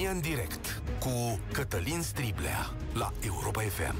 România 0.00 0.28
în 0.28 0.34
direct 0.34 0.82
cu 0.98 1.40
Cătălin 1.52 2.02
Striblea 2.02 2.74
la 2.94 3.12
Europa 3.24 3.60
FM. 3.60 3.94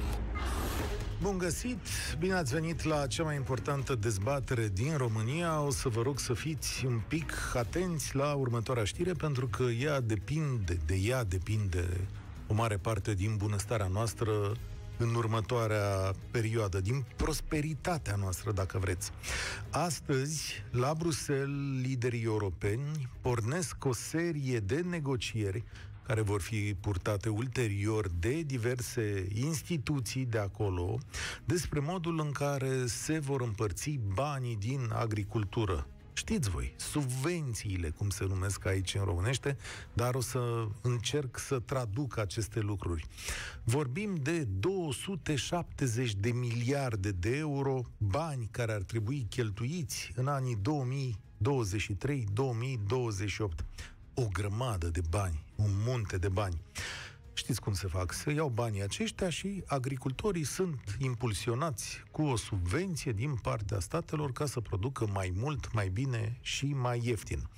Bun 1.23 1.39
găsit! 1.39 1.87
Bine 2.19 2.33
ați 2.33 2.53
venit 2.53 2.83
la 2.83 3.07
cea 3.07 3.23
mai 3.23 3.37
importantă 3.37 3.95
dezbatere 3.95 4.69
din 4.69 4.97
România. 4.97 5.63
O 5.63 5.71
să 5.71 5.89
vă 5.89 6.03
rog 6.03 6.19
să 6.19 6.35
fiți 6.35 6.87
un 6.87 7.01
pic 7.09 7.33
atenți 7.55 8.17
la 8.17 8.35
următoarea 8.35 8.85
știre, 8.85 9.13
pentru 9.13 9.47
că 9.47 9.63
ea 9.63 10.01
depinde, 10.01 10.79
de 10.87 10.95
ea 10.95 11.25
depinde 11.25 11.87
o 12.47 12.55
mare 12.55 12.77
parte 12.77 13.15
din 13.15 13.37
bunăstarea 13.37 13.89
noastră 13.89 14.33
în 14.97 15.15
următoarea 15.15 16.13
perioadă, 16.31 16.81
din 16.81 17.05
prosperitatea 17.17 18.17
noastră, 18.17 18.53
dacă 18.53 18.79
vreți. 18.79 19.11
Astăzi, 19.71 20.65
la 20.71 20.95
Bruxelles, 20.99 21.83
liderii 21.83 22.23
europeni 22.23 23.09
pornesc 23.21 23.85
o 23.85 23.93
serie 23.93 24.59
de 24.59 24.85
negocieri 24.89 25.65
care 26.11 26.23
vor 26.23 26.41
fi 26.41 26.75
purtate 26.81 27.29
ulterior 27.29 28.09
de 28.19 28.43
diverse 28.43 29.27
instituții 29.35 30.25
de 30.25 30.39
acolo, 30.39 30.99
despre 31.45 31.81
modul 31.81 32.21
în 32.21 32.31
care 32.31 32.87
se 32.87 33.19
vor 33.19 33.41
împărți 33.41 33.99
banii 34.15 34.57
din 34.57 34.91
agricultură. 34.93 35.87
Știți 36.13 36.51
voi, 36.51 36.75
subvențiile, 36.77 37.91
cum 37.91 38.09
se 38.09 38.25
numesc 38.25 38.67
aici 38.67 38.95
în 38.95 39.05
românește, 39.05 39.57
dar 39.93 40.15
o 40.15 40.21
să 40.21 40.67
încerc 40.83 41.39
să 41.39 41.59
traduc 41.59 42.19
aceste 42.19 42.61
lucruri. 42.61 43.07
Vorbim 43.65 44.15
de 44.23 44.47
270 44.59 46.15
de 46.15 46.31
miliarde 46.31 47.11
de 47.11 47.37
euro, 47.37 47.83
bani 47.99 48.49
care 48.51 48.73
ar 48.73 48.83
trebui 48.83 49.27
cheltuiți 49.29 50.13
în 50.15 50.27
anii 50.27 50.59
2023-2028 50.59 50.61
o 54.15 54.29
grămadă 54.33 54.89
de 54.89 55.01
bani, 55.11 55.45
un 55.63 55.71
munte 55.85 56.19
de 56.19 56.29
bani. 56.29 56.63
Știți 57.33 57.61
cum 57.61 57.73
se 57.73 57.87
fac? 57.87 58.13
Se 58.13 58.33
iau 58.33 58.49
banii 58.49 58.83
aceștia 58.83 59.31
și 59.31 59.63
agricultorii 59.67 60.45
sunt 60.45 60.97
impulsionați 60.99 62.03
cu 62.11 62.23
o 62.23 62.37
subvenție 62.37 63.13
din 63.13 63.35
partea 63.35 63.79
statelor 63.79 64.33
ca 64.33 64.47
să 64.47 64.61
producă 64.61 65.07
mai 65.13 65.33
mult, 65.37 65.73
mai 65.73 65.89
bine 65.89 66.39
și 66.41 66.67
mai 66.67 67.01
ieftin. 67.05 67.49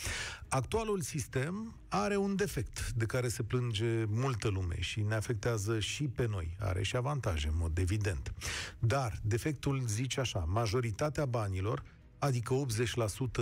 Actualul 0.48 1.00
sistem 1.00 1.77
are 1.89 2.17
un 2.17 2.36
defect 2.36 2.92
de 2.92 3.05
care 3.05 3.28
se 3.28 3.42
plânge 3.42 4.05
multă 4.08 4.48
lume 4.48 4.80
și 4.80 5.00
ne 5.00 5.14
afectează 5.14 5.80
și 5.80 6.05
pe 6.05 6.27
noi. 6.27 6.56
Are 6.61 6.83
și 6.83 6.97
avantaje, 6.97 7.48
în 7.48 7.56
mod 7.56 7.78
evident. 7.78 8.33
Dar 8.78 9.19
defectul 9.23 9.83
zice 9.86 10.20
așa, 10.20 10.39
majoritatea 10.39 11.27
banilor 11.27 11.83
adică 12.25 12.65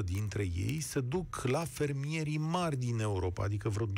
80% 0.00 0.04
dintre 0.04 0.42
ei 0.42 0.80
se 0.80 1.00
duc 1.00 1.42
la 1.42 1.64
fermierii 1.64 2.38
mari 2.38 2.76
din 2.76 3.00
Europa, 3.00 3.44
adică 3.44 3.68
vreo 3.68 3.86
20%. 3.86 3.90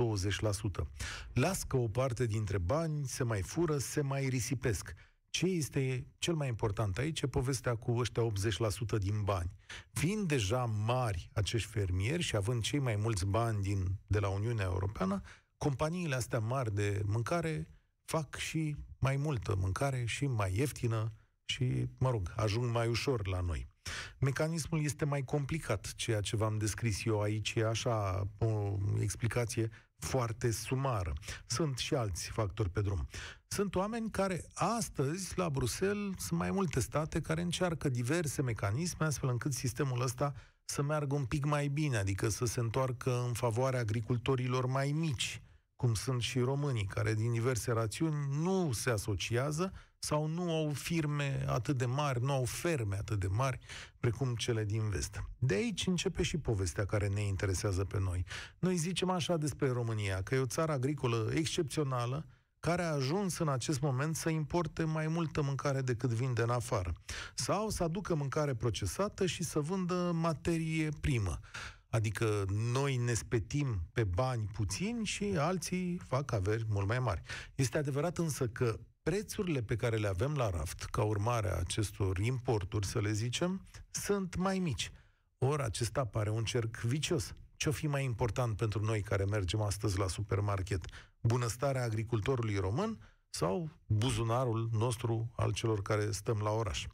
Las 1.33 1.63
că 1.63 1.77
o 1.77 1.89
parte 1.89 2.27
dintre 2.27 2.59
bani 2.59 3.07
se 3.07 3.25
mai 3.25 3.43
fură, 3.43 3.79
se 3.79 4.01
mai 4.01 4.29
risipesc. 4.29 4.95
Ce 5.31 5.47
este 5.47 6.07
cel 6.19 6.35
mai 6.35 6.49
important 6.49 6.99
aici 6.99 7.21
e 7.21 7.27
povestea 7.27 7.75
cu 7.75 7.97
ăștia 7.97 8.23
80% 8.97 8.99
din 8.99 9.23
bani. 9.25 9.51
Fiind 9.93 10.29
deja 10.29 10.65
mari 10.65 11.31
acești 11.33 11.69
fermieri 11.69 12.23
și 12.23 12.37
având 12.37 12.63
cei 12.63 12.79
mai 12.79 12.97
mulți 12.97 13.27
bani 13.27 13.63
din, 13.63 13.99
de 14.07 14.19
la 14.19 14.29
Uniunea 14.29 14.65
Europeană, 14.65 15.21
companiile 15.57 16.15
astea 16.15 16.39
mari 16.39 16.75
de 16.75 17.03
mâncare 17.05 17.69
fac 18.05 18.35
și 18.37 18.77
mai 18.99 19.17
multă 19.17 19.55
mâncare 19.59 20.05
și 20.05 20.27
mai 20.27 20.57
ieftină 20.57 21.13
și, 21.45 21.87
mă 21.99 22.11
rog, 22.11 22.33
ajung 22.37 22.71
mai 22.71 22.89
ușor 22.89 23.27
la 23.27 23.41
noi. 23.41 23.72
Mecanismul 24.19 24.83
este 24.83 25.05
mai 25.05 25.23
complicat. 25.23 25.93
Ceea 25.97 26.21
ce 26.21 26.37
v-am 26.37 26.59
descris 26.59 27.05
eu 27.05 27.21
aici 27.21 27.55
e 27.57 27.67
așa 27.67 28.29
o 28.39 28.77
explicație 29.01 29.71
foarte 29.97 30.51
sumară. 30.51 31.13
Sunt 31.47 31.79
și 31.79 31.95
alți 31.95 32.31
factori 32.31 32.71
pe 32.71 32.81
drum. 32.81 33.09
Sunt 33.47 33.75
oameni 33.75 34.11
care 34.11 34.45
astăzi, 34.55 35.39
la 35.39 35.51
Bruxelles, 35.51 36.15
sunt 36.19 36.39
mai 36.39 36.51
multe 36.51 36.81
state 36.81 37.21
care 37.21 37.41
încearcă 37.41 37.89
diverse 37.89 38.43
mecanisme 38.43 39.07
astfel 39.07 39.29
încât 39.29 39.53
sistemul 39.53 40.03
ăsta 40.03 40.35
să 40.65 40.83
meargă 40.83 41.15
un 41.15 41.25
pic 41.25 41.45
mai 41.45 41.69
bine, 41.69 41.97
adică 41.97 42.29
să 42.29 42.45
se 42.45 42.61
întoarcă 42.61 43.25
în 43.27 43.33
favoarea 43.33 43.81
agricultorilor 43.81 44.67
mai 44.67 44.93
mici, 44.93 45.43
cum 45.77 45.95
sunt 45.95 46.23
și 46.23 46.39
românii, 46.39 46.85
care 46.85 47.15
din 47.15 47.33
diverse 47.33 47.73
rațiuni 47.73 48.43
nu 48.43 48.73
se 48.73 48.91
asociază 48.91 49.73
sau 50.05 50.27
nu 50.27 50.51
au 50.51 50.71
firme 50.71 51.45
atât 51.49 51.77
de 51.77 51.85
mari, 51.85 52.23
nu 52.23 52.33
au 52.33 52.45
ferme 52.45 52.97
atât 52.97 53.19
de 53.21 53.27
mari 53.27 53.59
precum 54.01 54.35
cele 54.35 54.65
din 54.65 54.89
vest. 54.89 55.23
De 55.39 55.55
aici 55.55 55.87
începe 55.87 56.23
și 56.23 56.39
povestea 56.39 56.85
care 56.85 57.09
ne 57.09 57.21
interesează 57.21 57.85
pe 57.85 57.99
noi. 58.01 58.25
Noi 58.59 58.77
zicem 58.77 59.11
așa 59.11 59.37
despre 59.37 59.69
România, 59.69 60.23
că 60.23 60.35
e 60.35 60.39
o 60.39 60.47
țară 60.47 60.73
agricolă 60.73 61.31
excepțională, 61.35 62.27
care 62.61 62.83
a 62.83 62.93
ajuns 62.93 63.39
în 63.39 63.49
acest 63.49 63.81
moment 63.81 64.17
să 64.17 64.29
importe 64.29 64.85
mai 64.85 65.07
multă 65.07 65.43
mâncare 65.43 65.81
decât 65.81 66.11
vinde 66.11 66.43
în 66.43 66.51
afară. 66.51 66.93
Sau 67.35 67.69
să 67.69 67.83
aducă 67.83 68.15
mâncare 68.15 68.55
procesată 68.55 69.27
și 69.27 69.43
să 69.43 69.61
vândă 69.61 70.11
materie 70.15 70.89
primă. 71.01 71.41
Adică 71.91 72.45
noi 72.49 72.97
ne 72.97 73.15
spetim 73.15 73.89
pe 73.93 74.05
bani 74.05 74.49
puțini 74.53 75.05
și 75.05 75.25
alții 75.39 76.01
fac 76.09 76.33
averi 76.33 76.67
mult 76.69 76.87
mai 76.87 76.99
mari. 76.99 77.23
Este 77.55 77.79
adevărat 77.79 78.19
însă 78.19 78.47
că 78.47 78.79
prețurile 79.03 79.63
pe 79.63 79.77
care 79.77 79.97
le 79.97 80.09
avem 80.09 80.35
la 80.35 80.51
raft, 80.51 80.85
ca 80.85 81.03
urmare 81.03 81.51
a 81.51 81.59
acestor 81.59 82.19
importuri, 82.19 82.87
să 82.87 83.01
le 83.01 83.13
zicem, 83.13 83.67
sunt 83.91 84.37
mai 84.37 84.59
mici. 84.59 84.93
Ori 85.39 85.63
acesta 85.63 86.05
pare 86.05 86.31
un 86.31 86.45
cerc 86.45 86.81
vicios. 86.81 87.35
Ce-o 87.57 87.73
fi 87.73 87.87
mai 87.87 88.05
important 88.05 88.57
pentru 88.57 88.85
noi 88.85 89.03
care 89.03 89.25
mergem 89.25 89.61
astăzi 89.61 89.99
la 89.99 90.09
supermarket? 90.09 90.85
Bunăstarea 91.21 91.83
agricultorului 91.83 92.57
român 92.57 92.99
sau 93.35 93.71
buzunarul 93.87 94.69
nostru 94.73 95.31
al 95.37 95.53
celor 95.53 95.83
care 95.83 96.11
stăm 96.11 96.41
la 96.43 96.51
oraș. 96.51 96.87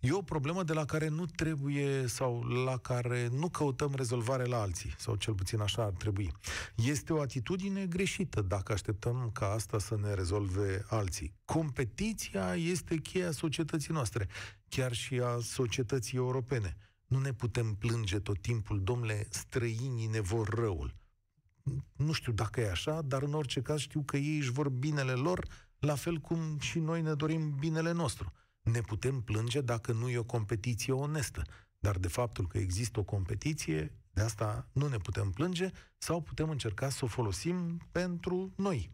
E 0.00 0.12
o 0.12 0.22
problemă 0.22 0.62
de 0.62 0.72
la 0.72 0.84
care 0.84 1.08
nu 1.08 1.26
trebuie 1.26 2.06
sau 2.06 2.42
la 2.42 2.76
care 2.76 3.28
nu 3.32 3.48
căutăm 3.48 3.92
rezolvare 3.94 4.44
la 4.44 4.60
alții, 4.60 4.94
sau 4.98 5.14
cel 5.14 5.34
puțin 5.34 5.60
așa 5.60 5.82
ar 5.82 5.92
trebui. 5.92 6.32
Este 6.74 7.12
o 7.12 7.20
atitudine 7.20 7.86
greșită 7.86 8.42
dacă 8.42 8.72
așteptăm 8.72 9.30
ca 9.32 9.50
asta 9.52 9.78
să 9.78 9.96
ne 9.96 10.14
rezolve 10.14 10.84
alții. 10.88 11.34
Competiția 11.44 12.54
este 12.54 12.96
cheia 12.96 13.30
societății 13.30 13.92
noastre, 13.92 14.28
chiar 14.68 14.92
și 14.92 15.14
a 15.14 15.38
societății 15.40 16.18
europene. 16.18 16.76
Nu 17.06 17.18
ne 17.18 17.32
putem 17.32 17.74
plânge 17.74 18.18
tot 18.18 18.40
timpul, 18.40 18.80
domnule, 18.82 19.26
străinii 19.30 20.06
ne 20.06 20.20
vor 20.20 20.48
răul. 20.48 20.94
Nu 21.96 22.12
știu 22.12 22.32
dacă 22.32 22.60
e 22.60 22.70
așa, 22.70 23.02
dar 23.02 23.22
în 23.22 23.34
orice 23.34 23.60
caz 23.60 23.78
știu 23.78 24.02
că 24.02 24.16
ei 24.16 24.36
își 24.38 24.50
vor 24.50 24.68
binele 24.68 25.12
lor, 25.12 25.46
la 25.78 25.94
fel 25.94 26.18
cum 26.18 26.58
și 26.58 26.78
noi 26.78 27.02
ne 27.02 27.14
dorim 27.14 27.54
binele 27.58 27.92
nostru. 27.92 28.32
Ne 28.62 28.80
putem 28.80 29.20
plânge 29.20 29.60
dacă 29.60 29.92
nu 29.92 30.08
e 30.08 30.18
o 30.18 30.24
competiție 30.24 30.92
onestă, 30.92 31.42
dar 31.78 31.96
de 31.98 32.08
faptul 32.08 32.46
că 32.46 32.58
există 32.58 33.00
o 33.00 33.02
competiție, 33.02 33.92
de 34.12 34.22
asta 34.22 34.68
nu 34.72 34.88
ne 34.88 34.96
putem 34.96 35.30
plânge 35.30 35.70
sau 35.98 36.20
putem 36.20 36.50
încerca 36.50 36.88
să 36.88 37.04
o 37.04 37.08
folosim 37.08 37.80
pentru 37.92 38.52
noi. 38.56 38.90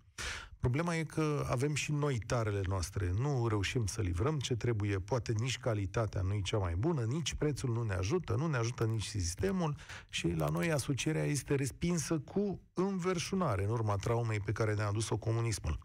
Problema 0.62 0.94
e 0.94 1.04
că 1.04 1.46
avem 1.50 1.74
și 1.74 1.92
noi 1.92 2.18
tarele 2.18 2.60
noastre. 2.66 3.12
Nu 3.18 3.46
reușim 3.48 3.86
să 3.86 4.00
livrăm 4.00 4.38
ce 4.38 4.56
trebuie, 4.56 4.98
poate 4.98 5.32
nici 5.38 5.58
calitatea 5.58 6.20
nu 6.20 6.32
e 6.32 6.40
cea 6.40 6.58
mai 6.58 6.74
bună, 6.74 7.02
nici 7.02 7.34
prețul 7.34 7.72
nu 7.72 7.82
ne 7.82 7.94
ajută, 7.94 8.34
nu 8.34 8.46
ne 8.46 8.56
ajută 8.56 8.84
nici 8.84 9.04
sistemul 9.04 9.76
și 10.08 10.28
la 10.28 10.48
noi 10.48 10.72
asocierea 10.72 11.24
este 11.24 11.54
respinsă 11.54 12.18
cu 12.18 12.60
înverșunare 12.74 13.64
în 13.64 13.70
urma 13.70 13.96
traumei 13.96 14.40
pe 14.40 14.52
care 14.52 14.74
ne-a 14.74 14.86
adus-o 14.86 15.16
comunismul 15.16 15.78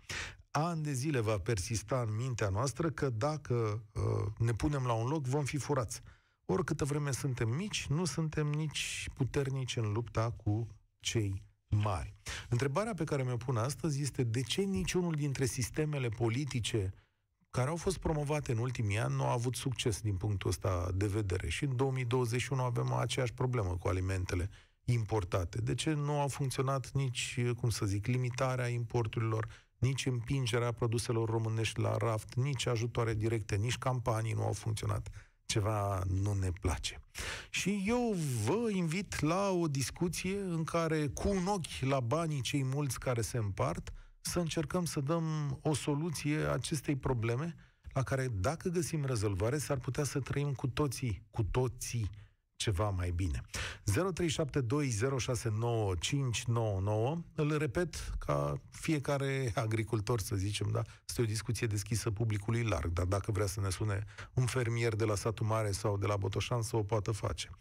ani 0.65 0.83
de 0.83 0.91
zile 0.91 1.19
va 1.19 1.37
persista 1.37 2.05
în 2.07 2.15
mintea 2.15 2.49
noastră 2.49 2.89
că 2.89 3.09
dacă 3.09 3.83
uh, 3.93 4.25
ne 4.37 4.51
punem 4.51 4.85
la 4.85 4.93
un 4.93 5.07
loc, 5.07 5.25
vom 5.25 5.43
fi 5.43 5.57
furați. 5.57 6.01
Oricâtă 6.45 6.85
vreme 6.85 7.11
suntem 7.11 7.49
mici, 7.49 7.87
nu 7.87 8.05
suntem 8.05 8.47
nici 8.47 9.09
puternici 9.13 9.75
în 9.75 9.91
lupta 9.91 10.31
cu 10.31 10.67
cei 10.99 11.43
mari. 11.69 12.15
Întrebarea 12.49 12.93
pe 12.93 13.03
care 13.03 13.23
mi-o 13.23 13.37
pun 13.37 13.57
astăzi 13.57 14.01
este 14.01 14.23
de 14.23 14.41
ce 14.41 14.61
niciunul 14.61 15.13
dintre 15.13 15.45
sistemele 15.45 16.09
politice 16.09 16.93
care 17.49 17.69
au 17.69 17.75
fost 17.75 17.97
promovate 17.97 18.51
în 18.51 18.57
ultimii 18.57 18.97
ani 18.97 19.15
nu 19.15 19.23
au 19.23 19.29
avut 19.29 19.55
succes 19.55 20.01
din 20.01 20.15
punctul 20.15 20.49
ăsta 20.49 20.91
de 20.95 21.07
vedere. 21.07 21.49
Și 21.49 21.63
în 21.63 21.75
2021 21.75 22.61
avem 22.61 22.93
aceeași 22.93 23.33
problemă 23.33 23.77
cu 23.77 23.87
alimentele 23.87 24.49
importate. 24.85 25.61
De 25.61 25.73
ce 25.73 25.93
nu 25.93 26.19
au 26.19 26.27
funcționat 26.27 26.91
nici, 26.91 27.39
cum 27.57 27.69
să 27.69 27.85
zic, 27.85 28.05
limitarea 28.05 28.67
importurilor, 28.67 29.47
nici 29.77 30.05
împingerea 30.05 30.71
produselor 30.71 31.29
românești 31.29 31.79
la 31.79 31.97
raft, 31.97 32.33
nici 32.35 32.65
ajutoare 32.65 33.13
directe, 33.13 33.55
nici 33.55 33.77
campanii 33.77 34.33
nu 34.33 34.43
au 34.43 34.53
funcționat. 34.53 35.09
Ceva 35.45 36.03
nu 36.21 36.33
ne 36.33 36.49
place. 36.61 37.01
Și 37.49 37.83
eu 37.85 38.15
vă 38.45 38.69
invit 38.71 39.19
la 39.19 39.49
o 39.49 39.67
discuție 39.67 40.39
în 40.39 40.63
care, 40.63 41.07
cu 41.07 41.29
un 41.29 41.47
ochi 41.47 41.79
la 41.81 41.99
banii 41.99 42.41
cei 42.41 42.63
mulți 42.63 42.99
care 42.99 43.21
se 43.21 43.37
împart, 43.37 43.93
să 44.19 44.39
încercăm 44.39 44.85
să 44.85 44.99
dăm 44.99 45.59
o 45.61 45.73
soluție 45.73 46.37
acestei 46.37 46.95
probleme 46.95 47.55
la 47.93 48.03
care, 48.03 48.27
dacă 48.27 48.69
găsim 48.69 49.05
rezolvare, 49.05 49.57
s-ar 49.57 49.77
putea 49.77 50.03
să 50.03 50.19
trăim 50.19 50.53
cu 50.53 50.67
toții, 50.67 51.23
cu 51.31 51.43
toții 51.43 52.09
ceva 52.57 52.89
mai 52.89 53.11
bine. 53.11 53.41
0372069599, 53.91 53.95
îl 57.35 57.57
repet 57.57 57.95
ca 58.19 58.61
fiecare 58.69 59.51
agricultor, 59.55 60.19
să 60.19 60.35
zicem, 60.35 60.69
da? 60.71 60.81
Este 61.07 61.21
o 61.21 61.25
discuție 61.25 61.67
deschisă 61.67 62.11
publicului 62.11 62.63
larg, 62.63 62.91
dar 62.91 63.05
dacă 63.05 63.31
vrea 63.31 63.45
să 63.45 63.61
ne 63.61 63.69
sune 63.69 64.05
un 64.33 64.45
fermier 64.45 64.95
de 64.95 65.03
la 65.03 65.15
satul 65.15 65.45
mare 65.45 65.71
sau 65.71 65.97
de 65.97 66.05
la 66.05 66.17
Botoșan, 66.17 66.61
să 66.61 66.75
o 66.75 66.83
poată 66.83 67.11
face. 67.11 67.49
0372069599. 67.49 67.53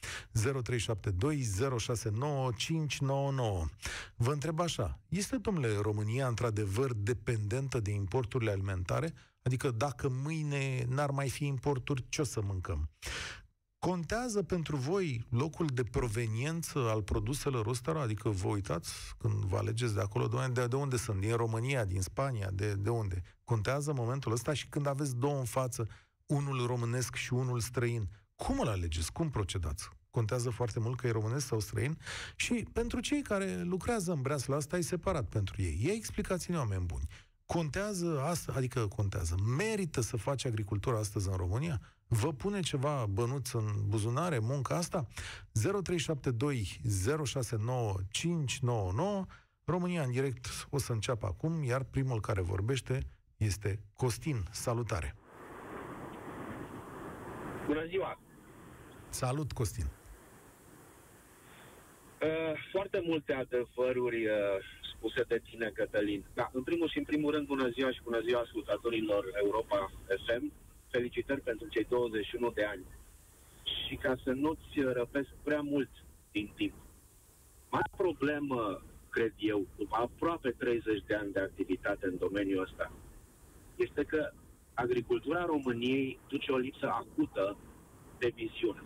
Vă 4.16 4.32
întreb 4.32 4.60
așa, 4.60 5.00
este, 5.08 5.36
domnule, 5.36 5.78
România 5.80 6.26
într-adevăr 6.26 6.94
dependentă 6.94 7.80
de 7.80 7.90
importurile 7.90 8.50
alimentare? 8.50 9.12
Adică 9.42 9.70
dacă 9.70 10.08
mâine 10.08 10.84
n-ar 10.88 11.10
mai 11.10 11.28
fi 11.28 11.46
importuri, 11.46 12.04
ce 12.08 12.20
o 12.20 12.24
să 12.24 12.40
mâncăm? 12.42 12.90
Contează 13.78 14.42
pentru 14.42 14.76
voi 14.76 15.26
locul 15.30 15.66
de 15.66 15.82
proveniență 15.82 16.78
al 16.78 17.02
produselor 17.02 17.66
ăstora? 17.66 18.00
Adică 18.00 18.28
vă 18.28 18.48
uitați 18.48 18.92
când 19.18 19.34
vă 19.34 19.56
alegeți 19.56 19.94
de 19.94 20.00
acolo, 20.00 20.48
de, 20.52 20.66
de 20.66 20.76
unde 20.76 20.96
sunt? 20.96 21.20
Din 21.20 21.36
România, 21.36 21.84
din 21.84 22.00
Spania, 22.00 22.50
de, 22.52 22.74
de 22.74 22.90
unde? 22.90 23.22
Contează 23.44 23.92
momentul 23.92 24.32
ăsta 24.32 24.52
și 24.52 24.68
când 24.68 24.86
aveți 24.86 25.16
două 25.16 25.38
în 25.38 25.44
față, 25.44 25.88
unul 26.26 26.66
românesc 26.66 27.14
și 27.14 27.32
unul 27.32 27.60
străin, 27.60 28.08
cum 28.36 28.60
îl 28.60 28.68
alegeți? 28.68 29.12
Cum 29.12 29.30
procedați? 29.30 29.88
Contează 30.10 30.50
foarte 30.50 30.80
mult 30.80 31.00
că 31.00 31.06
e 31.06 31.10
românesc 31.10 31.46
sau 31.46 31.60
străin 31.60 31.98
și 32.36 32.66
pentru 32.72 33.00
cei 33.00 33.22
care 33.22 33.62
lucrează 33.62 34.12
în 34.12 34.22
breasla 34.22 34.56
asta 34.56 34.76
e 34.76 34.80
separat 34.80 35.24
pentru 35.28 35.62
ei. 35.62 35.78
Ei 35.82 35.96
explicați-ne 35.96 36.56
oameni 36.56 36.84
buni. 36.84 37.08
Contează 37.46 38.20
asta, 38.22 38.52
adică 38.56 38.86
contează. 38.86 39.34
Merită 39.56 40.00
să 40.00 40.16
faci 40.16 40.44
agricultura 40.44 40.98
astăzi 40.98 41.28
în 41.28 41.36
România? 41.36 41.80
Vă 42.08 42.32
pune 42.32 42.60
ceva 42.60 43.06
bănuț 43.10 43.52
în 43.52 43.64
buzunare 43.88 44.38
munca 44.38 44.76
asta? 44.76 45.06
0372 45.52 46.80
069 47.24 47.94
599 48.10 49.24
România 49.64 50.02
în 50.02 50.10
direct 50.10 50.46
o 50.70 50.78
să 50.78 50.92
înceapă 50.92 51.26
acum, 51.26 51.62
iar 51.64 51.82
primul 51.84 52.20
care 52.20 52.40
vorbește 52.40 53.06
este 53.36 53.80
Costin. 53.96 54.36
Salutare! 54.50 55.14
Bună 57.66 57.84
ziua! 57.86 58.20
Salut, 59.08 59.52
Costin! 59.52 59.84
Uh, 62.22 62.52
foarte 62.72 63.02
multe 63.04 63.32
adevăruri 63.32 64.26
uh, 64.26 64.32
spuse 64.94 65.22
de 65.28 65.40
tine, 65.50 65.70
Cătălin. 65.74 66.24
Da, 66.34 66.50
în 66.52 66.62
primul 66.62 66.88
și 66.88 66.98
în 66.98 67.04
primul 67.04 67.32
rând, 67.32 67.46
bună 67.46 67.68
ziua 67.68 67.90
și 67.92 68.02
bună 68.02 68.20
ziua 68.20 68.40
ascultatorilor 68.40 69.24
Europa 69.44 69.90
FM. 70.26 70.52
Felicitări 70.96 71.40
pentru 71.40 71.68
cei 71.68 71.84
21 71.84 72.50
de 72.50 72.64
ani. 72.64 72.84
Și 73.86 73.94
ca 73.96 74.14
să 74.24 74.30
nu-ți 74.30 74.80
răpesc 74.98 75.28
prea 75.42 75.60
mult 75.60 75.90
din 76.32 76.52
timp, 76.56 76.74
mai 77.70 77.86
problemă, 77.96 78.82
cred 79.08 79.32
eu, 79.36 79.66
după 79.76 79.96
aproape 79.96 80.50
30 80.50 81.02
de 81.06 81.14
ani 81.14 81.32
de 81.32 81.40
activitate 81.40 82.06
în 82.06 82.16
domeniul 82.18 82.62
ăsta, 82.62 82.92
este 83.76 84.02
că 84.04 84.32
agricultura 84.74 85.44
României 85.44 86.18
duce 86.28 86.52
o 86.52 86.56
lipsă 86.56 86.86
acută 86.86 87.56
de 88.18 88.32
viziune. 88.34 88.82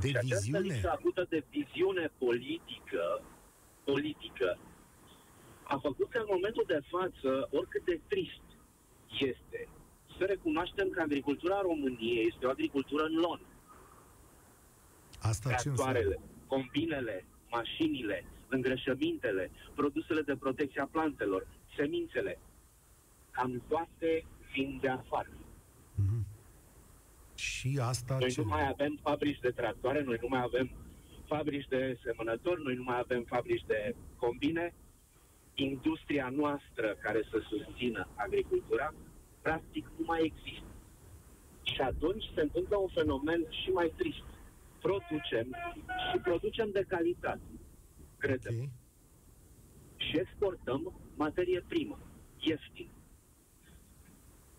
De 0.00 0.08
și 0.08 0.16
această 0.16 0.34
viziune? 0.34 0.58
lipsă 0.58 0.90
acută 0.90 1.26
de 1.28 1.44
viziune 1.50 2.10
politică, 2.18 3.22
politică 3.84 4.58
a 5.62 5.78
făcut 5.78 6.08
ca 6.10 6.20
în 6.20 6.28
momentul 6.30 6.64
de 6.66 6.80
față, 6.88 7.48
oricât 7.50 7.84
de 7.84 8.00
trist 8.08 8.46
este, 9.20 9.68
să 10.18 10.24
recunoaștem 10.24 10.88
că 10.88 11.00
agricultura 11.00 11.60
României 11.60 12.26
este 12.26 12.46
o 12.46 12.50
agricultură 12.50 13.04
în 13.04 13.14
lon. 13.14 13.40
Asta 15.20 15.48
ce 15.48 15.68
înseamnă? 15.68 15.92
Tractoarele, 15.92 16.20
combinele, 16.46 17.24
mașinile, 17.50 18.24
îngrășămintele, 18.48 19.50
produsele 19.74 20.20
de 20.20 20.36
protecție 20.36 20.80
a 20.80 20.86
plantelor, 20.86 21.46
semințele, 21.76 22.38
cam 23.30 23.62
toate 23.68 24.24
vin 24.52 24.78
de 24.80 24.88
afară. 24.88 25.28
Mhm. 25.94 26.26
Și 27.34 27.78
asta 27.80 28.16
Noi 28.18 28.30
ce... 28.30 28.40
nu 28.40 28.46
mai 28.46 28.68
avem 28.68 28.98
fabrici 29.02 29.40
de 29.40 29.50
tractoare, 29.50 30.02
noi 30.02 30.18
nu 30.20 30.28
mai 30.28 30.42
avem 30.42 30.70
fabrici 31.26 31.66
de 31.68 31.98
semănători, 32.04 32.62
noi 32.62 32.74
nu 32.74 32.82
mai 32.82 32.98
avem 32.98 33.22
fabrici 33.22 33.64
de 33.66 33.94
combine. 34.16 34.74
Industria 35.54 36.28
noastră 36.28 36.96
care 37.00 37.22
să 37.30 37.42
susțină 37.48 38.08
agricultura, 38.14 38.94
practic 39.46 39.84
nu 39.98 40.04
mai 40.04 40.20
există. 40.30 40.70
Și 41.62 41.80
atunci 41.80 42.24
se 42.34 42.40
întâmplă 42.40 42.76
un 42.76 42.88
fenomen 42.88 43.40
și 43.60 43.70
mai 43.70 43.92
trist. 43.96 44.28
Producem 44.80 45.46
și 46.08 46.18
producem 46.22 46.70
de 46.70 46.84
calitate, 46.88 47.50
credem. 48.18 48.54
Ok. 48.54 48.68
Și 49.96 50.18
exportăm 50.18 50.92
materie 51.14 51.64
primă, 51.68 51.98
ieftin. 52.38 52.88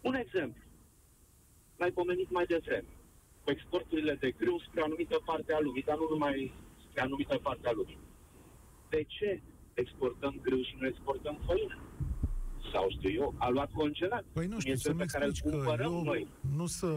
Un 0.02 0.14
exemplu. 0.14 0.64
L-ai 1.78 1.92
pomenit 1.92 2.30
mai 2.32 2.46
devreme. 2.46 2.92
Cu 3.44 3.52
exporturile 3.52 4.14
de 4.16 4.32
grâu 4.32 4.60
spre 4.60 4.82
o 4.82 4.84
anumită 4.84 5.22
parte 5.26 5.54
a 5.54 5.60
lumii, 5.60 5.84
dar 5.84 5.98
nu 5.98 6.08
numai 6.10 6.54
spre 6.90 7.02
anumită 7.02 7.38
parte 7.38 7.68
a 7.68 7.72
lumii. 7.72 8.00
De 8.90 9.04
ce 9.08 9.42
exportăm 9.74 10.40
grâu 10.42 10.62
și 10.62 10.76
nu 10.80 10.88
exportăm 10.88 11.40
făină? 11.46 11.78
Sau 12.72 12.90
știu 12.90 13.10
eu, 13.10 13.34
a 13.38 13.50
luat 13.50 13.72
congelat. 13.72 14.24
Păi 14.34 14.46
nu 14.46 14.52
Cum 14.52 14.60
știu, 14.60 14.72
este 14.74 14.88
să-mi 14.88 15.00
pe 15.00 15.06
care 15.06 15.24
îl 15.24 15.30
explici 15.30 15.52
că 15.54 15.58
cumpărăm 15.58 15.94
eu 15.94 16.04
noi. 16.04 16.28
nu, 16.56 16.66
să, 16.66 16.88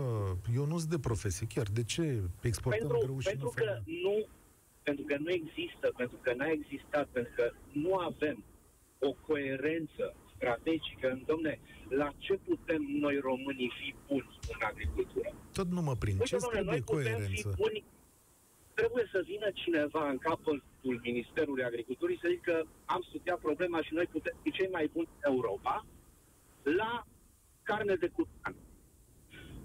eu 0.55 0.65
nu 0.67 0.79
sunt 0.79 0.91
de 0.91 0.99
profesie 0.99 1.47
chiar. 1.55 1.67
De 1.73 1.85
ce 1.85 2.03
exportăm 2.41 2.89
Pentru, 2.89 3.07
grâu 3.07 3.19
și 3.19 3.29
pentru 3.29 3.45
nu 3.47 3.53
că 3.53 3.63
făină? 3.85 4.01
nu 4.03 4.27
pentru 4.83 5.05
că 5.05 5.17
nu 5.19 5.31
există, 5.31 5.93
pentru 5.97 6.17
că 6.25 6.33
n-a 6.35 6.51
existat, 6.51 7.07
pentru 7.17 7.33
că 7.37 7.51
nu 7.73 7.95
avem 7.95 8.45
o 8.99 9.13
coerență 9.27 10.15
strategică 10.37 11.07
în 11.11 11.23
domne, 11.27 11.59
la 11.89 12.09
ce 12.19 12.35
putem 12.49 12.83
noi 13.01 13.17
românii 13.19 13.73
fi 13.81 13.95
buni 14.07 14.39
în 14.55 14.61
agricultură? 14.71 15.29
Tot 15.53 15.69
nu 15.71 15.83
mă 15.83 15.95
prind. 15.97 16.23
Ce 16.23 16.35
Uite, 16.35 16.47
domnule, 16.47 16.63
trebuie 16.63 16.71
noi 16.71 16.81
putem 16.81 17.03
coerență? 17.19 17.49
fi 17.51 17.57
buni. 17.63 17.85
Trebuie 18.75 19.07
să 19.13 19.21
vină 19.25 19.49
cineva 19.63 20.09
în 20.11 20.19
capul 20.19 20.63
Ministerului 20.83 21.65
Agriculturii 21.65 22.19
să 22.23 22.29
zică 22.31 22.67
am 22.85 23.03
studiat 23.09 23.39
problema 23.39 23.83
și 23.83 23.95
noi 23.95 24.07
putem 24.07 24.37
fi 24.43 24.51
cei 24.51 24.69
mai 24.73 24.91
buni 24.93 25.09
în 25.21 25.33
Europa 25.33 25.87
la 26.63 27.07
carne 27.63 27.95
de 27.95 28.09
curcan. 28.09 28.55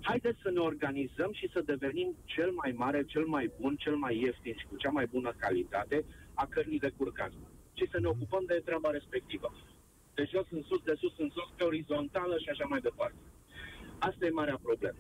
Haideți 0.02 0.40
să 0.42 0.50
ne 0.52 0.60
organizăm 0.60 1.32
și 1.34 1.50
să 1.54 1.62
devenim 1.62 2.16
cel 2.26 2.52
mai 2.52 2.72
mare, 2.72 3.04
cel 3.06 3.26
mai 3.26 3.52
bun, 3.60 3.76
cel 3.76 3.96
mai 3.96 4.20
ieftin 4.20 4.56
și 4.58 4.66
cu 4.66 4.76
cea 4.76 4.90
mai 4.90 5.06
bună 5.06 5.34
calitate 5.38 6.06
a 6.34 6.46
cărnii 6.46 6.80
de 6.80 6.90
curcan. 6.98 7.32
Și 7.74 7.88
să 7.92 8.00
ne 8.00 8.08
ocupăm 8.08 8.44
de 8.48 8.62
treaba 8.66 8.90
respectivă. 8.92 9.54
De 10.14 10.30
jos 10.34 10.46
în 10.50 10.62
sus, 10.64 10.82
de 10.84 10.94
sus 10.98 11.14
în 11.18 11.30
sus, 11.30 11.50
pe 11.56 11.64
orizontală 11.64 12.38
și 12.38 12.50
așa 12.50 12.66
mai 12.66 12.80
departe. 12.80 13.16
Asta 14.00 14.26
e 14.26 14.30
marea 14.30 14.60
problemă. 14.62 14.98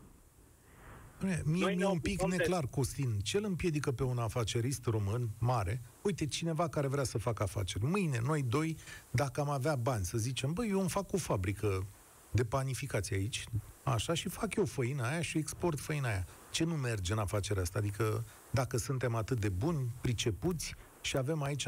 Bine, 1.20 1.42
Mie 1.46 1.62
Noi 1.64 1.76
mi-e 1.76 1.86
ne 1.86 1.92
un 1.92 2.00
pic 2.00 2.12
ocupăm 2.22 2.30
de- 2.30 2.36
neclar, 2.44 2.64
Costin. 2.70 3.20
Ce 3.24 3.38
îl 3.38 3.44
împiedică 3.44 3.92
pe 3.92 4.04
un 4.04 4.18
afacerist 4.18 4.86
român 4.86 5.28
mare? 5.40 5.82
Uite, 6.06 6.26
cineva 6.26 6.70
care 6.70 6.88
vrea 6.88 7.04
să 7.04 7.18
facă 7.18 7.44
afaceri. 7.44 7.84
Mâine, 7.84 8.20
noi 8.26 8.42
doi, 8.42 8.76
dacă 9.12 9.42
am 9.42 9.50
avea 9.50 9.76
bani, 9.76 10.06
să 10.06 10.18
zicem, 10.18 10.54
băi, 10.54 10.70
eu 10.70 10.80
îmi 10.80 10.90
fac 10.90 11.14
o 11.14 11.18
fabrică 11.18 11.88
de 12.32 12.44
panificație 12.44 13.16
aici, 13.16 13.44
așa, 13.84 14.14
și 14.14 14.30
fac 14.30 14.56
eu 14.56 14.66
făina 14.66 15.10
aia 15.10 15.22
și 15.22 15.38
export 15.38 15.80
făina 15.80 16.08
aia. 16.08 16.26
Ce 16.52 16.64
nu 16.64 16.76
merge 16.76 17.14
în 17.14 17.20
afacerea 17.20 17.62
asta? 17.62 17.80
Adică, 17.80 18.26
dacă 18.52 18.78
suntem 18.78 19.16
atât 19.16 19.40
de 19.40 19.50
buni, 19.50 19.88
pricepuți 20.02 20.76
și 21.02 21.18
avem 21.18 21.44
aici 21.44 21.68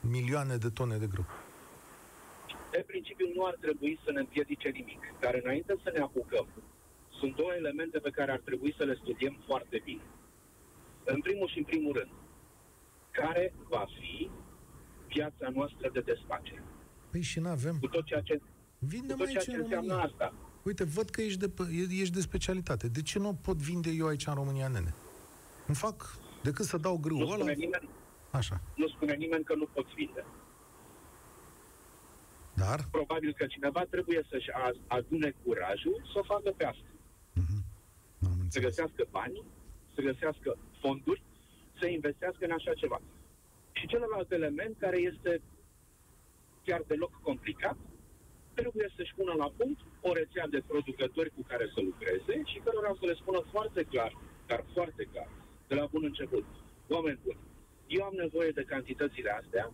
milioane 0.00 0.56
de 0.56 0.68
tone 0.68 0.96
de 0.96 1.06
grâu. 1.06 1.26
De 2.70 2.84
principiu 2.86 3.26
nu 3.34 3.44
ar 3.44 3.56
trebui 3.60 4.00
să 4.04 4.12
ne 4.12 4.20
împiedice 4.20 4.68
nimic. 4.68 5.00
Dar 5.20 5.40
înainte 5.42 5.74
să 5.82 5.90
ne 5.94 6.00
apucăm, 6.00 6.46
sunt 7.18 7.36
două 7.36 7.52
elemente 7.52 7.98
pe 7.98 8.10
care 8.10 8.30
ar 8.32 8.40
trebui 8.44 8.74
să 8.78 8.84
le 8.84 8.98
studiem 9.02 9.36
foarte 9.46 9.80
bine. 9.84 10.02
În 11.04 11.20
primul 11.20 11.48
și 11.48 11.58
în 11.58 11.64
primul 11.64 11.92
rând, 11.92 12.10
care 13.20 13.54
va 13.68 13.84
fi 14.00 14.30
piața 15.06 15.48
noastră 15.54 15.90
de 15.92 16.00
desfacere? 16.00 16.62
Păi 17.10 17.22
și 17.22 17.40
n-avem. 17.40 17.78
Cu 17.78 17.86
tot 17.86 18.04
ceea 18.04 18.20
ce, 18.20 18.36
cu 18.36 18.44
Vindem 18.78 19.16
tot 19.16 19.26
ceea 19.26 19.38
aici 19.38 19.48
ce 19.48 19.54
în 19.56 19.62
înseamnă 19.62 19.92
România. 19.92 20.10
asta. 20.12 20.34
Uite, 20.62 20.84
văd 20.84 21.08
că 21.10 21.20
ești 21.20 21.38
de, 21.38 21.50
e- 21.72 22.00
ești 22.00 22.14
de 22.14 22.20
specialitate. 22.20 22.88
De 22.88 23.02
ce 23.02 23.18
nu 23.18 23.34
pot 23.42 23.56
vinde 23.56 23.90
eu 23.90 24.06
aici 24.06 24.26
în 24.26 24.34
România, 24.34 24.68
nene? 24.68 24.94
Îmi 25.66 25.76
fac 25.76 26.16
decât 26.42 26.64
să 26.64 26.76
dau 26.76 26.98
grâu 26.98 27.16
Nu 27.18 27.24
ăla. 27.24 27.34
spune, 27.36 27.52
nimeni, 27.52 27.88
Așa. 28.30 28.60
nu 28.76 28.88
spune 28.88 29.14
nimeni 29.14 29.44
că 29.44 29.54
nu 29.54 29.66
poți 29.72 29.94
vinde. 29.94 30.24
Dar? 32.54 32.80
Probabil 32.90 33.32
că 33.38 33.46
cineva 33.46 33.82
trebuie 33.90 34.26
să-și 34.30 34.50
a- 34.50 34.76
adune 34.86 35.34
curajul 35.44 36.02
să 36.12 36.18
o 36.18 36.22
facă 36.22 36.50
pe 36.56 36.64
asta. 36.64 36.88
Mhm. 37.32 37.64
Am 38.22 38.30
să 38.36 38.42
înțeles. 38.42 38.66
găsească 38.68 39.06
bani, 39.10 39.42
să 39.94 40.00
găsească 40.00 40.56
fonduri, 40.80 41.22
să 41.80 41.86
investească 41.86 42.44
în 42.44 42.50
așa 42.50 42.74
ceva. 42.74 43.00
Și 43.72 43.86
celălalt 43.86 44.30
element, 44.32 44.76
care 44.78 44.98
este 45.00 45.40
chiar 46.64 46.82
deloc 46.86 47.12
complicat, 47.22 47.76
trebuie 48.54 48.88
să-și 48.96 49.14
pună 49.14 49.32
la 49.42 49.48
punct 49.56 49.80
o 50.00 50.12
rețea 50.12 50.46
de 50.54 50.62
producători 50.66 51.30
cu 51.36 51.42
care 51.50 51.66
să 51.74 51.80
lucreze 51.80 52.34
și 52.50 52.58
cărora 52.64 52.92
să 53.00 53.06
le 53.06 53.14
spună 53.14 53.40
foarte 53.52 53.82
clar, 53.92 54.12
dar 54.46 54.64
foarte 54.72 55.04
clar, 55.12 55.30
de 55.68 55.74
la 55.74 55.86
bun 55.92 56.04
început. 56.04 56.44
Oameni 56.88 57.20
buni, 57.24 57.38
eu 57.86 58.02
am 58.04 58.14
nevoie 58.14 58.50
de 58.50 58.70
cantitățile 58.72 59.30
astea 59.30 59.72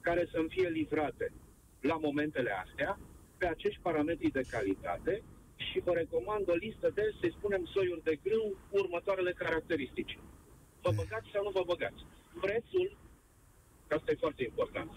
care 0.00 0.28
să-mi 0.32 0.52
fie 0.54 0.68
livrate 0.68 1.32
la 1.80 1.96
momentele 1.96 2.52
astea, 2.64 2.98
pe 3.38 3.46
acești 3.46 3.80
parametri 3.82 4.30
de 4.38 4.44
calitate 4.50 5.22
și 5.56 5.78
vă 5.80 5.92
recomand 5.92 6.48
o 6.48 6.54
listă 6.54 6.90
de, 6.94 7.14
să 7.20 7.26
spunem, 7.30 7.64
soiuri 7.64 8.02
de 8.02 8.18
grâu 8.24 8.56
cu 8.70 8.78
următoarele 8.78 9.32
caracteristici. 9.32 10.18
Vă 10.86 10.92
băgați 11.02 11.28
sau 11.32 11.42
nu 11.46 11.52
vă 11.58 11.62
băgați? 11.72 12.02
Prețul, 12.44 12.86
asta 13.96 14.10
e 14.10 14.24
foarte 14.24 14.42
important, 14.50 14.90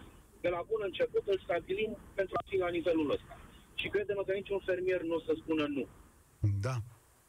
de 0.43 0.49
la 0.55 0.61
bun 0.69 0.81
început 0.89 1.23
îl 1.27 1.39
stabilim 1.43 1.91
pentru 2.15 2.33
a 2.39 2.43
fi 2.49 2.55
la 2.57 2.69
nivelul 2.77 3.11
ăsta. 3.11 3.33
Și 3.79 3.87
credem 3.87 4.23
că 4.25 4.31
niciun 4.33 4.59
fermier 4.65 5.01
nu 5.01 5.15
o 5.15 5.19
să 5.27 5.33
spună 5.41 5.65
nu. 5.67 5.87
Da. 6.67 6.75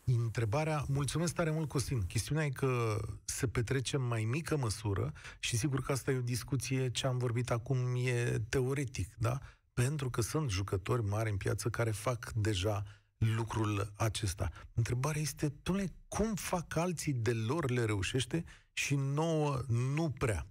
Întrebarea, 0.04 0.84
mulțumesc 0.88 1.34
tare 1.34 1.50
mult, 1.50 1.68
Costin. 1.68 2.00
Chestiunea 2.06 2.44
e 2.44 2.48
că 2.62 2.98
se 3.24 3.46
petrece 3.48 3.96
în 3.96 4.06
mai 4.06 4.24
mică 4.24 4.56
măsură 4.56 5.12
și 5.38 5.56
sigur 5.56 5.80
că 5.82 5.92
asta 5.92 6.10
e 6.10 6.16
o 6.16 6.32
discuție, 6.36 6.90
ce 6.90 7.06
am 7.06 7.18
vorbit 7.18 7.50
acum 7.50 7.78
e 8.06 8.38
teoretic, 8.48 9.08
da? 9.18 9.38
Pentru 9.74 10.10
că 10.10 10.20
sunt 10.20 10.50
jucători 10.50 11.02
mari 11.02 11.30
în 11.30 11.36
piață 11.36 11.68
care 11.68 11.90
fac 11.90 12.32
deja 12.32 12.82
lucrul 13.20 13.92
acesta. 13.96 14.50
Întrebarea 14.74 15.20
este, 15.20 15.52
domnule, 15.62 15.92
cum 16.08 16.34
fac 16.34 16.76
alții 16.76 17.12
de 17.12 17.32
lor 17.32 17.70
le 17.70 17.84
reușește 17.84 18.44
și 18.72 18.94
nouă 18.94 19.60
nu 19.68 20.10
prea. 20.18 20.46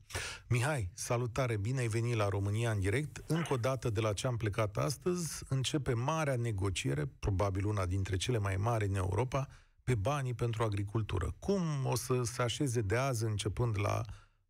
Mihai, 0.48 0.90
salutare, 0.94 1.58
bine 1.58 1.80
ai 1.80 1.88
venit 1.88 2.16
la 2.16 2.30
România 2.30 2.72
în 2.72 2.80
direct. 2.80 3.24
Încă 3.28 3.54
o 3.54 3.58
dată 3.58 3.90
de 3.90 4.00
la 4.00 4.14
ce 4.14 4.28
am 4.28 4.38
plecat 4.38 4.78
astăzi, 4.78 5.44
începe 5.50 5.94
marea 5.94 6.36
negociere, 6.36 7.06
probabil 7.20 7.66
una 7.66 7.86
dintre 7.86 8.18
cele 8.18 8.38
mai 8.38 8.56
mari 8.56 8.86
în 8.86 8.96
Europa, 8.96 9.48
pe 9.84 9.96
banii 9.96 10.34
pentru 10.34 10.64
agricultură. 10.64 11.36
Cum 11.40 11.62
o 11.86 11.96
să 11.96 12.22
se 12.24 12.42
așeze 12.42 12.82
de 12.82 12.96
azi 12.96 13.24
începând 13.24 13.80
la 13.80 14.02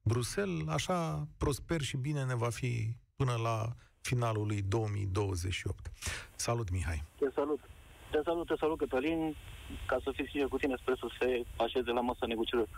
Bruxelles, 0.02 0.68
așa 0.68 1.28
prosper 1.38 1.82
și 1.82 1.98
bine 1.98 2.24
ne 2.24 2.36
va 2.36 2.50
fi 2.50 2.96
până 3.16 3.36
la 3.36 3.76
finalul 4.02 4.48
lui 4.48 4.62
2028. 4.62 5.92
Salut, 6.36 6.70
Mihai! 6.70 7.04
Te 7.20 7.26
salut! 7.34 7.69
Te 8.12 8.20
salut, 8.24 8.48
te 8.48 8.56
salut, 8.60 8.78
Cătălin, 8.78 9.36
ca 9.86 9.98
să 10.04 10.12
fiți 10.12 10.30
sincer 10.30 10.50
cu 10.50 10.58
tine, 10.58 10.76
sper 10.82 10.98
să 10.98 11.08
se 11.20 11.44
așeze 11.58 11.92
la 11.92 12.02
masa 12.02 12.26
negocierilor 12.26 12.70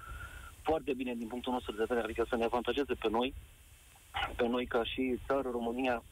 foarte 0.61 0.93
bine 0.93 1.13
din 1.15 1.27
punctul 1.27 1.53
nostru 1.53 1.71
de 1.71 1.83
vedere, 1.87 2.05
adică 2.05 2.25
să 2.29 2.35
ne 2.35 2.43
avantajeze 2.43 2.93
pe 2.93 3.09
noi, 3.09 3.33
pe 4.35 4.47
noi 4.47 4.65
ca 4.65 4.83
și 4.83 5.19
țară, 5.27 5.49
România, 5.51 6.03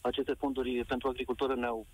aceste 0.00 0.32
fonduri 0.32 0.84
pentru 0.84 1.08
agricultură 1.08 1.54
ne-au 1.54 1.86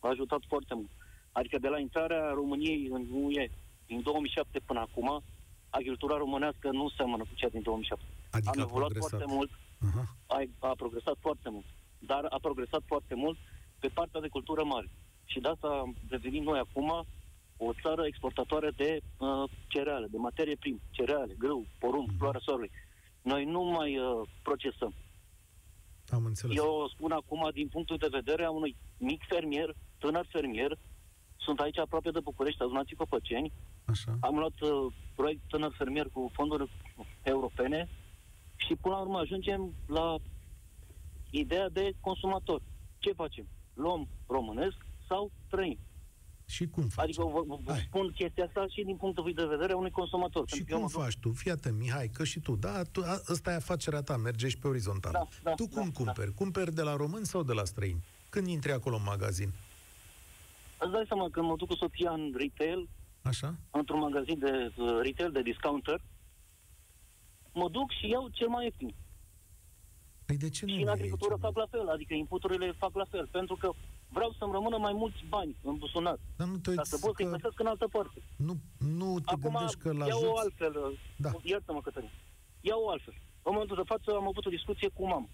ajutat 0.00 0.40
foarte 0.48 0.74
mult. 0.74 0.90
Adică 1.32 1.58
de 1.58 1.68
la 1.68 1.78
intrarea 1.78 2.30
României 2.30 2.88
în 2.90 3.06
UE 3.12 3.50
din 3.86 4.02
2007 4.02 4.60
până 4.64 4.80
acum, 4.80 5.22
agricultura 5.70 6.16
românească 6.16 6.68
nu 6.70 6.88
seamănă 6.96 7.22
cu 7.22 7.34
cea 7.34 7.48
din 7.48 7.62
2007. 7.62 8.04
Adică 8.30 8.50
Am 8.54 8.60
evoluat 8.60 8.92
foarte 8.98 9.24
mult, 9.26 9.50
uh-huh. 9.50 10.04
a, 10.26 10.42
a 10.58 10.72
progresat 10.76 11.16
foarte 11.20 11.48
mult, 11.50 11.66
dar 11.98 12.26
a 12.28 12.38
progresat 12.40 12.82
foarte 12.86 13.14
mult 13.14 13.38
pe 13.78 13.88
partea 13.88 14.20
de 14.20 14.28
cultură 14.28 14.64
mare. 14.64 14.88
Și 15.24 15.40
de 15.40 15.48
asta 15.48 15.92
devenim 16.08 16.42
noi 16.42 16.58
acum 16.58 17.06
o 17.56 17.72
țară 17.82 18.06
exportatoare 18.06 18.70
de 18.70 19.00
uh, 19.18 19.50
cereale, 19.66 20.06
de 20.06 20.16
materie 20.16 20.56
primă, 20.56 20.78
cereale, 20.90 21.34
grâu, 21.38 21.66
porumb, 21.78 22.08
mm. 22.08 22.16
floarea 22.16 22.40
soarelui. 22.44 22.70
Noi 23.22 23.44
nu 23.44 23.62
mai 23.62 23.98
uh, 23.98 24.28
procesăm. 24.42 24.94
Am 26.08 26.24
înțeles. 26.24 26.56
Eu 26.56 26.88
spun 26.94 27.12
acum, 27.12 27.50
din 27.52 27.68
punctul 27.68 27.96
de 27.96 28.08
vedere 28.10 28.44
a 28.44 28.50
unui 28.50 28.76
mic 28.98 29.22
fermier, 29.28 29.74
tânăr 29.98 30.26
fermier, 30.28 30.78
sunt 31.36 31.60
aici 31.60 31.78
aproape 31.78 32.10
de 32.10 32.20
București, 32.20 32.62
adunați 32.62 32.94
pe 32.94 33.04
Păceni. 33.08 33.52
Așa. 33.84 34.16
Am 34.20 34.38
luat 34.38 34.60
uh, 34.60 34.92
proiect 35.14 35.40
tânăr 35.48 35.74
fermier 35.76 36.08
cu 36.12 36.30
fonduri 36.32 36.70
europene 37.22 37.88
și 38.56 38.74
până 38.74 38.94
la 38.94 39.00
urmă 39.00 39.18
ajungem 39.18 39.74
la 39.86 40.16
ideea 41.30 41.68
de 41.68 41.92
consumator. 42.00 42.62
Ce 42.98 43.12
facem? 43.12 43.46
Luăm 43.74 44.08
românesc 44.26 44.83
sau 45.08 45.30
trăim? 45.48 45.78
Și 46.46 46.66
cum 46.66 46.88
faci? 46.88 47.04
Adică 47.04 47.22
vă, 47.22 47.42
vă 47.64 47.74
spun 47.86 48.10
chestia 48.10 48.44
asta 48.44 48.66
și 48.68 48.82
din 48.82 48.96
punctul 48.96 49.32
de 49.34 49.44
vedere 49.44 49.72
a 49.72 49.76
unui 49.76 49.90
consumator. 49.90 50.48
Și 50.48 50.64
cum 50.64 50.88
faci 50.88 51.16
tu? 51.16 51.32
Fii 51.32 51.50
atent, 51.50 51.78
Mihai, 51.78 52.08
că 52.08 52.24
și 52.24 52.40
tu, 52.40 52.56
da, 52.56 52.82
tu, 52.82 53.02
a, 53.04 53.20
ăsta 53.28 53.52
e 53.52 53.54
afacerea 53.54 54.02
ta, 54.02 54.16
merge 54.16 54.48
și 54.48 54.58
pe 54.58 54.66
orizontal. 54.66 55.12
Da, 55.12 55.28
da, 55.42 55.54
tu 55.54 55.66
cum 55.66 55.84
da, 55.84 55.90
cumperi? 55.92 56.28
Da. 56.28 56.34
Cumperi 56.36 56.74
de 56.74 56.82
la 56.82 56.96
români 56.96 57.26
sau 57.26 57.42
de 57.42 57.52
la 57.52 57.64
străini? 57.64 58.04
Când 58.28 58.46
intri 58.46 58.72
acolo 58.72 58.96
în 58.96 59.02
magazin? 59.02 59.52
Îți 60.78 60.92
dai 60.92 61.04
seama, 61.06 61.28
când 61.30 61.46
mă 61.46 61.56
duc 61.56 61.68
cu 61.68 61.74
soția 61.74 62.10
în 62.10 62.34
retail, 62.36 62.88
Așa? 63.22 63.54
într-un 63.70 63.98
magazin 63.98 64.38
de 64.38 64.72
uh, 64.76 64.98
retail, 65.02 65.32
de 65.32 65.42
discounter, 65.42 66.00
mă 67.52 67.68
duc 67.68 67.90
și 67.90 68.08
iau 68.08 68.28
cel 68.28 68.48
mai 68.48 68.64
ieftin. 68.64 68.94
Păi 70.24 70.36
de 70.36 70.48
ce 70.48 70.64
nu 70.64 70.72
și 70.72 70.82
în 70.82 70.88
agricultură 70.88 71.36
fac 71.40 71.56
la 71.56 71.66
fel, 71.70 71.88
adică 71.88 72.14
inputurile 72.14 72.72
fac 72.72 72.94
la 72.94 73.04
fel, 73.10 73.26
pentru 73.26 73.56
că 73.56 73.70
vreau 74.16 74.30
să-mi 74.38 74.52
rămână 74.52 74.78
mai 74.86 74.92
mulți 74.92 75.24
bani 75.28 75.56
în 75.62 75.74
buzunar. 75.82 76.18
Dar 76.36 76.48
nu 76.48 76.56
te 76.56 76.74
ca 76.74 76.82
să 76.82 76.98
pot 76.98 77.14
să-i 77.16 77.32
găsesc 77.34 77.60
în 77.60 77.66
altă 77.66 77.86
parte. 77.96 78.18
Nu, 78.36 78.54
nu 78.78 79.08
te 79.20 79.34
Acum, 79.34 79.50
gândești 79.50 79.80
că 79.82 79.92
la 79.92 80.06
iau 80.06 80.18
ajuți... 80.18 80.32
o 80.34 80.38
altfel, 80.44 80.74
da. 81.16 81.30
iartă-mă, 81.42 81.80
Cătălin, 81.80 82.10
iau 82.60 82.80
o 82.82 82.90
altfel. 82.90 83.14
În 83.46 83.52
momentul 83.52 83.76
de 83.76 83.90
față 83.92 84.08
am 84.10 84.28
avut 84.32 84.46
o 84.46 84.56
discuție 84.58 84.88
cu 84.88 85.06
mama. 85.06 85.28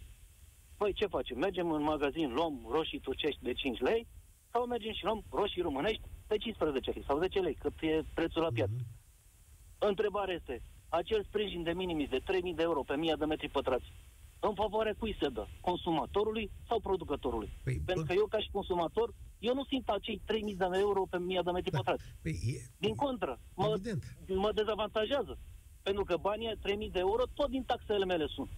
Păi 0.77 0.93
ce 0.93 1.07
facem? 1.07 1.39
Mergem 1.39 1.71
în 1.71 1.83
magazin, 1.83 2.33
luăm 2.33 2.55
roșii 2.71 3.01
turcești 3.01 3.43
de 3.43 3.53
5 3.53 3.81
lei 3.81 4.07
sau 4.53 4.67
mergem 4.67 4.93
și 4.93 5.05
luăm 5.05 5.23
roșii 5.31 5.63
românești 5.63 6.03
de 6.27 6.37
15 6.37 6.91
lei 6.91 7.05
sau 7.07 7.19
10 7.19 7.41
lei, 7.41 7.55
cât 7.55 7.73
e 7.81 8.03
prețul 8.15 8.43
la 8.43 8.49
piață. 8.55 8.73
Mm-hmm. 8.73 8.99
Întrebarea 9.79 10.35
este, 10.35 10.63
acel 10.89 11.25
sprijin 11.25 11.63
de 11.63 11.73
minimis 11.73 12.09
de 12.09 12.21
3.000 12.21 12.25
de 12.55 12.63
euro 12.63 12.83
pe 12.83 12.93
1000 12.93 13.15
de 13.19 13.25
metri 13.25 13.49
pătrați, 13.49 13.93
în 14.41 14.55
favoarea 14.55 14.95
cui 14.99 15.17
se 15.21 15.29
dă? 15.29 15.47
Consumatorului 15.61 16.51
sau 16.69 16.81
producătorului? 16.81 17.51
Păi, 17.65 17.83
Pentru 17.85 18.05
că 18.05 18.13
eu, 18.13 18.27
ca 18.27 18.39
și 18.39 18.51
consumator, 18.53 19.15
eu 19.39 19.55
nu 19.55 19.65
simt 19.65 19.89
acei 19.89 20.23
3.000 20.51 20.57
de 20.57 20.67
euro 20.73 21.07
pe 21.11 21.17
1000 21.17 21.41
de 21.45 21.51
metri 21.51 21.71
da. 21.71 21.77
pătrați. 21.79 22.05
Păi, 22.23 22.41
e, 22.47 22.71
din 22.79 22.95
contră, 22.95 23.41
mă, 23.55 23.81
mă 24.27 24.51
dezavantajează. 24.55 25.39
Pentru 25.83 26.05
că 26.05 26.17
banii 26.21 26.59
3.000 26.59 26.93
de 26.93 26.99
euro 26.99 27.23
tot 27.35 27.51
din 27.51 27.65
taxele 27.65 28.05
mele 28.05 28.27
sunt. 28.27 28.49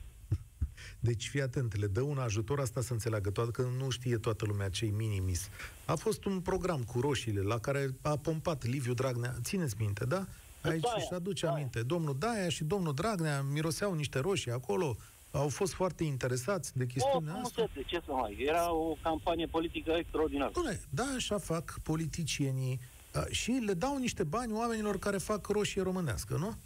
Deci 1.09 1.29
fii 1.29 1.43
atent, 1.43 1.77
le 1.77 1.87
dă 1.87 2.01
un 2.01 2.19
ajutor 2.19 2.61
asta 2.61 2.81
să 2.81 2.93
înțeleagă 2.93 3.31
toată, 3.31 3.51
că 3.51 3.63
nu 3.79 3.91
știe 3.91 4.17
toată 4.17 4.45
lumea 4.45 4.69
cei 4.69 4.91
minimis. 4.91 5.49
A 5.87 5.95
fost 5.95 6.25
un 6.25 6.41
program 6.41 6.83
cu 6.83 7.01
roșiile 7.01 7.41
la 7.41 7.59
care 7.59 7.97
a 8.03 8.17
pompat 8.17 8.65
Liviu 8.65 8.95
Dragnea. 8.95 9.35
Țineți 9.43 9.75
minte, 9.79 10.05
da? 10.05 10.27
Aici 10.63 10.81
Daia, 10.81 10.95
își 10.97 11.15
aduce 11.15 11.47
Daia. 11.47 11.57
aminte. 11.57 11.83
Domnul 11.83 12.17
Daia 12.19 12.49
și 12.49 12.65
domnul 12.65 12.95
Dragnea 12.95 13.43
miroseau 13.43 13.95
niște 13.95 14.19
roșii 14.19 14.51
acolo, 14.51 14.97
au 15.33 15.49
fost 15.49 15.73
foarte 15.73 16.05
interesați 16.05 16.77
de 16.77 16.87
chestiunea 16.87 17.35
o, 17.37 17.41
asta. 17.47 17.69
De 17.75 17.83
ce 17.87 18.01
să 18.05 18.13
mai? 18.13 18.37
Era 18.39 18.73
o 18.73 18.97
campanie 19.03 19.47
politică 19.47 19.93
extraordinară. 19.99 20.51
Bune, 20.55 20.81
da, 20.91 21.05
așa 21.17 21.39
fac 21.39 21.79
politicienii 21.83 22.81
și 23.31 23.51
le 23.51 23.75
dau 23.75 23.97
niște 23.97 24.25
bani 24.25 24.53
oamenilor 24.53 24.99
care 24.99 25.19
fac 25.19 25.47
roșie 25.47 25.83
românească, 25.83 26.37
nu? 26.37 26.57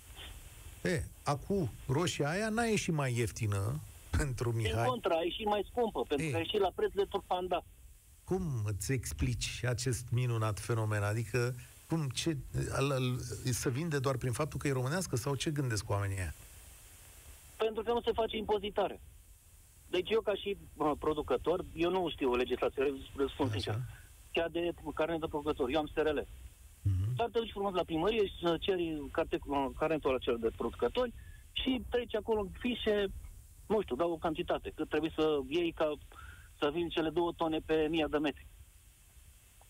E, 0.90 1.04
acum, 1.22 1.70
roșia 1.86 2.28
aia 2.28 2.48
n-a 2.48 2.64
ieșit 2.64 2.94
mai 2.94 3.16
ieftină 3.16 3.80
pentru 4.18 4.52
Mihai. 4.52 4.72
Din 4.72 4.84
contra, 4.84 5.14
a 5.14 5.22
ieșit 5.22 5.46
mai 5.46 5.66
scumpă, 5.70 6.02
pentru 6.08 6.26
e. 6.26 6.30
că 6.30 6.36
a 6.36 6.38
ieșit 6.38 6.60
la 6.60 6.72
preț 6.74 6.92
de 6.92 7.06
turpanda. 7.08 7.64
Cum 8.24 8.42
îți 8.64 8.92
explici 8.92 9.64
acest 9.64 10.04
minunat 10.10 10.60
fenomen? 10.60 11.02
Adică, 11.02 11.54
cum, 11.88 12.08
ce, 12.08 12.36
să 13.50 13.68
vinde 13.68 13.98
doar 13.98 14.16
prin 14.16 14.32
faptul 14.32 14.58
că 14.58 14.68
e 14.68 14.72
românească 14.72 15.16
sau 15.16 15.34
ce 15.34 15.50
gândesc 15.50 15.90
oamenii 15.90 16.16
aia? 16.16 16.34
Pentru 17.56 17.82
că 17.82 17.92
nu 17.92 18.00
se 18.00 18.12
face 18.12 18.36
impozitare. 18.36 19.00
Deci 19.88 20.10
eu, 20.10 20.20
ca 20.20 20.34
și 20.34 20.56
uh, 20.76 20.92
producător, 20.98 21.64
eu 21.74 21.90
nu 21.90 22.08
știu 22.10 22.30
o 22.30 22.36
legislație, 22.36 22.92
răspund 23.16 23.50
sincer. 23.50 23.74
Chiar 24.32 24.48
de 24.48 24.70
carne 24.94 25.18
de 25.18 25.26
producător. 25.26 25.70
Eu 25.70 25.78
am 25.78 25.86
SRL. 25.86 26.18
Uh-huh. 26.18 27.14
Dar 27.16 27.28
te 27.28 27.38
duci 27.38 27.50
frumos 27.50 27.74
la 27.74 27.84
primărie 27.84 28.26
și 28.26 28.38
să 28.42 28.56
ceri 28.60 29.08
carte, 29.10 29.38
carentul 29.78 30.12
la 30.12 30.18
cel 30.18 30.38
de 30.38 30.50
producători 30.56 31.12
și 31.52 31.82
treci 31.90 32.14
acolo 32.14 32.40
în 32.40 32.48
fișe, 32.58 33.06
nu 33.66 33.82
știu, 33.82 33.96
dau 33.96 34.10
o 34.10 34.16
cantitate, 34.16 34.72
cât 34.74 34.88
trebuie 34.88 35.12
să 35.16 35.38
iei 35.48 35.72
ca 35.72 35.92
să 36.58 36.70
vin 36.72 36.88
cele 36.88 37.10
două 37.10 37.32
tone 37.36 37.58
pe 37.66 37.86
mii 37.90 38.04
de 38.10 38.18
metri. 38.18 38.46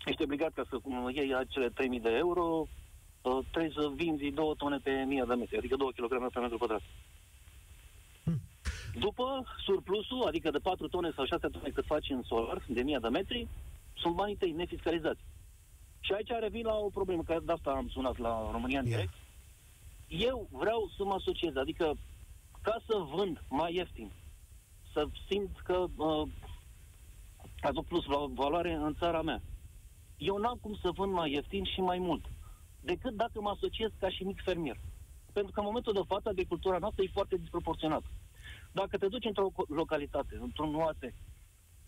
Ești 0.05 0.23
obligat 0.23 0.53
ca 0.53 0.65
să 0.69 0.79
iei 1.13 1.35
acele 1.35 1.69
3000 1.69 2.01
de 2.01 2.11
euro, 2.11 2.67
uh, 3.23 3.39
trebuie 3.51 3.73
să 3.75 3.93
vinzi 3.95 4.31
două 4.31 4.55
tone 4.55 4.79
pe 4.79 4.91
mii 5.07 5.25
de 5.27 5.35
metri, 5.35 5.57
adică 5.57 5.77
2 5.77 5.93
kg 5.93 6.31
pe 6.33 6.41
metru 6.41 6.59
pătrat. 6.59 6.83
După 8.99 9.45
surplusul, 9.65 10.23
adică 10.27 10.51
de 10.51 10.59
4 10.59 10.89
tone 10.89 11.11
sau 11.15 11.25
6 11.25 11.49
tone 11.49 11.69
cât 11.69 11.85
faci 11.85 12.11
în 12.11 12.23
solar, 12.23 12.65
de 12.69 12.81
1000 12.81 12.99
de 13.03 13.09
metri, 13.09 13.49
sunt 13.95 14.15
banii 14.15 14.37
tăi 14.37 14.53
nefiscalizați. 14.53 15.21
Și 16.01 16.13
aici 16.13 16.31
revin 16.41 16.65
la 16.65 16.75
o 16.75 16.89
problemă, 16.89 17.23
că 17.23 17.41
de 17.45 17.53
asta 17.53 17.71
am 17.71 17.89
sunat 17.89 18.19
la 18.19 18.51
România 18.51 18.79
în 18.79 18.85
direct. 18.85 19.15
Eu 20.09 20.49
vreau 20.51 20.91
să 20.97 21.05
mă 21.05 21.15
asociez, 21.15 21.57
adică 21.57 21.97
ca 22.63 22.77
să 22.87 22.97
vând 23.15 23.43
mai 23.49 23.75
ieftin, 23.75 24.11
să 24.93 25.07
simt 25.29 25.61
că 25.65 25.85
uh, 25.97 26.29
aduc 27.61 27.87
plus 27.87 28.05
valoare 28.35 28.73
în 28.73 28.95
țara 28.99 29.23
mea. 29.23 29.43
Eu 30.19 30.37
n-am 30.37 30.59
cum 30.61 30.79
să 30.83 30.91
vând 30.91 31.13
mai 31.13 31.33
ieftin 31.33 31.65
și 31.65 31.81
mai 31.81 31.99
mult, 31.99 32.25
decât 32.81 33.15
dacă 33.15 33.41
mă 33.41 33.51
asociez 33.51 33.91
ca 33.99 34.09
și 34.11 34.25
mic 34.25 34.43
fermier. 34.43 34.77
Pentru 35.33 35.53
că 35.53 35.61
în 35.61 35.67
momentul 35.67 35.93
de 35.93 36.01
față 36.07 36.29
agricultura 36.29 36.79
noastră 36.79 37.03
e 37.03 37.11
foarte 37.13 37.37
disproporționată. 37.37 38.07
Dacă 38.81 38.97
te 38.97 39.09
duci 39.09 39.25
într-o 39.25 39.49
localitate, 39.69 40.39
într-un 40.41 40.75
oase, 40.75 41.15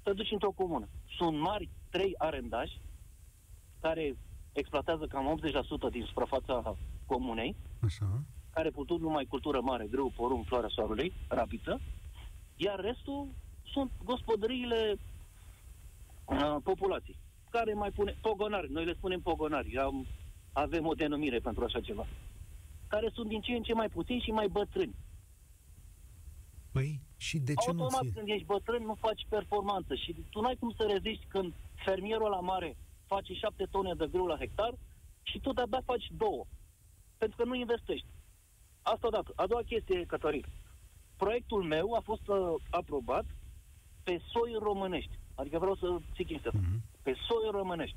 te 0.03 0.13
duci 0.13 0.31
într-o 0.31 0.51
comună, 0.51 0.89
sunt 1.19 1.39
mari 1.39 1.69
trei 1.91 2.15
arendași 2.19 2.81
care 3.81 4.17
exploatează 4.53 5.07
cam 5.07 5.41
80% 5.89 5.91
din 5.91 6.05
suprafața 6.05 6.77
comunei, 7.07 7.57
Așa. 7.85 8.23
care 8.51 8.71
putut 8.71 9.01
numai 9.01 9.25
cultură 9.25 9.61
mare, 9.61 9.87
grâu, 9.87 10.13
porumb, 10.17 10.47
floarea 10.47 10.69
soarelui, 10.69 11.13
rapiță, 11.29 11.81
iar 12.57 12.81
restul 12.81 13.29
sunt 13.73 13.91
gospodăriile 14.05 14.97
uh, 16.25 16.57
populației, 16.63 17.17
care 17.51 17.73
mai 17.73 17.91
pune 17.91 18.17
pogonari, 18.21 18.73
noi 18.73 18.85
le 18.85 18.95
spunem 18.95 19.21
pogonari, 19.21 19.79
am, 19.79 20.07
avem 20.53 20.87
o 20.87 20.95
denumire 20.95 21.39
pentru 21.39 21.65
așa 21.65 21.81
ceva, 21.81 22.07
care 22.87 23.11
sunt 23.15 23.29
din 23.29 23.41
ce 23.41 23.53
în 23.53 23.63
ce 23.63 23.73
mai 23.73 23.89
puțini 23.89 24.21
și 24.21 24.31
mai 24.31 24.49
bătrâni. 24.49 24.95
Păi, 26.73 27.01
și 27.17 27.39
de 27.39 27.55
ce 27.55 27.69
Automat, 27.69 28.03
nu 28.03 28.09
ți 28.09 28.15
când 28.15 28.29
ești 28.29 28.45
bătrân, 28.45 28.83
nu 28.83 28.95
faci 28.95 29.27
performanță 29.29 29.95
și 29.95 30.15
tu 30.31 30.41
n-ai 30.41 30.57
cum 30.57 30.73
să 30.77 30.83
reziști 30.93 31.27
când 31.29 31.55
fermierul 31.75 32.31
la 32.31 32.41
mare 32.41 32.77
face 33.07 33.33
7 33.33 33.65
tone 33.71 33.95
de 33.95 34.07
grâu 34.07 34.27
la 34.27 34.37
hectar 34.37 34.75
și 35.23 35.41
tu 35.41 35.53
de-abia 35.53 35.83
faci 35.85 36.07
două. 36.17 36.47
Pentru 37.19 37.37
că 37.37 37.45
nu 37.45 37.55
investești. 37.55 38.07
Asta 38.83 39.07
odată. 39.07 39.33
A 39.37 39.47
doua 39.47 39.63
chestie, 39.63 40.05
Cătărin. 40.05 40.45
Proiectul 41.17 41.63
meu 41.63 41.93
a 41.93 42.01
fost 42.01 42.29
uh, 42.29 42.55
aprobat 42.71 43.25
pe 44.03 44.21
soi 44.33 44.57
românești. 44.61 45.19
Adică 45.35 45.59
vreau 45.59 45.77
să 45.77 45.99
zic 46.17 46.27
chestia 46.27 46.51
asta. 46.55 46.67
Mhm. 46.69 46.83
Pe 47.03 47.15
soi 47.29 47.51
românești. 47.51 47.97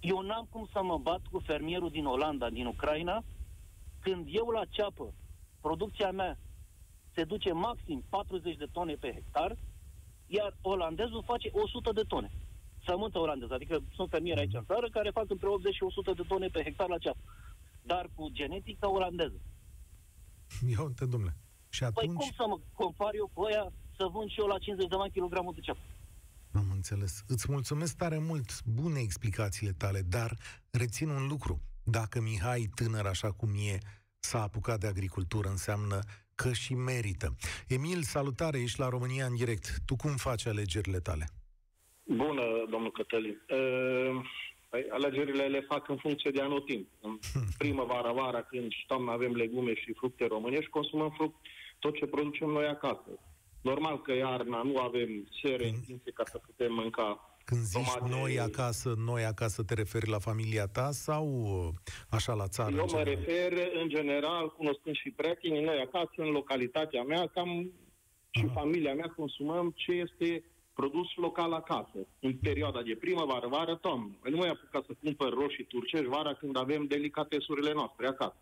Eu 0.00 0.20
n-am 0.20 0.46
cum 0.50 0.68
să 0.72 0.82
mă 0.82 0.98
bat 0.98 1.20
cu 1.30 1.38
fermierul 1.38 1.90
din 1.90 2.04
Olanda, 2.04 2.50
din 2.50 2.66
Ucraina, 2.66 3.24
când 4.00 4.26
eu 4.30 4.48
la 4.48 4.64
ceapă, 4.64 5.14
producția 5.60 6.10
mea 6.10 6.38
se 7.16 7.24
duce 7.24 7.52
maxim 7.52 8.04
40 8.08 8.56
de 8.56 8.68
tone 8.72 8.94
pe 8.94 9.12
hectar, 9.12 9.56
iar 10.26 10.56
olandezul 10.60 11.22
face 11.26 11.48
100 11.52 11.92
de 11.92 12.02
tone. 12.02 12.30
Sămânță 12.86 13.18
olandeză, 13.18 13.54
adică 13.54 13.76
sunt 13.94 14.10
fermieri 14.10 14.40
aici 14.40 14.54
în 14.54 14.64
țară 14.64 14.88
care 14.90 15.10
fac 15.10 15.30
între 15.30 15.48
80 15.48 15.74
și 15.74 15.82
100 15.82 16.12
de 16.12 16.24
tone 16.28 16.46
pe 16.46 16.62
hectar 16.62 16.88
la 16.88 16.98
ceapă. 16.98 17.22
Dar 17.82 18.10
cu 18.14 18.28
genetica 18.28 18.90
olandeză. 18.90 19.40
Ia 20.72 20.82
uite, 20.82 21.04
domnule. 21.06 21.36
Și 21.68 21.80
Păi 21.80 21.90
atunci... 21.90 22.16
cum 22.16 22.30
să 22.36 22.44
mă 22.48 22.58
compar 22.72 23.14
eu 23.14 23.30
cu 23.32 23.40
ăia 23.42 23.72
să 23.96 24.04
vând 24.12 24.30
și 24.30 24.40
eu 24.40 24.46
la 24.46 24.58
50 24.58 24.88
de 24.88 24.96
bani 24.96 25.12
kilogramul 25.12 25.54
de 25.54 25.60
ceapă? 25.60 25.80
Am 26.52 26.70
înțeles. 26.72 27.24
Îți 27.26 27.46
mulțumesc 27.50 27.96
tare 27.96 28.18
mult. 28.18 28.64
Bune 28.64 29.00
explicațiile 29.00 29.72
tale, 29.72 30.00
dar 30.00 30.36
rețin 30.70 31.08
un 31.08 31.26
lucru. 31.26 31.60
Dacă 31.82 32.20
Mihai, 32.20 32.70
tânăr 32.74 33.06
așa 33.06 33.32
cum 33.32 33.50
e, 33.54 33.78
s-a 34.18 34.42
apucat 34.42 34.80
de 34.80 34.86
agricultură, 34.86 35.48
înseamnă 35.48 35.98
că 36.36 36.52
și 36.52 36.74
merită. 36.74 37.36
Emil, 37.68 38.02
salutare, 38.02 38.58
ești 38.60 38.80
la 38.80 38.88
România 38.88 39.26
în 39.26 39.36
direct. 39.36 39.66
Tu 39.86 39.96
cum 39.96 40.16
faci 40.16 40.46
alegerile 40.46 40.98
tale? 40.98 41.26
Bună, 42.02 42.44
domnul 42.70 42.90
Cătălin. 42.90 43.42
Uh, 43.48 44.24
Păi, 44.68 44.86
alegerile 44.90 45.46
le 45.46 45.60
fac 45.60 45.88
în 45.88 45.96
funcție 45.96 46.30
de 46.30 46.40
anotimp. 46.40 46.88
În 47.00 47.18
primăvara, 47.58 48.12
vara, 48.12 48.42
când 48.42 48.70
și 48.70 48.86
toamna 48.86 49.12
avem 49.12 49.32
legume 49.32 49.74
și 49.74 49.92
fructe 49.92 50.26
românești, 50.26 50.70
consumăm 50.70 51.10
fruct, 51.10 51.34
tot 51.78 51.94
ce 51.94 52.06
producem 52.06 52.48
noi 52.48 52.66
acasă. 52.66 53.10
Normal 53.62 54.02
că 54.02 54.12
iarna 54.12 54.62
nu 54.62 54.78
avem 54.78 55.28
sere 55.42 55.68
întinse 55.68 56.10
ca 56.10 56.24
să 56.24 56.38
putem 56.38 56.72
mânca 56.72 57.35
Când 57.48 57.60
zici 57.60 57.92
tomate. 57.92 58.14
noi 58.18 58.38
acasă, 58.40 58.94
noi 59.10 59.24
acasă 59.24 59.62
te 59.62 59.74
referi 59.74 60.08
la 60.08 60.18
familia 60.18 60.66
ta 60.66 60.90
sau 60.90 61.24
uh, 61.26 61.68
așa 62.08 62.32
la 62.34 62.48
țară? 62.48 62.74
Eu 62.74 62.82
în 62.82 62.88
mă 62.92 62.98
general? 62.98 63.14
refer, 63.14 63.52
în 63.82 63.88
general, 63.88 64.52
cunoscând 64.56 64.96
și 64.96 65.10
prietenii, 65.10 65.64
noi 65.64 65.78
acasă, 65.86 66.12
în 66.16 66.30
localitatea 66.30 67.02
mea, 67.02 67.26
cam 67.34 67.70
și 68.30 68.44
Aha. 68.44 68.60
familia 68.60 68.94
mea 68.94 69.12
consumăm 69.16 69.72
ce 69.76 69.92
este 69.92 70.44
produs 70.72 71.08
local 71.16 71.52
acasă, 71.52 71.98
în 72.20 72.32
perioada 72.34 72.82
de 72.82 72.96
primăvară, 73.00 73.46
vară, 73.48 73.74
toamnă. 73.74 74.16
Păi 74.20 74.30
nu 74.30 74.36
mai 74.36 74.48
apucat 74.48 74.84
să 74.84 74.92
cumpăr 75.02 75.32
roșii 75.32 75.64
turcești 75.64 76.06
vara 76.06 76.34
când 76.34 76.58
avem 76.58 76.86
delicatesurile 76.86 77.72
noastre 77.72 78.06
acasă. 78.06 78.36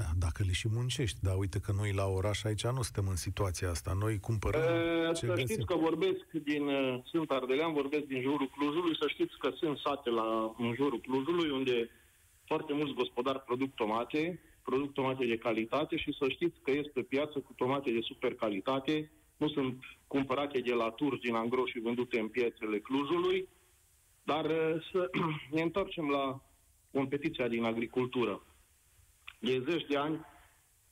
Da, 0.00 0.08
dacă 0.26 0.42
le 0.46 0.52
și 0.52 0.68
muncești, 0.76 1.18
dar 1.26 1.36
uite 1.36 1.58
că 1.60 1.72
noi 1.80 1.92
la 1.92 2.06
oraș 2.06 2.44
aici 2.44 2.64
nu 2.66 2.82
suntem 2.82 3.06
în 3.08 3.16
situația 3.16 3.70
asta. 3.70 3.92
Noi 4.04 4.20
cumpărăm 4.28 4.62
Uh, 4.62 5.14
ce 5.14 5.26
să 5.26 5.26
găsim. 5.26 5.46
știți 5.46 5.66
că 5.66 5.76
vorbesc 5.88 6.24
din, 6.50 6.62
uh, 6.66 7.00
sunt 7.04 7.30
ardelean, 7.30 7.72
vorbesc 7.72 8.04
din 8.04 8.20
jurul 8.20 8.48
Clujului, 8.56 8.96
să 9.00 9.06
știți 9.08 9.38
că 9.38 9.50
sunt 9.60 9.78
sate 9.78 10.10
la, 10.10 10.54
în 10.58 10.74
jurul 10.74 11.00
Clujului, 11.00 11.50
unde 11.50 11.90
foarte 12.44 12.72
mulți 12.72 12.92
gospodari 12.92 13.40
produc 13.40 13.74
tomate, 13.74 14.40
produc 14.62 14.92
tomate 14.92 15.24
de 15.26 15.38
calitate 15.38 15.96
și 15.96 16.16
să 16.18 16.28
știți 16.28 16.58
că 16.62 16.70
este 16.70 16.90
pe 16.94 17.02
piață 17.02 17.38
cu 17.38 17.52
tomate 17.56 17.90
de 17.90 18.00
super 18.00 18.34
calitate, 18.34 19.10
nu 19.36 19.48
sunt 19.48 19.84
cumpărate 20.06 20.60
de 20.60 20.72
la 20.72 20.90
turci 20.90 21.24
din 21.26 21.34
angro 21.34 21.66
și 21.66 21.80
vândute 21.80 22.18
în 22.20 22.28
piețele 22.28 22.78
Clujului, 22.78 23.48
dar 24.22 24.44
uh, 24.44 24.74
să 24.92 25.10
ne 25.54 25.62
întoarcem 25.62 26.08
la 26.08 26.40
competiția 26.92 27.48
din 27.48 27.64
agricultură. 27.64 28.42
De 29.40 29.62
zeci 29.68 29.86
de 29.88 29.96
ani, 29.96 30.14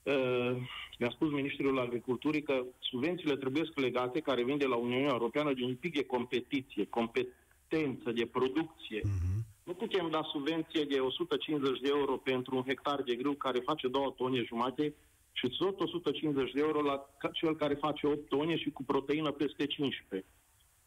uh, 0.03 0.57
mi-a 0.99 1.11
spus 1.11 1.31
Ministrul 1.31 1.79
Agriculturii 1.79 2.43
că 2.43 2.65
subvențiile 2.79 3.37
trebuie 3.37 3.63
legate, 3.75 4.21
care 4.21 4.45
vin 4.45 4.59
de 4.59 4.67
la 4.67 4.77
Uniunea 4.77 5.13
Europeană, 5.13 5.53
de 5.53 5.65
un 5.65 5.75
pic 5.75 5.95
de 5.95 6.05
competiție, 6.05 6.85
competență, 6.85 8.11
de 8.13 8.27
producție. 8.27 9.01
Mhm. 9.05 9.45
Nu 9.65 9.75
putem 9.75 10.11
da 10.11 10.21
subvenție 10.33 10.85
de 10.85 10.99
150 11.01 11.81
de 11.81 11.89
euro 11.89 12.17
pentru 12.17 12.57
un 12.57 12.63
hectar 12.67 13.03
de 13.03 13.15
grâu 13.15 13.33
care 13.33 13.59
face 13.59 13.89
2 13.89 14.15
tone 14.17 14.43
jumate 14.43 14.95
și 15.33 15.49
tot 15.59 15.81
150 15.81 16.53
de 16.53 16.61
euro 16.61 16.81
la 16.81 17.07
ca- 17.19 17.31
cel 17.33 17.57
care 17.57 17.75
face 17.75 18.07
8 18.07 18.29
tone 18.29 18.57
și 18.57 18.71
cu 18.71 18.83
proteină 18.85 19.31
peste 19.31 19.67
15. 19.67 20.29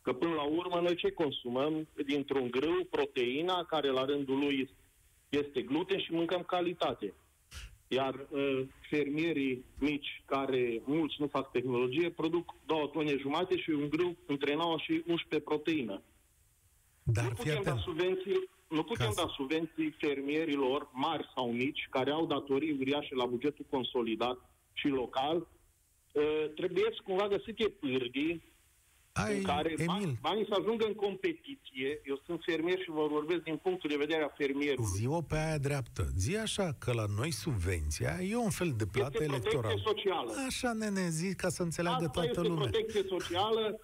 Că 0.01 0.13
până 0.13 0.33
la 0.33 0.43
urmă 0.43 0.79
noi 0.81 0.95
ce 0.95 1.11
consumăm 1.11 1.87
dintr-un 2.05 2.49
grâu? 2.49 2.87
Proteina, 2.89 3.63
care 3.63 3.89
la 3.89 4.05
rândul 4.05 4.37
lui 4.39 4.69
este 5.29 5.61
gluten 5.61 5.99
și 5.99 6.11
mâncăm 6.13 6.41
calitate. 6.41 7.13
Iar 7.93 8.27
uh, 8.29 8.61
fermierii 8.89 9.65
mici, 9.79 10.21
care 10.25 10.81
mulți 10.85 11.15
nu 11.19 11.27
fac 11.27 11.51
tehnologie, 11.51 12.09
produc 12.09 12.53
2 12.65 12.89
tone 12.93 13.17
jumate 13.17 13.57
și 13.57 13.69
un 13.69 13.89
grâu 13.89 14.15
între 14.25 14.55
9 14.55 14.77
și 14.77 14.91
11 15.07 15.39
proteină. 15.49 16.01
Dar 17.03 17.23
nu 17.23 17.29
fii 17.29 17.37
putem 17.43 17.63
da 17.63 17.69
atent. 17.69 17.79
subvenții, 17.83 18.49
nu 18.69 18.83
putem 18.83 19.05
Ca 19.05 19.11
să- 19.11 19.21
da 19.25 19.31
subvenții 19.35 19.95
fermierilor 19.97 20.89
mari 20.93 21.29
sau 21.35 21.51
mici, 21.51 21.87
care 21.89 22.11
au 22.11 22.25
datorii 22.25 22.77
uriașe 22.79 23.15
la 23.15 23.25
bugetul 23.25 23.65
consolidat 23.69 24.37
și 24.73 24.87
local. 24.87 25.47
Uh, 26.11 26.23
trebuie 26.55 26.83
să 26.95 26.99
cumva 27.03 27.27
găsite 27.27 27.67
pârghii 27.69 28.41
Ai, 29.13 29.37
în 29.37 29.43
care 29.43 29.69
Emil, 29.71 29.85
bani, 29.85 30.17
banii 30.21 30.45
să 30.45 30.55
ajungă 30.59 30.85
în 30.85 30.93
competiție. 30.93 32.01
Eu 32.05 32.21
sunt 32.25 32.41
fermier 32.45 32.79
și 32.79 32.89
vă 32.89 33.07
vorbesc 33.07 33.41
din 33.41 33.57
punctul 33.57 33.89
de 33.89 33.95
vedere 33.97 34.23
a 34.23 34.27
fermierului. 34.27 34.89
zi-o 34.95 35.21
pe 35.21 35.35
aia 35.37 35.57
dreaptă. 35.57 36.03
Zi 36.17 36.35
așa 36.37 36.75
că 36.79 36.93
la 36.93 37.05
noi 37.17 37.31
subvenția 37.31 38.17
e 38.29 38.35
un 38.35 38.49
fel 38.49 38.73
de 38.77 38.85
plată 38.85 39.09
este 39.13 39.25
protecție 39.25 39.51
electorală. 39.57 39.81
socială. 39.85 40.31
Așa, 40.47 40.73
nene, 40.73 41.09
zi 41.09 41.35
ca 41.35 41.49
să 41.49 41.61
înțeleagă 41.63 42.05
Asta 42.05 42.11
toată 42.21 42.27
este 42.29 42.41
lumea. 42.41 42.69
protecție 42.69 43.03
socială. 43.07 43.79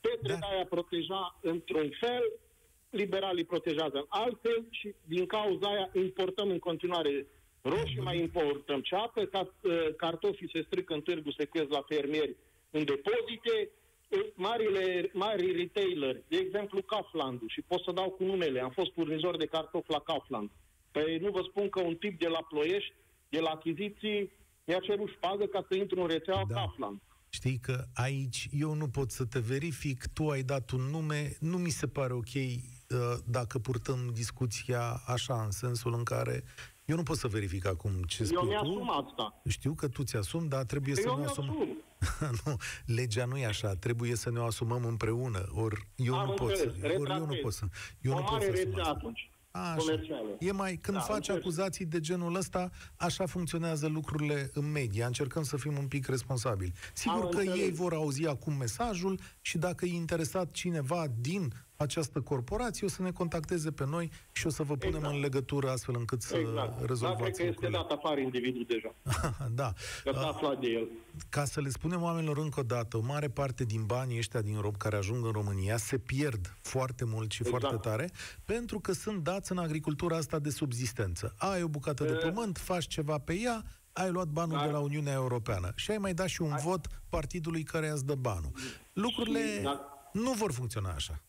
Petre 0.00 0.32
Da. 0.32 0.38
da. 0.40 0.46
aia 0.46 0.64
proteja 0.64 1.38
într-un 1.42 1.90
fel, 2.00 2.22
liberalii 2.90 3.44
protejează 3.44 3.96
în 3.96 4.06
altfel 4.08 4.66
și 4.70 4.94
din 5.04 5.26
cauza 5.26 5.66
aia 5.68 5.90
importăm 5.94 6.48
în 6.50 6.58
continuare 6.58 7.26
roșii, 7.62 8.00
mai 8.00 8.18
importăm 8.20 8.80
ceapă, 8.80 9.24
ca, 9.24 9.40
uh, 9.62 9.94
cartofii 9.96 10.50
se 10.52 10.62
strică 10.66 10.94
în 10.94 11.00
târgu, 11.00 11.30
se 11.30 11.44
cresc 11.44 11.68
la 11.70 11.84
fermieri 11.88 12.36
în 12.70 12.84
depozite, 12.84 13.54
uh, 13.62 13.68
marile, 14.34 15.10
mari 15.12 15.52
retailer, 15.56 16.22
de 16.28 16.36
exemplu 16.36 16.82
Kauflandul, 16.82 17.48
și 17.48 17.62
pot 17.62 17.82
să 17.82 17.92
dau 17.92 18.10
cu 18.10 18.24
numele, 18.24 18.60
am 18.60 18.70
fost 18.70 18.92
furnizor 18.92 19.36
de 19.36 19.46
cartofi 19.46 19.90
la 19.90 20.00
Kaufland. 20.00 20.50
Păi 20.90 21.18
nu 21.18 21.30
vă 21.30 21.40
spun 21.48 21.68
că 21.68 21.80
un 21.80 21.94
tip 21.96 22.18
de 22.20 22.28
la 22.28 22.42
Ploiești, 22.48 22.92
de 23.28 23.40
la 23.40 23.50
achiziții, 23.50 24.30
mi-a 24.64 24.78
cerut 24.78 25.08
șpagă 25.10 25.44
ca 25.44 25.66
să 25.68 25.76
intru 25.76 26.00
în 26.00 26.06
rețeaua 26.06 26.44
Da. 26.48 26.54
da. 26.54 26.60
Kaufland. 26.60 27.00
Știi 27.28 27.58
că 27.58 27.84
aici 27.94 28.48
eu 28.52 28.74
nu 28.74 28.88
pot 28.88 29.10
să 29.10 29.24
te 29.24 29.38
verific, 29.38 30.04
tu 30.12 30.28
ai 30.28 30.42
dat 30.42 30.70
un 30.70 30.80
nume, 30.80 31.36
nu 31.40 31.56
mi 31.58 31.70
se 31.70 31.86
pare 31.86 32.12
ok 32.12 32.34
uh, 32.34 32.58
dacă 33.26 33.58
purtăm 33.58 34.10
discuția 34.12 35.02
așa, 35.06 35.42
în 35.44 35.50
sensul 35.50 35.94
în 35.94 36.02
care 36.04 36.44
eu 36.84 36.96
nu 36.96 37.02
pot 37.02 37.16
să 37.16 37.28
verific 37.28 37.66
acum 37.66 37.90
ce 38.02 38.22
Eu 38.22 38.26
spui 38.26 38.48
mi-asum 38.48 38.84
tu. 38.86 38.90
asta. 38.90 39.40
Știu 39.48 39.74
că 39.74 39.88
tu 39.88 40.02
ți-asumi, 40.02 40.48
dar 40.48 40.64
trebuie 40.64 40.94
să 40.94 41.04
Eu 41.08 41.18
ne 41.18 41.24
asumăm. 41.24 41.54
mi-asum. 41.56 41.76
nu, 42.44 42.56
legea 42.86 43.24
nu 43.24 43.36
e 43.36 43.46
așa, 43.46 43.74
trebuie 43.74 44.16
să 44.16 44.30
ne 44.30 44.38
o 44.38 44.44
asumăm 44.44 44.84
împreună. 44.84 45.46
Ori 45.52 45.86
eu 45.96 46.14
Am 46.18 46.26
nu 46.26 46.32
pot 46.32 46.56
să. 46.56 46.64
înțeles, 46.64 46.98
Ori 46.98 47.10
eu 47.10 47.18
nu 47.18 47.26
retractez. 47.32 47.40
pot 47.42 47.52
să. 47.52 47.64
Eu 48.00 48.12
o 48.12 48.16
nu 48.16 48.22
pot 48.22 48.30
mare 48.32 48.44
să 48.44 48.50
asum 48.50 48.64
rețea 48.64 48.82
asta. 48.82 48.94
atunci. 48.96 49.30
Așa. 49.50 49.74
comercială. 49.76 50.36
E 50.38 50.52
mai, 50.52 50.76
când 50.76 50.96
Da, 50.96 51.02
faci 51.02 51.16
înțeles. 51.16 51.40
acuzații 51.40 51.84
de 51.84 52.00
genul 52.00 52.34
ăsta, 52.34 52.70
așa 52.96 53.26
funcționează 53.26 53.86
lucrurile 53.86 54.50
în 54.54 54.70
media. 54.70 55.06
Încercăm 55.06 55.42
să 55.42 55.56
fim 55.56 55.76
un 55.78 55.86
pic 55.88 56.06
responsabili. 56.06 56.72
Sigur 56.94 57.20
Am 57.22 57.28
că 57.28 57.38
înțeles. 57.38 57.58
ei 57.60 57.72
vor 57.72 57.92
auzi 57.92 58.26
acum 58.26 58.52
mesajul 58.56 59.20
și 59.40 59.58
dacă 59.58 59.84
e 59.84 59.92
interesat 59.94 60.50
cineva 60.50 61.06
din 61.20 61.52
această 61.76 62.20
corporație 62.20 62.86
o 62.86 62.90
să 62.90 63.02
ne 63.02 63.12
contacteze 63.12 63.70
pe 63.70 63.86
noi 63.86 64.10
și 64.32 64.46
o 64.46 64.50
să 64.50 64.62
vă 64.62 64.76
punem 64.76 64.94
Exact. 64.94 65.14
în 65.14 65.20
legătură 65.20 65.70
astfel 65.70 65.94
încât 65.98 66.22
să 66.22 66.36
Exact. 66.36 66.54
Dar 66.78 66.86
rezolvați 66.88 67.22
cred 67.22 67.34
că 67.36 67.42
este 67.42 67.44
lucrurile. 67.46 67.78
dat 67.88 67.90
afară 67.98 68.20
individul 68.20 68.64
deja. 68.68 68.94
da. 69.60 69.72
Că 70.04 70.10
s-a 70.14 70.26
aflat 70.26 70.60
de 70.60 70.66
el. 70.66 70.88
Ca 71.28 71.44
să 71.44 71.60
le 71.60 71.68
spunem 71.68 72.02
oamenilor 72.02 72.38
încă 72.38 72.60
o 72.60 72.62
dată, 72.62 72.96
o 72.96 73.00
mare 73.00 73.28
parte 73.28 73.64
din 73.64 73.84
banii 73.84 74.18
ăștia 74.18 74.40
din 74.42 74.60
rob 74.60 74.76
care 74.76 74.96
ajung 74.96 75.24
în 75.24 75.30
România 75.32 75.76
se 75.76 75.98
pierd 75.98 76.56
foarte 76.62 77.04
mult 77.04 77.30
și 77.30 77.42
Exact. 77.46 77.62
foarte 77.62 77.88
tare 77.88 78.10
pentru 78.44 78.80
că 78.80 78.92
sunt 78.92 79.22
dați 79.22 79.52
în 79.52 79.58
agricultura 79.58 80.16
asta 80.16 80.38
de 80.38 80.50
subzistență. 80.50 81.34
Ai 81.38 81.62
o 81.62 81.68
bucată 81.68 82.04
de 82.04 82.10
E- 82.10 82.28
pământ, 82.28 82.58
faci 82.58 82.86
ceva 82.86 83.18
pe 83.18 83.34
ea, 83.34 83.62
ai 83.92 84.10
luat 84.10 84.26
banul 84.28 84.56
Dar- 84.56 84.66
de 84.66 84.72
la 84.72 84.78
Uniunea 84.78 85.12
Europeană 85.12 85.72
și 85.74 85.90
ai 85.90 85.98
mai 85.98 86.14
dat 86.14 86.28
și 86.28 86.42
un 86.42 86.56
vot 86.62 86.86
partidului 87.08 87.62
care 87.62 87.88
îți 87.88 88.04
dă 88.04 88.14
banul. 88.14 88.50
Lucrurile 88.92 89.40
Și- 89.56 89.62
dar- 89.62 89.80
nu 90.12 90.32
vor 90.32 90.52
funcționa 90.52 90.90
așa. 90.90 91.20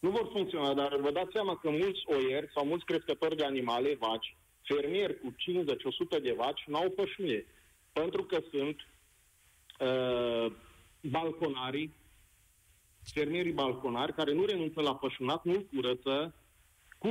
Nu 0.00 0.10
vor 0.10 0.28
funcționa, 0.32 0.74
dar 0.74 0.96
vă 0.96 1.10
dați 1.10 1.32
seama 1.32 1.56
că 1.56 1.70
mulți 1.70 2.00
oieri 2.04 2.50
sau 2.54 2.64
mulți 2.66 2.84
crescători 2.84 3.36
de 3.36 3.44
animale, 3.44 3.96
vaci, 4.00 4.36
fermieri 4.62 5.20
cu 5.20 5.34
50-100 6.18 6.22
de 6.22 6.34
vaci, 6.36 6.64
n-au 6.66 6.90
pășune. 6.90 7.44
Pentru 7.92 8.22
că 8.24 8.38
sunt 8.50 8.76
uh, 9.80 10.52
balconarii, 11.00 11.94
fermierii 13.12 13.52
balconari, 13.52 14.14
care 14.14 14.32
nu 14.32 14.44
renunță 14.44 14.80
la 14.80 14.94
pășunat, 14.96 15.44
nu 15.44 15.66
curăță, 15.74 16.34
cu 16.98 17.08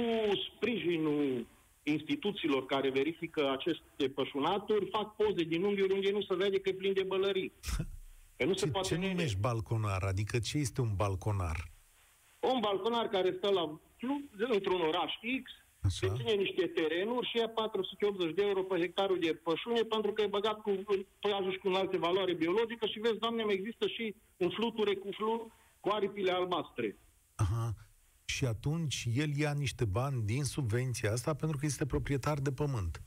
sprijinul 0.55 1.47
instituțiilor 1.83 2.65
care 2.65 2.89
verifică 2.89 3.49
aceste 3.51 4.09
pășunaturi, 4.09 4.89
fac 4.89 5.15
poze 5.15 5.43
din 5.43 5.63
unghiuri 5.63 5.93
unde 5.93 6.11
nu 6.11 6.21
se 6.21 6.35
vede 6.35 6.59
că 6.59 6.69
e 6.69 6.73
plin 6.73 6.93
de 6.93 7.03
bălării. 7.03 7.53
Că 8.37 8.45
nu 8.45 8.53
se 8.53 8.65
Ce, 8.65 8.71
poate 8.71 8.87
ce 8.87 8.95
nene. 8.95 9.11
numești 9.11 9.37
balconar? 9.39 10.03
Adică 10.03 10.39
ce 10.39 10.57
este 10.57 10.81
un 10.81 10.95
balconar? 10.95 11.71
Un 12.53 12.59
balconar 12.59 13.07
care 13.07 13.33
stă 13.37 13.49
la 13.49 13.79
club, 13.97 14.21
într-un 14.37 14.81
oraș 14.81 15.11
X, 15.43 15.51
Așa. 15.81 16.07
deține 16.07 16.31
niște 16.33 16.67
terenuri 16.67 17.27
și 17.27 17.37
ia 17.37 17.49
480 17.49 18.33
de 18.35 18.41
euro 18.43 18.63
pe 18.63 18.77
hectarul 18.79 19.19
de 19.19 19.33
pășune 19.33 19.81
pentru 19.81 20.11
că 20.13 20.21
e 20.21 20.27
băgat 20.27 20.61
cu 20.61 20.71
păiajul 21.19 21.51
și 21.51 21.57
cu 21.57 21.67
alte 21.67 21.97
valoare 21.97 22.33
biologică 22.33 22.85
și 22.85 22.99
vezi, 22.99 23.17
doamne, 23.19 23.43
mai 23.43 23.53
există 23.53 23.87
și 23.87 24.15
un 24.37 24.49
fluture 24.49 24.95
cu 24.95 25.09
flu 25.11 25.51
cu 25.79 25.89
aripile 25.89 26.31
albastre. 26.31 26.97
Aha. 27.35 27.73
Și 28.25 28.45
atunci 28.45 29.07
el 29.15 29.29
ia 29.37 29.53
niște 29.53 29.85
bani 29.85 30.21
din 30.25 30.43
subvenția 30.43 31.11
asta 31.11 31.33
pentru 31.33 31.57
că 31.57 31.65
este 31.65 31.85
proprietar 31.85 32.37
de 32.39 32.51
pământ. 32.51 33.01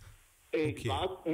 Exact. 0.50 1.26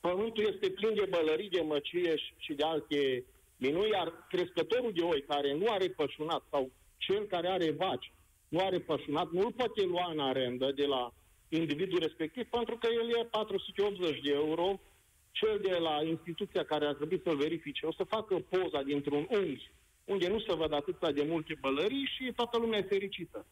Pământul 0.00 0.44
este 0.54 0.70
plin 0.70 0.94
de 0.94 1.06
bălării, 1.10 1.48
de 1.50 1.60
măcie 1.60 2.16
și- 2.16 2.34
și 2.36 2.52
de 2.52 2.64
alte 2.64 3.24
minuni, 3.56 3.90
iar 3.90 4.12
crescătorul 4.28 4.92
de 4.94 5.00
oi 5.02 5.24
care 5.28 5.54
nu 5.54 5.66
are 5.70 5.88
pășunat 5.88 6.42
sau 6.50 6.70
cel 6.98 7.26
care 7.26 7.48
are 7.48 7.70
vaci 7.70 8.12
nu 8.48 8.58
are 8.58 8.78
pășunat, 8.78 9.30
nu 9.30 9.40
îl 9.40 9.52
poate 9.52 9.82
lua 9.82 10.10
în 10.12 10.20
arendă 10.20 10.72
de 10.72 10.84
la 10.84 11.12
individul 11.48 11.98
respectiv 11.98 12.44
pentru 12.44 12.76
că 12.76 12.88
el 12.92 13.18
e 13.18 13.24
480 13.24 14.20
de 14.20 14.30
euro, 14.30 14.80
cel 15.30 15.60
de 15.62 15.76
la 15.76 16.02
instituția 16.04 16.64
care 16.64 16.86
ar 16.86 16.94
trebui 16.94 17.20
să-l 17.24 17.36
verifice 17.36 17.86
o 17.86 17.92
să 17.92 18.04
facă 18.04 18.34
poza 18.34 18.82
dintr-un 18.82 19.26
unghi 19.30 19.70
unde 20.04 20.28
nu 20.28 20.40
se 20.40 20.54
văd 20.54 20.72
atâta 20.72 21.12
de 21.12 21.24
multe 21.28 21.54
bălării 21.60 22.10
și 22.16 22.32
toată 22.36 22.58
lumea 22.58 22.78
e 22.78 22.82
fericită. 22.82 23.46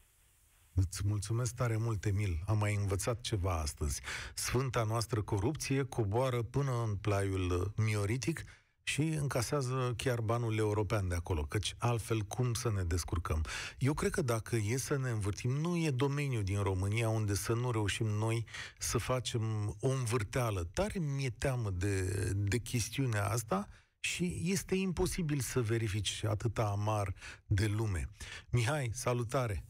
Îți 0.75 1.03
mulțumesc 1.07 1.55
tare 1.55 1.77
mult, 1.77 2.05
Emil. 2.05 2.39
Am 2.47 2.59
mai 2.59 2.75
învățat 2.75 3.21
ceva 3.21 3.61
astăzi. 3.61 4.01
Sfânta 4.35 4.85
noastră 4.89 5.23
corupție 5.23 5.85
coboară 5.85 6.43
până 6.43 6.71
în 6.87 6.97
plaiul 6.97 7.51
uh, 7.51 7.85
mioritic 7.87 8.45
și 8.89 9.01
încasează 9.03 9.95
chiar 9.97 10.21
banul 10.21 10.57
european 10.57 11.09
de 11.09 11.15
acolo, 11.15 11.43
căci 11.43 11.75
altfel 11.79 12.21
cum 12.21 12.55
să 12.55 12.71
ne 12.71 12.83
descurcăm? 12.83 13.45
Eu 13.79 13.95
cred 13.95 14.11
că 14.11 14.23
dacă 14.23 14.57
e 14.57 14.77
să 14.77 14.97
ne 14.99 15.11
învârtim, 15.11 15.51
nu 15.51 15.77
e 15.77 15.91
domeniu 15.91 16.43
din 16.43 16.63
România 16.63 17.09
unde 17.09 17.35
să 17.35 17.53
nu 17.53 17.71
reușim 17.71 18.07
noi 18.07 18.45
să 18.79 18.99
facem 18.99 19.77
o 19.81 19.89
învârteală. 19.89 20.65
Tare 20.73 20.99
mi-e 20.99 21.31
teamă 21.39 21.71
de, 21.71 22.03
de 22.37 22.59
chestiunea 22.59 23.27
asta 23.29 23.69
și 24.01 24.41
este 24.45 24.75
imposibil 24.75 25.41
să 25.41 25.61
verifici 25.61 26.25
atâta 26.25 26.65
amar 26.65 27.15
de 27.47 27.67
lume. 27.67 28.09
Mihai, 28.51 28.91
salutare! 28.93 29.65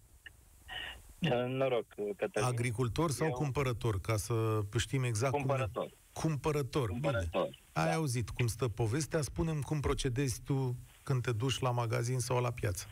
Noroc, 1.48 1.87
Cătălin. 2.16 2.48
Agricultor 2.48 3.11
sau 3.11 3.26
Eu- 3.26 3.33
cumpărător, 3.33 4.00
ca 4.00 4.16
să 4.16 4.61
știm 4.76 5.02
exact 5.05 5.33
Cumpărător. 5.33 5.83
cum... 5.88 5.98
Cumpărător. 6.20 6.88
Cumpărător. 6.88 7.42
Bine. 7.44 7.59
Ai 7.72 7.85
Da. 7.87 7.94
auzit 7.94 8.29
cum 8.31 8.46
stă 8.46 8.68
povestea, 8.68 9.20
spunem 9.22 9.61
cum 9.61 9.81
procedezi 9.81 10.40
tu 10.42 10.76
când 11.02 11.22
te 11.22 11.33
duci 11.33 11.59
la 11.59 11.70
magazin 11.70 12.18
sau 12.18 12.40
la 12.40 12.50
piață. 12.50 12.87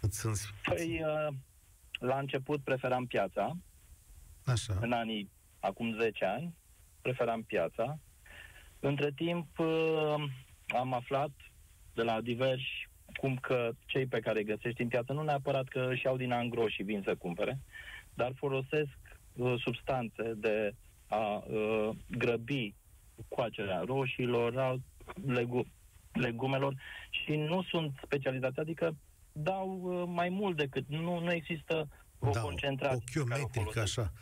Îți 0.00 0.18
sunt 0.18 0.38
Păi, 0.64 1.00
uh, 1.04 1.34
la 1.98 2.18
început 2.18 2.60
preferam 2.60 3.06
piața, 3.06 3.56
Așa. 4.44 4.76
în 4.80 4.92
anii, 4.92 5.30
acum 5.60 5.94
10 6.00 6.24
ani, 6.24 6.54
preferam 7.02 7.42
piața. 7.42 7.98
Între 8.80 9.12
timp, 9.14 9.58
uh, 9.58 10.14
am 10.68 10.92
aflat 10.92 11.30
de 11.94 12.02
la 12.02 12.20
diversi 12.20 12.88
cum 13.20 13.36
că 13.36 13.70
cei 13.86 14.06
pe 14.06 14.20
care 14.20 14.38
îi 14.38 14.44
găsești 14.44 14.82
în 14.82 14.88
piață 14.88 15.12
nu 15.12 15.22
neapărat 15.22 15.68
că 15.68 15.88
își 15.90 16.04
iau 16.04 16.16
din 16.16 16.32
angro 16.32 16.68
și 16.68 16.82
vin 16.82 17.02
să 17.04 17.14
cumpere, 17.14 17.58
dar 18.14 18.32
folosesc 18.36 18.98
uh, 19.32 19.54
substanțe 19.64 20.32
de 20.36 20.74
a 21.08 21.42
uh, 21.46 21.90
grăbi 22.10 22.74
coacerea 23.28 23.80
roșiilor, 23.86 24.58
a 24.58 24.76
legu- 25.26 25.66
legumelor 26.12 26.74
și 27.10 27.32
nu 27.36 27.62
sunt 27.62 27.92
specializați, 28.04 28.58
adică 28.58 28.96
dau 29.32 29.80
uh, 29.82 30.02
mai 30.14 30.28
mult 30.28 30.56
decât, 30.56 30.84
nu, 30.88 31.18
nu 31.20 31.32
există 31.32 31.88
o 32.18 32.30
da, 32.30 32.40
concentrație. 32.40 32.98
pe 33.04 33.12
care 33.12 33.40
o 33.40 33.42
ochiometric, 33.42 33.62
folosesc. 33.62 33.98
așa. 33.98 34.12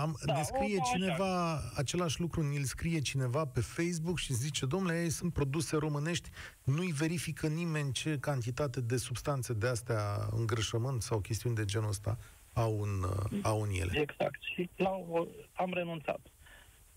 Am, 0.00 0.16
Da, 0.24 0.36
ne 0.36 0.42
scrie 0.42 0.76
o- 0.78 0.80
așa. 0.82 0.92
cineva 0.92 1.60
același 1.76 2.20
lucru, 2.20 2.42
ni-l 2.42 2.64
scrie 2.64 3.00
cineva 3.00 3.44
pe 3.44 3.60
Facebook 3.60 4.18
și 4.18 4.32
zice, 4.34 4.66
domnule, 4.66 5.02
ei 5.02 5.10
sunt 5.10 5.32
produse 5.32 5.76
românești, 5.76 6.28
nu-i 6.64 6.90
verifică 6.92 7.46
nimeni 7.46 7.92
ce 7.92 8.18
cantitate 8.20 8.80
de 8.80 8.96
substanțe 8.96 9.52
de 9.52 9.66
astea, 9.66 10.28
îngrășământ 10.30 11.02
sau 11.02 11.20
chestiuni 11.20 11.54
de 11.56 11.64
genul 11.64 11.88
ăsta 11.88 12.18
au 12.58 12.80
în, 12.80 13.02
uh, 13.02 13.38
au 13.42 13.60
în 13.62 13.70
ele. 13.70 14.00
Exact. 14.00 14.38
Și 14.54 14.70
la 14.76 14.90
o, 14.90 15.26
am 15.52 15.72
renunțat. 15.72 16.20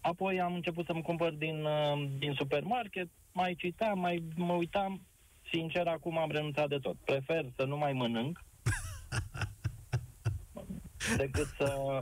Apoi 0.02 0.42
am 0.42 0.54
început 0.54 0.86
să-mi 0.86 1.02
cumpăr 1.02 1.32
din, 1.32 1.64
uh, 1.64 2.10
din 2.18 2.34
supermarket, 2.34 3.08
mai 3.32 3.56
citeam, 3.56 4.00
mai 4.00 4.24
mă 4.36 4.54
uitam. 4.54 5.02
Sincer, 5.52 5.88
acum 5.88 6.18
am 6.18 6.32
renunțat 6.32 6.68
de 6.70 6.78
tot. 6.78 6.96
Prefer 6.96 7.46
să 7.56 7.64
nu 7.64 7.78
mai 7.78 7.94
mănânc 7.94 8.44
decât 11.18 11.48
să, 11.58 12.00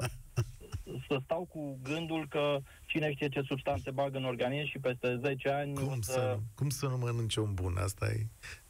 să 1.08 1.19
stau 1.24 1.45
cu 1.45 1.80
gândul 1.84 2.28
că 2.28 2.62
cine 2.86 3.12
știe 3.12 3.30
ce 3.30 3.41
substanțe 3.41 3.91
bag 3.91 4.15
în 4.15 4.26
organism 4.26 4.69
și 4.69 4.80
peste 4.80 5.19
10 5.24 5.50
ani 5.50 5.78
o 5.78 5.86
Cum 5.86 6.02
să... 6.02 6.12
să, 6.12 6.38
cum 6.56 6.69
să 6.69 6.88
nu 6.88 6.98
mănânce 6.98 7.39
un 7.39 7.54
bun? 7.54 7.78
Asta 7.78 8.06
e 8.06 8.28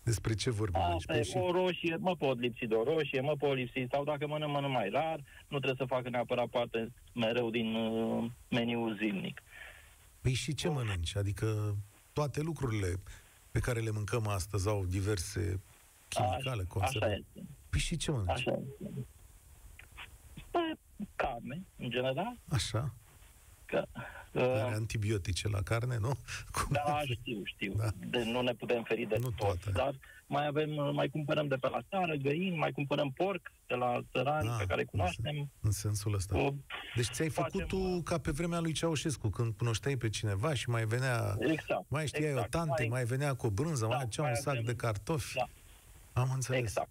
despre 0.10 0.34
ce 0.34 0.50
vorbim 0.50 0.82
aici. 0.82 0.93
Asta 0.95 1.12
Păi 1.13 1.22
e, 1.22 1.24
și- 1.24 1.38
o 1.38 1.52
roșie, 1.52 1.95
mă 1.95 2.15
pot 2.15 2.39
lipsi 2.39 2.65
de 2.67 2.74
o 2.76 2.84
roșie, 2.84 3.22
mă 3.22 3.36
pot 3.38 3.56
lipsi, 3.56 3.86
sau 3.91 4.04
dacă 4.04 4.28
mănânc, 4.28 4.52
mănânc 4.54 4.74
mai 4.74 4.89
rar, 4.89 5.19
nu 5.48 5.58
trebuie 5.60 5.76
să 5.78 5.93
facă 5.95 6.10
neapărat 6.10 6.48
parte 6.48 6.91
mereu 7.13 7.50
din 7.50 7.76
uh, 7.76 8.30
meniul 8.50 8.95
zilnic. 8.98 9.41
Păi 10.22 10.34
și 10.34 10.54
ce 10.54 10.69
mănânci? 10.69 11.15
Adică 11.15 11.76
toate 12.13 12.41
lucrurile 12.41 13.00
pe 13.52 13.60
care 13.60 13.80
le 13.80 13.91
mâncăm 13.91 14.28
astăzi 14.28 14.67
au 14.67 14.86
diverse 14.86 15.60
chimicale, 16.08 16.62
așa 16.62 16.63
conserve. 16.67 17.15
este. 17.36 17.48
Păi 17.69 17.80
și 17.80 17.98
ce 17.98 18.12
mănânci? 18.12 18.30
Așa 18.30 18.52
este. 18.52 19.06
Bă, 20.52 20.60
carne, 21.15 21.62
în 21.78 21.89
general, 21.89 22.38
Așa? 22.50 22.93
Că... 23.69 23.84
Are 24.34 24.45
Uh, 24.63 24.71
antibiotice 24.73 25.47
la 25.49 25.62
carne, 25.62 25.97
nu? 25.97 26.08
Cum 26.55 26.67
da, 26.69 26.82
ar 26.86 27.03
fi? 27.05 27.13
știu, 27.13 27.41
știu. 27.43 27.73
Da. 27.77 27.88
De, 28.10 28.23
nu 28.23 28.41
ne 28.41 28.53
putem 28.53 28.84
feri 28.84 29.05
de 29.05 29.15
Nu 29.19 29.29
tot. 29.29 29.36
toate. 29.38 29.71
Dar 29.71 29.93
mai 30.27 30.45
avem, 30.47 30.75
uh, 30.75 30.89
mai 30.93 31.10
cumpărăm 31.10 31.47
de 31.47 31.55
pe 31.55 31.67
la 31.69 31.79
țară, 31.89 32.13
găini, 32.15 32.58
mai 32.58 32.71
cumpărăm 32.71 33.12
porc 33.12 33.51
de 33.67 33.75
la 33.75 34.01
țărani 34.12 34.49
Ah, 34.49 34.55
pe 34.60 34.65
care 34.65 34.79
îi 34.82 34.86
cunoaștem. 34.88 35.49
În 35.62 35.71
sensul 35.71 36.13
ăsta. 36.13 36.38
O, 36.38 36.53
Deci 36.95 37.05
ți-ai 37.10 37.29
făcut 37.29 37.51
facem, 37.51 37.67
tu 37.67 38.01
ca 38.01 38.17
pe 38.17 38.32
vremea 38.32 38.60
lui 38.60 38.71
Ceaușescu, 38.71 39.29
când 39.29 39.53
cunoșteai 39.58 39.95
pe 39.95 40.10
cineva 40.10 40.53
și 40.53 40.69
mai 40.69 40.86
venea, 40.86 41.36
exact. 41.39 41.84
mai 41.88 42.08
știai 42.08 42.29
exact. 42.29 42.53
o 42.55 42.58
tante, 42.58 42.88
mai 42.89 43.03
venea 43.05 43.34
cu 43.36 43.45
o 43.45 43.49
brânză, 43.49 43.82
Da, 43.86 43.88
mai 43.88 43.97
aducea 44.01 44.21
un 44.21 44.27
mai 44.27 44.38
sac 44.41 44.53
avem- 44.53 44.65
de 44.65 44.75
cartofi. 44.75 45.34
Da. 45.36 45.47
Am 46.21 46.32
înțeles. 46.34 46.60
Exact. 46.62 46.89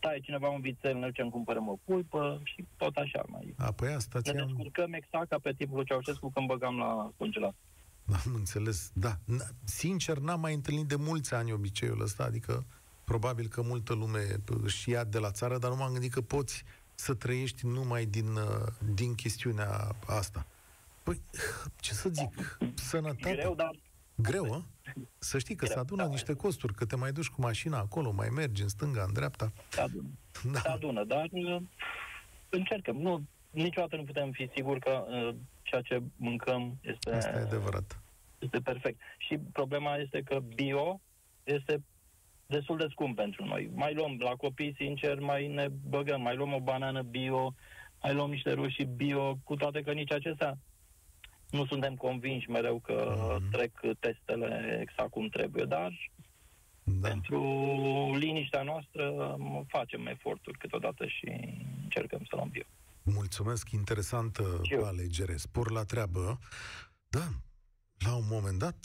Tai 0.00 0.20
cineva 0.20 0.48
un 0.48 0.60
vițel, 0.60 0.94
ne 0.98 1.06
ducem, 1.06 1.28
cumpărăm 1.28 1.68
o 1.68 1.78
pulpă 1.84 2.40
și 2.44 2.64
tot 2.76 2.96
așa 2.96 3.24
mai... 3.28 3.54
A, 3.58 3.72
păi 3.72 3.92
asta 3.92 4.20
Ne 4.24 4.32
ți-am... 4.32 4.46
descurcăm 4.46 4.92
exact 4.92 5.28
ca 5.28 5.38
pe 5.38 5.52
timpul 5.52 5.76
lui 5.76 5.86
Ceaușescu 5.86 6.30
când 6.30 6.46
băgam 6.46 6.76
la 6.78 7.12
congelat. 7.16 7.54
Am 8.24 8.34
înțeles, 8.34 8.90
da. 8.94 9.14
N- 9.16 9.48
Sincer, 9.64 10.18
n-am 10.18 10.40
mai 10.40 10.54
întâlnit 10.54 10.86
de 10.86 10.96
mulți 10.96 11.34
ani 11.34 11.52
obiceiul 11.52 12.00
ăsta, 12.00 12.24
adică 12.24 12.64
probabil 13.04 13.46
că 13.48 13.62
multă 13.62 13.94
lume 13.94 14.20
își 14.62 14.90
ia 14.90 15.04
de 15.04 15.18
la 15.18 15.30
țară, 15.30 15.58
dar 15.58 15.70
nu 15.70 15.76
m-am 15.76 15.92
gândit 15.92 16.12
că 16.12 16.20
poți 16.20 16.64
să 16.94 17.14
trăiești 17.14 17.66
numai 17.66 18.04
din, 18.04 18.26
uh, 18.34 18.66
din 18.94 19.14
chestiunea 19.14 19.96
asta. 20.06 20.46
Păi, 21.02 21.20
ce 21.80 21.92
să 21.94 22.08
zic, 22.08 22.58
sănătate. 22.74 23.34
Greu, 23.34 23.54
dar 23.54 23.70
Greu, 24.22 24.52
a? 24.52 24.64
Să 25.18 25.38
știi 25.38 25.54
că 25.54 25.64
Greu, 25.64 25.76
se 25.76 25.80
adună 25.82 26.02
da. 26.02 26.08
niște 26.08 26.34
costuri, 26.34 26.74
că 26.74 26.84
te 26.84 26.96
mai 26.96 27.12
duci 27.12 27.28
cu 27.28 27.40
mașina 27.40 27.78
acolo, 27.78 28.10
mai 28.12 28.28
mergi 28.28 28.62
în 28.62 28.68
stânga, 28.68 29.02
în 29.02 29.12
dreapta. 29.12 29.52
Se 29.68 29.80
adună, 29.80 30.08
Da. 30.52 30.58
se 30.60 30.68
adună 30.68 31.04
dar 31.04 31.26
uh, 31.30 31.56
încercăm. 32.48 32.96
Nu, 32.96 33.22
niciodată 33.50 33.96
nu 33.96 34.04
putem 34.04 34.30
fi 34.30 34.50
siguri 34.54 34.80
că 34.80 35.04
uh, 35.08 35.34
ceea 35.62 35.80
ce 35.82 36.02
mâncăm 36.16 36.78
este, 36.80 37.10
Asta 37.14 37.38
e 37.38 37.42
adevărat. 37.42 38.00
este 38.38 38.58
perfect. 38.60 39.00
Și 39.18 39.38
problema 39.52 39.96
este 39.96 40.22
că 40.22 40.40
bio 40.54 41.00
este 41.44 41.82
destul 42.46 42.76
de 42.76 42.86
scump 42.90 43.16
pentru 43.16 43.44
noi. 43.44 43.70
Mai 43.74 43.94
luăm 43.94 44.16
la 44.18 44.30
copii, 44.30 44.74
sincer, 44.78 45.18
mai 45.18 45.46
ne 45.46 45.68
băgăm, 45.88 46.20
mai 46.22 46.36
luăm 46.36 46.52
o 46.52 46.60
banană 46.60 47.02
bio, 47.02 47.54
mai 48.02 48.14
luăm 48.14 48.30
niște 48.30 48.52
roșii 48.52 48.84
bio, 48.84 49.38
cu 49.44 49.56
toate 49.56 49.82
că 49.82 49.92
nici 49.92 50.12
acestea 50.12 50.58
nu 51.50 51.66
suntem 51.66 51.94
convinși 51.96 52.50
mereu 52.50 52.78
că 52.78 53.14
Mhm. 53.38 53.50
trec 53.50 53.72
testele 54.00 54.78
exact 54.82 55.10
cum 55.10 55.28
trebuie, 55.28 55.64
dar 55.64 56.10
Da. 56.84 57.08
pentru 57.08 57.40
liniștea 58.16 58.62
noastră 58.62 59.36
m- 59.38 59.66
facem 59.68 60.06
eforturi 60.06 60.58
câteodată 60.58 61.06
și 61.06 61.26
încercăm 61.82 62.20
să 62.28 62.36
luăm 62.36 62.48
bio. 62.48 62.62
Mulțumesc, 63.02 63.70
interesantă 63.70 64.60
Și 64.62 64.72
eu. 64.72 64.84
alegere. 64.84 65.36
Spor 65.36 65.70
la 65.70 65.84
treabă. 65.84 66.38
Da, 67.08 67.28
la 68.04 68.14
un 68.14 68.24
moment 68.30 68.58
dat 68.58 68.84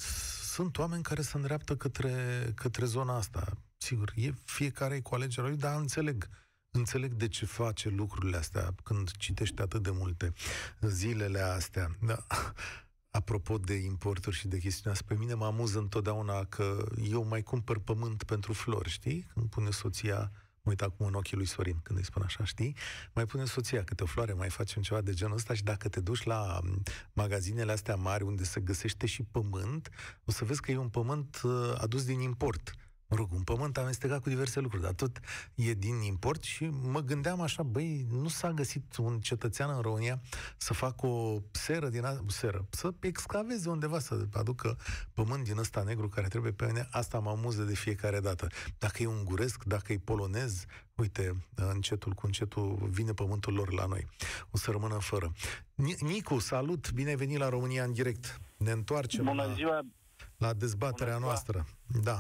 sunt 0.53 0.77
oameni 0.77 1.03
care 1.03 1.21
se 1.21 1.37
îndreaptă 1.37 1.75
către, 1.75 2.11
către 2.55 2.85
zona 2.85 3.15
asta. 3.15 3.43
Sigur, 3.77 4.11
e 4.15 4.31
fiecare 4.45 4.99
cu 4.99 5.15
alegerea 5.15 5.49
lui, 5.49 5.57
dar 5.59 5.79
înțeleg. 5.79 6.27
Înțeleg 6.75 7.11
de 7.11 7.27
ce 7.27 7.45
face 7.45 7.89
lucrurile 7.89 8.37
astea 8.37 8.75
când 8.83 9.11
citește 9.11 9.61
atât 9.61 9.83
de 9.83 9.91
multe 9.91 10.33
zilele 10.81 11.39
astea. 11.39 11.97
Da. 12.01 12.25
Apropo 13.09 13.57
de 13.57 13.73
importuri 13.73 14.35
și 14.35 14.47
de 14.47 14.57
chestiunea 14.57 14.91
asta, 14.91 15.05
pe 15.07 15.19
mine 15.19 15.33
mă 15.33 15.45
amuză 15.45 15.79
întotdeauna 15.79 16.43
că 16.43 16.85
eu 17.09 17.25
mai 17.25 17.41
cumpăr 17.41 17.79
pământ 17.79 18.23
pentru 18.23 18.53
flori, 18.53 18.89
știi? 18.89 19.27
Când 19.33 19.49
pune 19.49 19.71
soția, 19.71 20.31
mă 20.61 20.71
uit 20.71 20.81
acum 20.81 21.05
în 21.05 21.13
ochii 21.13 21.37
lui 21.37 21.45
Sorin 21.45 21.79
când 21.83 21.99
îi 21.99 22.05
spun 22.05 22.21
așa, 22.21 22.45
știi? 22.45 22.75
Mai 23.13 23.25
pune 23.25 23.45
soția 23.45 23.83
câte 23.83 24.03
o 24.03 24.05
floare, 24.05 24.33
mai 24.33 24.49
facem 24.49 24.81
ceva 24.81 25.01
de 25.01 25.13
genul 25.13 25.35
ăsta 25.35 25.53
și 25.53 25.63
dacă 25.63 25.89
te 25.89 25.99
duci 25.99 26.23
la 26.23 26.59
m, 26.63 26.83
magazinele 27.13 27.71
astea 27.71 27.95
mari 27.95 28.23
unde 28.23 28.43
se 28.43 28.59
găsește 28.59 29.05
și 29.05 29.23
pământ, 29.23 29.89
o 30.25 30.31
să 30.31 30.45
vezi 30.45 30.61
că 30.61 30.71
e 30.71 30.77
un 30.77 30.89
pământ 30.89 31.41
uh, 31.43 31.73
adus 31.77 32.05
din 32.05 32.19
import. 32.19 32.73
Mă 33.07 33.15
rog, 33.15 33.31
un 33.33 33.41
pământ 33.41 33.77
amestecat 33.77 34.21
cu 34.21 34.29
diverse 34.29 34.59
lucruri, 34.59 34.83
dar 34.83 34.93
tot 34.93 35.19
e 35.55 35.73
din 35.73 36.01
import 36.01 36.43
și 36.43 36.65
mă 36.65 36.99
gândeam 36.99 37.41
așa, 37.41 37.63
băi, 37.63 38.05
nu 38.09 38.27
s-a 38.27 38.51
găsit 38.51 38.95
un 38.97 39.19
cetățean 39.19 39.69
în 39.75 39.81
România 39.81 40.21
să 40.57 40.73
facă 40.73 41.05
o 41.07 41.39
seră 41.51 41.89
din 41.89 42.05
a, 42.05 42.23
seră, 42.27 42.65
să 42.69 42.93
excaveze 42.99 43.69
undeva, 43.69 43.99
să 43.99 44.27
aducă 44.33 44.77
pământ 45.13 45.43
din 45.43 45.57
ăsta 45.57 45.83
negru 45.83 46.09
care 46.09 46.27
trebuie 46.27 46.51
pe 46.51 46.65
mine, 46.65 46.87
asta 46.91 47.19
mă 47.19 47.29
amuză 47.29 47.63
de 47.63 47.75
fiecare 47.75 48.19
dată. 48.19 48.47
Dacă 48.77 49.01
e 49.03 49.05
unguresc, 49.05 49.63
dacă 49.63 49.93
e 49.93 49.97
polonez, 49.97 50.65
uite, 50.95 51.45
încetul 51.55 52.13
cu 52.13 52.25
încetul 52.25 52.87
vine 52.91 53.13
pământul 53.13 53.53
lor 53.53 53.73
la 53.73 53.85
noi. 53.85 54.07
O 54.51 54.57
să 54.57 54.71
rămână 54.71 54.97
fără. 54.99 55.31
Ni- 55.75 55.97
Nicu, 55.99 56.39
salut, 56.39 56.91
bine 56.91 57.09
ai 57.09 57.15
venit 57.15 57.37
la 57.37 57.49
România 57.49 57.83
în 57.83 57.93
direct. 57.93 58.39
Ne 58.57 58.71
întoarcem 58.71 59.23
Bună 59.23 59.43
la, 59.43 59.53
ziua, 59.53 59.81
la 60.37 60.53
dezbaterea 60.53 61.17
Bună 61.17 61.17
ziua. 61.17 61.27
noastră. 61.31 61.65
Da. 62.03 62.19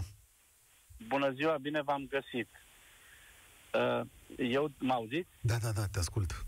Bună 1.07 1.31
ziua, 1.31 1.57
bine 1.57 1.81
v-am 1.81 2.07
găsit. 2.09 2.49
Uh, 3.73 4.01
Eu, 4.37 4.71
mă 4.77 4.93
auziți? 4.93 5.27
Da, 5.41 5.55
da, 5.61 5.71
da, 5.71 5.85
te 5.91 5.99
ascult. 5.99 6.45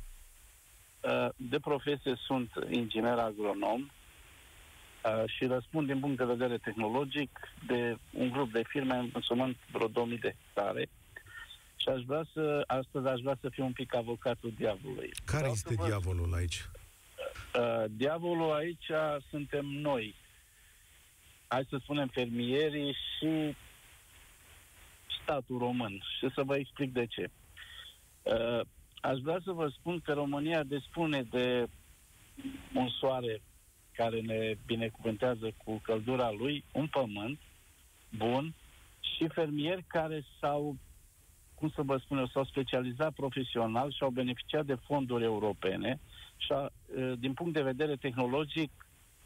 Uh, 1.01 1.27
De 1.35 1.59
profesie 1.59 2.13
sunt 2.25 2.51
inginer 2.69 3.17
agronom 3.17 3.81
uh, 3.81 5.23
și 5.25 5.45
răspund 5.45 5.87
din 5.87 5.99
punct 5.99 6.17
de 6.17 6.25
vedere 6.25 6.57
tehnologic 6.57 7.39
de 7.67 7.97
un 8.13 8.29
grup 8.31 8.51
de 8.51 8.61
firme 8.67 9.09
însumând 9.13 9.55
vreo 9.71 9.87
2000 9.87 10.17
de 10.17 10.35
hectare 10.43 10.89
și 11.75 11.89
aș 11.89 12.01
vrea 12.03 12.25
să, 12.33 12.63
astăzi 12.67 13.07
aș 13.07 13.19
vrea 13.19 13.37
să 13.41 13.49
fiu 13.49 13.65
un 13.65 13.73
pic 13.73 13.95
avocatul 13.95 14.53
diavolului. 14.57 15.11
Care 15.25 15.37
Vreau 15.39 15.53
este 15.53 15.69
să 15.73 15.75
vă- 15.79 15.85
diavolul 15.85 16.33
aici? 16.33 16.65
Uh, 17.59 17.83
diavolul 17.89 18.51
aici 18.53 18.85
suntem 19.29 19.65
noi. 19.65 20.15
Hai 21.47 21.65
să 21.69 21.77
spunem 21.81 22.07
fermierii 22.07 22.91
și 23.17 23.55
statul 25.27 25.57
român. 25.57 26.01
Și 26.17 26.29
să 26.33 26.43
vă 26.43 26.55
explic 26.55 26.93
de 26.93 27.05
ce. 27.05 27.29
Uh, 28.23 28.61
aș 29.01 29.19
vrea 29.19 29.39
să 29.43 29.51
vă 29.51 29.67
spun 29.67 29.99
că 29.99 30.13
România 30.13 30.63
dispune 30.63 31.21
de 31.21 31.67
un 32.73 32.89
soare 32.89 33.41
care 33.93 34.21
ne 34.21 34.57
binecuvântează 34.65 35.51
cu 35.63 35.79
căldura 35.83 36.31
lui, 36.31 36.63
un 36.71 36.87
pământ 36.87 37.39
bun 38.17 38.53
și 38.99 39.27
fermieri 39.27 39.83
care 39.87 40.25
s-au, 40.39 40.75
cum 41.55 41.69
să 41.69 41.81
vă 41.81 41.97
spun 41.97 42.17
eu, 42.17 42.27
s-au 42.27 42.45
specializat 42.45 43.13
profesional 43.13 43.91
și 43.91 44.03
au 44.03 44.09
beneficiat 44.09 44.65
de 44.65 44.75
fonduri 44.75 45.23
europene 45.23 45.99
și 46.37 46.51
a, 46.51 46.61
uh, 46.61 47.13
din 47.19 47.33
punct 47.33 47.53
de 47.53 47.61
vedere 47.61 47.95
tehnologic 47.95 48.71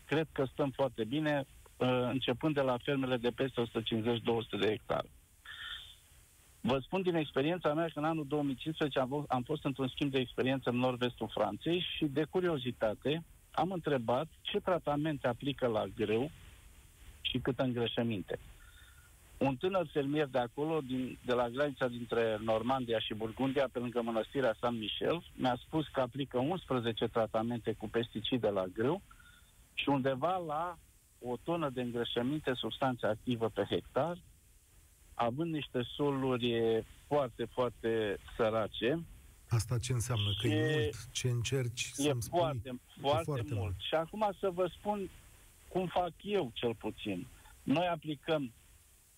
cred 0.06 0.28
că 0.32 0.46
stăm 0.52 0.70
foarte 0.70 1.04
bine, 1.04 1.46
uh, 1.78 1.88
începând 1.88 2.56
de 2.56 2.62
la 2.62 2.78
fermele 2.84 3.18
de 3.18 3.30
peste 3.30 3.62
150-200 3.62 4.58
de 4.60 4.68
hectare. 4.68 5.10
Vă 6.62 6.80
spun 6.80 7.02
din 7.02 7.15
experiența 7.15 7.74
mea 7.74 7.86
că 7.86 8.00
în 8.00 8.06
anul 8.06 8.26
2015 8.28 9.00
am, 9.00 9.08
vo- 9.08 9.28
am 9.28 9.41
fost 9.41 9.65
într-un 9.65 9.88
schimb 9.88 10.12
de 10.12 10.19
experiență 10.19 10.69
în 10.69 10.78
nord-vestul 10.78 11.30
Franței 11.34 11.86
și 11.97 12.06
de 12.06 12.24
curiozitate 12.24 13.24
am 13.52 13.71
întrebat 13.71 14.28
ce 14.41 14.60
tratamente 14.60 15.28
aplică 15.28 15.67
la 15.67 15.86
grâu 15.95 16.32
și 17.21 17.39
câtă 17.39 17.63
îngrășăminte. 17.63 18.39
Un 19.38 19.56
tânăr 19.56 19.88
fermier 19.91 20.28
de 20.28 20.38
acolo, 20.38 20.80
din, 20.82 21.17
de 21.26 21.34
la 21.34 21.50
granița 21.50 21.88
dintre 21.88 22.38
Normandia 22.43 23.00
și 23.00 23.13
Burgundia, 23.13 23.67
pe 23.71 23.80
lângă 23.80 24.02
mănăstirea 24.02 24.56
San 24.60 24.78
Michel, 24.78 25.24
mi-a 25.36 25.58
spus 25.65 25.88
că 25.88 26.02
aplică 26.02 26.38
11 26.38 27.08
tratamente 27.08 27.74
cu 27.78 27.89
pesticide 27.89 28.50
la 28.50 28.65
grâu 28.65 29.02
și 29.74 29.89
undeva 29.89 30.38
la 30.47 30.78
o 31.21 31.36
tonă 31.43 31.69
de 31.69 31.82
îngrășăminte, 31.82 32.54
substanță 32.54 33.08
activă 33.08 33.50
pe 33.50 33.63
hectar, 33.69 34.17
având 35.26 35.54
niște 35.54 35.82
soluri 35.96 36.84
foarte, 37.08 37.46
foarte 37.46 38.18
sărace, 38.36 39.04
Asta 39.50 39.78
ce 39.78 39.94
înseamnă? 39.94 40.30
Că 40.42 40.48
e 40.48 40.56
E- 40.56 40.80
mult? 40.80 41.12
Ce 41.12 41.28
încerci 41.28 41.82
e 41.82 42.02
să-mi 42.02 42.22
spui? 42.22 42.40
foarte, 42.40 42.80
foarte, 43.02 43.24
foarte 43.24 43.54
mult. 43.54 43.62
mult. 43.62 43.76
Și 43.80 43.94
acum 43.96 44.32
să 44.40 44.50
vă 44.54 44.72
spun 44.78 45.10
cum 45.68 45.88
fac 45.88 46.12
eu 46.22 46.52
cel 46.54 46.76
puțin. 46.76 47.28
Noi 47.64 47.88
aplicăm 47.88 48.52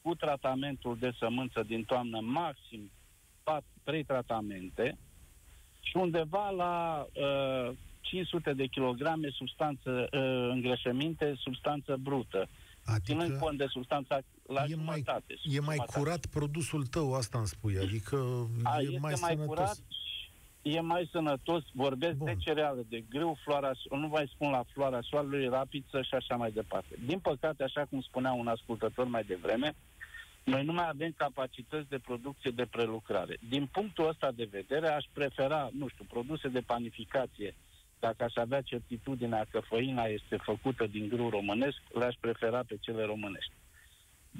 cu 0.02 0.16
tratamentul 0.16 0.98
de 1.00 1.12
sămânță 1.20 1.64
din 1.64 1.84
toamnă 1.84 2.20
maxim 2.20 2.92
3 3.84 4.04
tratamente 4.04 4.98
și 5.82 5.98
undeva 5.98 6.50
la 6.50 7.06
uh, 7.14 7.76
500 8.02 8.54
de 8.54 8.66
kilograme 8.66 9.30
substanță, 9.30 10.08
uh, 10.12 10.50
îngrășăminte, 10.52 11.34
substanță 11.38 11.96
brută. 12.00 12.48
Ținând 13.04 13.30
Adică 13.30 13.46
cont 13.46 13.58
de 13.58 13.66
substanța 13.70 14.20
la 14.48 14.64
e 14.64 14.76
mai, 14.76 14.96
jumătate. 15.04 15.34
e 15.44 15.60
mai 15.60 15.76
jumătate. 15.76 16.00
curat 16.00 16.26
produsul 16.26 16.86
tău, 16.86 17.14
asta 17.14 17.38
îmi 17.38 17.48
spui. 17.48 17.78
Adică 17.78 18.48
A, 18.64 18.80
e 18.80 18.84
este 18.84 19.00
mai, 19.00 19.14
mai, 19.22 19.32
sănătos. 19.32 19.48
curat, 19.48 19.76
și 19.76 20.76
e 20.76 20.80
mai 20.80 21.10
sănătos, 21.12 21.64
vorbesc 21.74 22.16
Bun. 22.16 22.26
de 22.26 22.36
cereale, 22.40 22.86
de 22.90 23.04
grâu, 23.10 23.38
floarea, 23.44 23.72
nu 23.90 24.08
mai 24.08 24.32
spun 24.34 24.50
la 24.52 24.64
floarea 24.74 25.02
soarelui, 25.02 25.48
rapiță 25.48 26.02
și 26.02 26.14
așa 26.14 26.36
mai 26.36 26.52
departe. 26.52 26.96
Din 27.06 27.20
păcate, 27.20 27.64
așa 27.64 27.86
cum 27.90 28.02
spunea 28.02 28.32
un 28.32 28.48
ascultător 28.48 29.08
mai 29.08 29.24
devreme, 29.24 29.76
noi 30.44 30.66
nu 30.66 30.74
mai 30.74 30.88
avem 30.90 31.14
capacități 31.18 31.90
de 31.90 32.00
producție 32.00 32.52
de 32.52 32.66
prelucrare. 32.66 33.38
Din 33.50 33.70
punctul 33.72 34.08
ăsta 34.08 34.32
de 34.32 34.48
vedere, 34.52 34.88
aș 34.88 35.06
prefera, 35.14 35.70
nu 35.78 35.88
știu, 35.88 36.06
produse 36.10 36.48
de 36.48 36.60
panificație. 36.60 37.56
Dacă 38.00 38.24
aș 38.24 38.36
avea 38.36 38.62
certitudinea 38.62 39.46
că 39.52 39.60
făina 39.60 40.04
este 40.04 40.38
făcută 40.38 40.88
din 40.88 41.08
grâu 41.08 41.30
românesc, 41.30 41.78
le-aș 41.94 42.16
prefera 42.20 42.64
pe 42.68 42.78
cele 42.80 43.04
românești. 43.04 43.52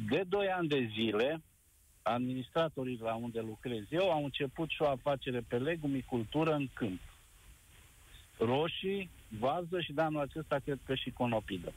De 0.10 0.24
2 0.30 0.48
ani 0.48 0.68
de 0.68 0.90
zile, 0.94 1.42
administratorii 2.02 3.00
la 3.02 3.16
unde 3.16 3.40
lucrez 3.40 3.84
eu 3.90 4.12
au 4.12 4.24
început 4.24 4.70
și 4.70 4.82
o 4.82 4.88
afacere 4.88 5.40
pe 5.48 5.58
legumicultură 5.58 6.54
în 6.54 6.68
câmp. 6.74 7.00
Roșii, 8.38 9.10
vază 9.40 9.82
și 9.82 9.94
de 9.94 10.02
anul 10.02 10.22
acesta 10.22 10.58
cred 10.64 10.80
că 10.86 10.96
și 10.96 11.12
conopidă. 11.12 11.74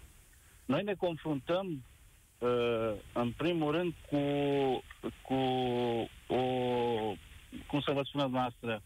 Noi 0.64 0.82
ne 0.82 0.94
confruntăm 0.94 1.84
uh, 2.38 2.92
în 3.12 3.32
primul 3.32 3.72
rând 3.72 3.94
cu, 4.10 4.20
cu 5.22 5.34
o, 6.34 6.42
cum 7.66 7.80
să 7.80 7.92
vă 7.92 8.02
spun 8.02 8.30
noastră, 8.30 8.82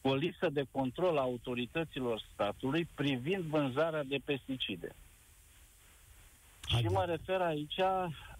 cu 0.00 0.08
o 0.08 0.14
lipsă 0.14 0.48
de 0.48 0.64
control 0.70 1.18
a 1.18 1.20
autorităților 1.20 2.22
statului 2.32 2.88
privind 2.94 3.42
vânzarea 3.42 4.02
de 4.02 4.18
pesticide. 4.24 4.94
Și 6.66 6.74
Adică- 6.76 6.92
mă 6.92 7.04
refer 7.04 7.40
aici 7.40 7.78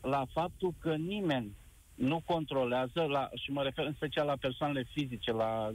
la 0.01 0.25
faptul 0.33 0.75
că 0.79 0.95
nimeni 0.95 1.57
nu 1.95 2.21
controlează, 2.25 3.03
la, 3.03 3.29
și 3.35 3.51
mă 3.51 3.63
refer 3.63 3.87
în 3.87 3.93
special 3.95 4.27
la 4.27 4.37
persoanele 4.41 4.87
fizice, 4.93 5.33
la 5.33 5.71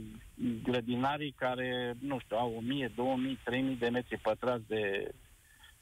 grădinarii 0.62 1.32
care, 1.32 1.96
nu 2.00 2.18
știu, 2.18 2.36
au 2.36 2.54
1000, 2.56 2.92
2000, 2.94 3.38
3000 3.44 3.76
de 3.76 3.88
metri 3.88 4.18
pătrați 4.18 4.66
de 4.66 5.08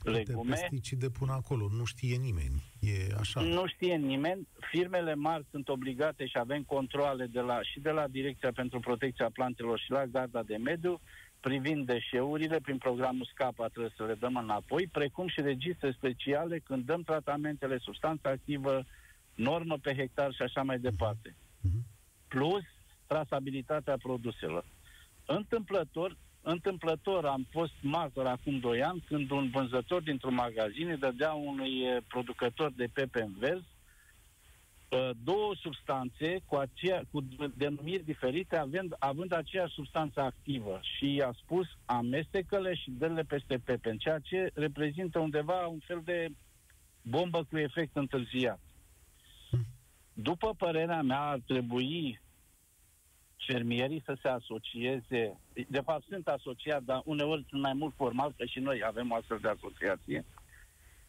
legume. 0.05 0.51
pesticide 0.55 1.11
până 1.11 1.33
acolo, 1.33 1.69
nu 1.71 1.85
știe 1.85 2.17
nimeni. 2.17 2.63
E 2.81 3.15
așa. 3.19 3.41
Nu 3.41 3.67
știe 3.67 3.97
nimeni. 3.97 4.49
Firmele 4.71 5.15
mari 5.15 5.47
sunt 5.51 5.69
obligate 5.69 6.27
și 6.27 6.39
avem 6.39 6.63
controle 6.63 7.27
de 7.27 7.41
la, 7.41 7.59
și 7.63 7.81
de 7.81 7.91
la 7.91 8.09
Direcția 8.09 8.53
pentru 8.53 8.81
Protecția 8.81 9.31
Plantelor 9.33 9.79
și 9.79 9.91
la 9.91 10.07
Garda 10.07 10.43
de 10.43 10.57
Mediu 10.57 11.01
privind 11.41 11.87
deșeurile, 11.87 12.59
prin 12.61 12.79
programul 12.79 13.29
SCAPA 13.33 13.67
trebuie 13.69 13.93
să 13.97 14.05
le 14.05 14.15
dăm 14.15 14.37
înapoi, 14.37 14.87
precum 14.93 15.29
și 15.29 15.41
registre 15.41 15.91
speciale 15.91 16.59
când 16.59 16.85
dăm 16.85 17.03
tratamentele, 17.03 17.79
substanță 17.79 18.29
activă, 18.29 18.85
normă 19.35 19.79
pe 19.79 19.95
hectar 19.95 20.33
și 20.33 20.43
așa 20.43 20.63
mai 20.63 20.79
departe. 20.79 21.35
Mhm. 21.61 21.85
Plus 22.29 22.63
trasabilitatea 23.07 23.97
produselor. 23.97 24.65
Întâmplător, 25.27 26.17
întâmplător 26.43 27.25
am 27.25 27.47
fost 27.51 27.73
martor 27.81 28.27
acum 28.27 28.59
2 28.59 28.83
ani 28.83 29.05
când 29.07 29.31
un 29.31 29.51
vânzător 29.51 30.03
dintr-un 30.03 30.35
magazin 30.35 30.89
îi 30.89 30.97
dădea 30.97 31.33
unui 31.33 31.81
eh, 31.81 31.97
producător 32.09 32.73
de 32.77 32.89
pepe 32.93 33.23
în 33.23 33.33
vers 33.39 33.59
uh, 33.59 33.78
două 35.25 35.55
substanțe 35.55 36.41
cu, 36.47 36.57
aceea, 36.57 37.03
cu 37.11 37.21
denumiri 37.55 38.05
diferite, 38.05 38.57
având, 38.57 38.95
având 38.99 39.33
aceeași 39.33 39.75
substanță 39.75 40.21
activă 40.21 40.81
și 40.83 41.15
i-a 41.15 41.33
spus 41.43 41.67
amestecăle 41.85 42.75
și 42.75 42.91
dă 42.91 43.25
peste 43.29 43.59
pepe, 43.65 43.97
ceea 43.99 44.19
ce 44.19 44.51
reprezintă 44.55 45.19
undeva 45.19 45.67
un 45.67 45.79
fel 45.79 46.01
de 46.05 46.29
bombă 47.03 47.45
cu 47.51 47.59
efect 47.59 47.97
întârziat. 47.97 48.61
După 50.13 50.55
părerea 50.55 51.03
mea, 51.03 51.21
ar 51.21 51.41
trebui 51.47 52.21
fermierii 53.47 54.03
să 54.05 54.17
se 54.23 54.29
asocieze, 54.29 55.39
de 55.69 55.81
fapt 55.81 56.05
sunt 56.09 56.29
asociați, 56.29 56.85
dar 56.85 57.03
uneori 57.05 57.47
sunt 57.49 57.63
mai 57.63 57.73
mult 57.73 57.95
formal, 57.95 58.35
că 58.37 58.45
și 58.45 58.59
noi 58.59 58.83
avem 58.85 59.11
o 59.11 59.15
astfel 59.15 59.39
de 59.41 59.49
asociație. 59.49 60.25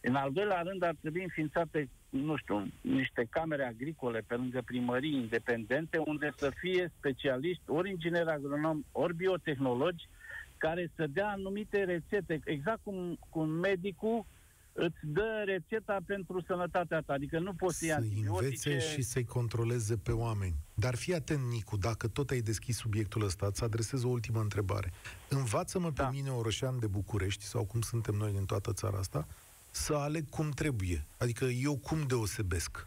În 0.00 0.14
al 0.14 0.32
doilea 0.32 0.62
rând 0.62 0.82
ar 0.82 0.94
trebui 1.00 1.22
înființate, 1.22 1.88
nu 2.08 2.36
știu, 2.36 2.66
niște 2.80 3.26
camere 3.30 3.64
agricole 3.64 4.24
pe 4.26 4.34
lângă 4.34 4.62
primării 4.64 5.14
independente, 5.14 5.98
unde 5.98 6.32
să 6.36 6.50
fie 6.60 6.92
specialiști, 6.98 7.62
ori 7.66 7.90
inginer 7.90 8.28
agronom, 8.28 8.84
ori 8.92 9.14
biotehnologi, 9.14 10.08
care 10.56 10.90
să 10.96 11.06
dea 11.06 11.28
anumite 11.28 11.84
rețete, 11.84 12.40
exact 12.44 12.80
cum, 12.82 13.18
cum 13.28 13.48
medicul 13.48 14.24
îți 14.72 14.98
dă 15.02 15.42
rețeta 15.44 15.98
pentru 16.06 16.42
sănătatea 16.46 17.00
ta. 17.00 17.12
Adică 17.12 17.38
nu 17.38 17.52
poți 17.52 17.78
să 17.78 17.84
iei 17.84 17.94
antibiotice... 17.94 18.68
învețe 18.68 18.92
și 18.92 19.02
să-i 19.02 19.24
controleze 19.24 19.96
pe 19.96 20.12
oameni. 20.12 20.54
Dar 20.74 20.94
fii 20.94 21.14
atent, 21.14 21.42
Nicu, 21.50 21.76
dacă 21.76 22.08
tot 22.08 22.30
ai 22.30 22.40
deschis 22.40 22.76
subiectul 22.76 23.24
ăsta, 23.24 23.46
îți 23.46 23.64
adresez 23.64 24.02
o 24.02 24.08
ultimă 24.08 24.40
întrebare. 24.40 24.92
Învață-mă 25.28 25.90
da. 25.90 26.04
pe 26.04 26.14
mine, 26.14 26.30
orășean 26.30 26.78
de 26.78 26.86
București, 26.86 27.44
sau 27.44 27.64
cum 27.64 27.80
suntem 27.80 28.14
noi 28.14 28.32
din 28.32 28.44
toată 28.44 28.72
țara 28.72 28.98
asta, 28.98 29.26
să 29.70 29.94
aleg 29.94 30.28
cum 30.28 30.50
trebuie. 30.50 31.04
Adică 31.18 31.44
eu 31.44 31.76
cum 31.76 32.06
deosebesc 32.06 32.86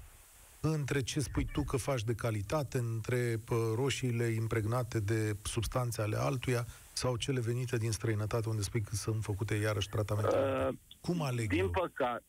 între 0.62 1.02
ce 1.02 1.20
spui 1.20 1.46
tu 1.46 1.64
că 1.64 1.78
faci 1.78 2.04
de 2.04 2.14
calitate, 2.14 2.78
între 2.78 3.40
roșiile 3.76 4.26
impregnate 4.26 5.00
de 5.00 5.36
substanțe 5.42 6.02
ale 6.02 6.18
altuia 6.18 6.66
sau 6.94 7.18
cele 7.18 7.40
venite 7.40 7.78
din 7.78 7.92
străinătate 7.92 8.50
unde 8.50 8.62
spui 8.62 8.82
că 8.82 8.96
sunt 8.96 9.24
făcute 9.24 9.56
iarăși 9.56 9.90
tratamente? 9.90 10.36
Uh, 10.36 10.70
cum 11.02 11.22
aleg 11.22 11.50
din 11.50 11.60
eu? 11.60 11.70
Păca- 11.70 12.24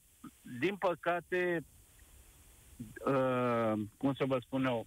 din 0.60 0.76
păcate, 0.76 1.64
uh, 3.06 3.72
cum 3.96 4.14
să 4.14 4.24
vă 4.26 4.38
spun 4.42 4.64
eu, 4.64 4.86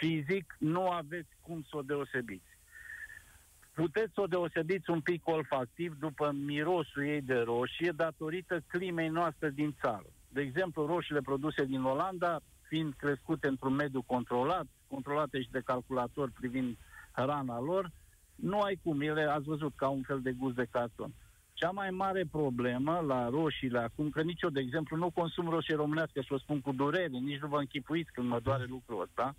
fizic 0.00 0.56
nu 0.58 0.90
aveți 0.90 1.28
cum 1.40 1.62
să 1.70 1.76
o 1.76 1.82
deosebiți. 1.82 2.47
Puteți 3.84 4.12
să 4.14 4.20
o 4.20 4.26
deosebiți 4.26 4.90
un 4.90 5.00
pic 5.00 5.28
olfactiv 5.28 5.96
după 5.98 6.30
mirosul 6.44 7.02
ei 7.04 7.20
de 7.20 7.34
roșie 7.34 7.92
datorită 7.96 8.60
climei 8.66 9.08
noastre 9.08 9.50
din 9.50 9.76
țară. 9.80 10.06
De 10.28 10.40
exemplu, 10.40 10.86
roșiile 10.86 11.20
produse 11.20 11.64
din 11.64 11.82
Olanda, 11.82 12.40
fiind 12.68 12.94
crescute 12.96 13.48
într-un 13.48 13.74
mediu 13.74 14.02
controlat, 14.02 14.66
controlate 14.88 15.42
și 15.42 15.50
de 15.50 15.60
calculator 15.64 16.30
privind 16.40 16.76
hrana 17.12 17.60
lor, 17.60 17.90
nu 18.34 18.60
ai 18.60 18.78
cum, 18.82 19.00
ele 19.00 19.22
ați 19.22 19.44
văzut 19.44 19.72
ca 19.76 19.88
un 19.88 20.02
fel 20.02 20.20
de 20.22 20.32
gust 20.32 20.54
de 20.54 20.66
carton. 20.70 21.12
Cea 21.52 21.70
mai 21.70 21.90
mare 21.90 22.24
problemă 22.30 23.04
la 23.06 23.28
roșiile 23.28 23.78
acum, 23.78 24.10
că 24.10 24.22
nici 24.22 24.42
eu, 24.42 24.50
de 24.50 24.60
exemplu, 24.60 24.96
nu 24.96 25.10
consum 25.10 25.48
roșie 25.48 25.74
românească 25.74 26.20
și 26.20 26.32
o 26.32 26.38
spun 26.38 26.60
cu 26.60 26.72
durere, 26.72 27.06
nici 27.06 27.40
nu 27.40 27.48
vă 27.48 27.58
închipuiți 27.58 28.12
când 28.12 28.28
mă 28.28 28.40
doare 28.40 28.64
lucrul 28.68 29.02
ăsta, 29.02 29.34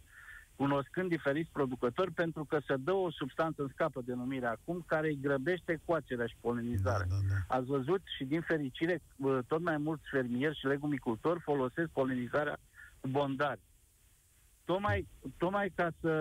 cunoscând 0.61 1.09
diferiți 1.09 1.49
producători, 1.51 2.11
pentru 2.11 2.43
că 2.45 2.59
se 2.67 2.75
dă 2.77 2.91
o 2.91 3.11
substanță, 3.11 3.61
în 3.61 3.69
scapă 3.73 4.01
denumirea 4.05 4.51
acum, 4.51 4.83
care 4.87 5.07
îi 5.07 5.19
grăbește 5.21 5.81
coacerea 5.85 6.25
și 6.25 6.35
polinizarea. 6.41 7.05
Da, 7.09 7.15
da, 7.15 7.35
da. 7.47 7.55
Ați 7.55 7.65
văzut 7.65 8.01
și 8.17 8.23
din 8.23 8.41
fericire, 8.41 9.01
tot 9.47 9.61
mai 9.61 9.77
mulți 9.77 10.09
fermieri 10.11 10.57
și 10.59 10.65
legumicultori 10.65 11.39
folosesc 11.39 11.89
polinizarea 11.89 12.57
cu 12.99 13.07
bondari 13.07 13.59
tocmai, 14.69 15.07
tocmai 15.37 15.71
ca 15.75 15.89
să, 16.01 16.13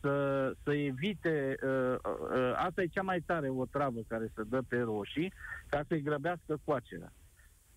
să, 0.00 0.14
să 0.62 0.74
evite, 0.74 1.54
uh, 1.62 1.96
uh, 2.02 2.52
asta 2.56 2.82
e 2.82 2.86
cea 2.86 3.02
mai 3.02 3.20
tare 3.20 3.48
o 3.48 3.64
travă 3.64 4.00
care 4.08 4.32
se 4.34 4.42
dă 4.42 4.62
pe 4.68 4.78
roșii, 4.78 5.32
ca 5.66 5.84
să-i 5.88 6.02
grăbească 6.02 6.60
coacerea. 6.64 7.12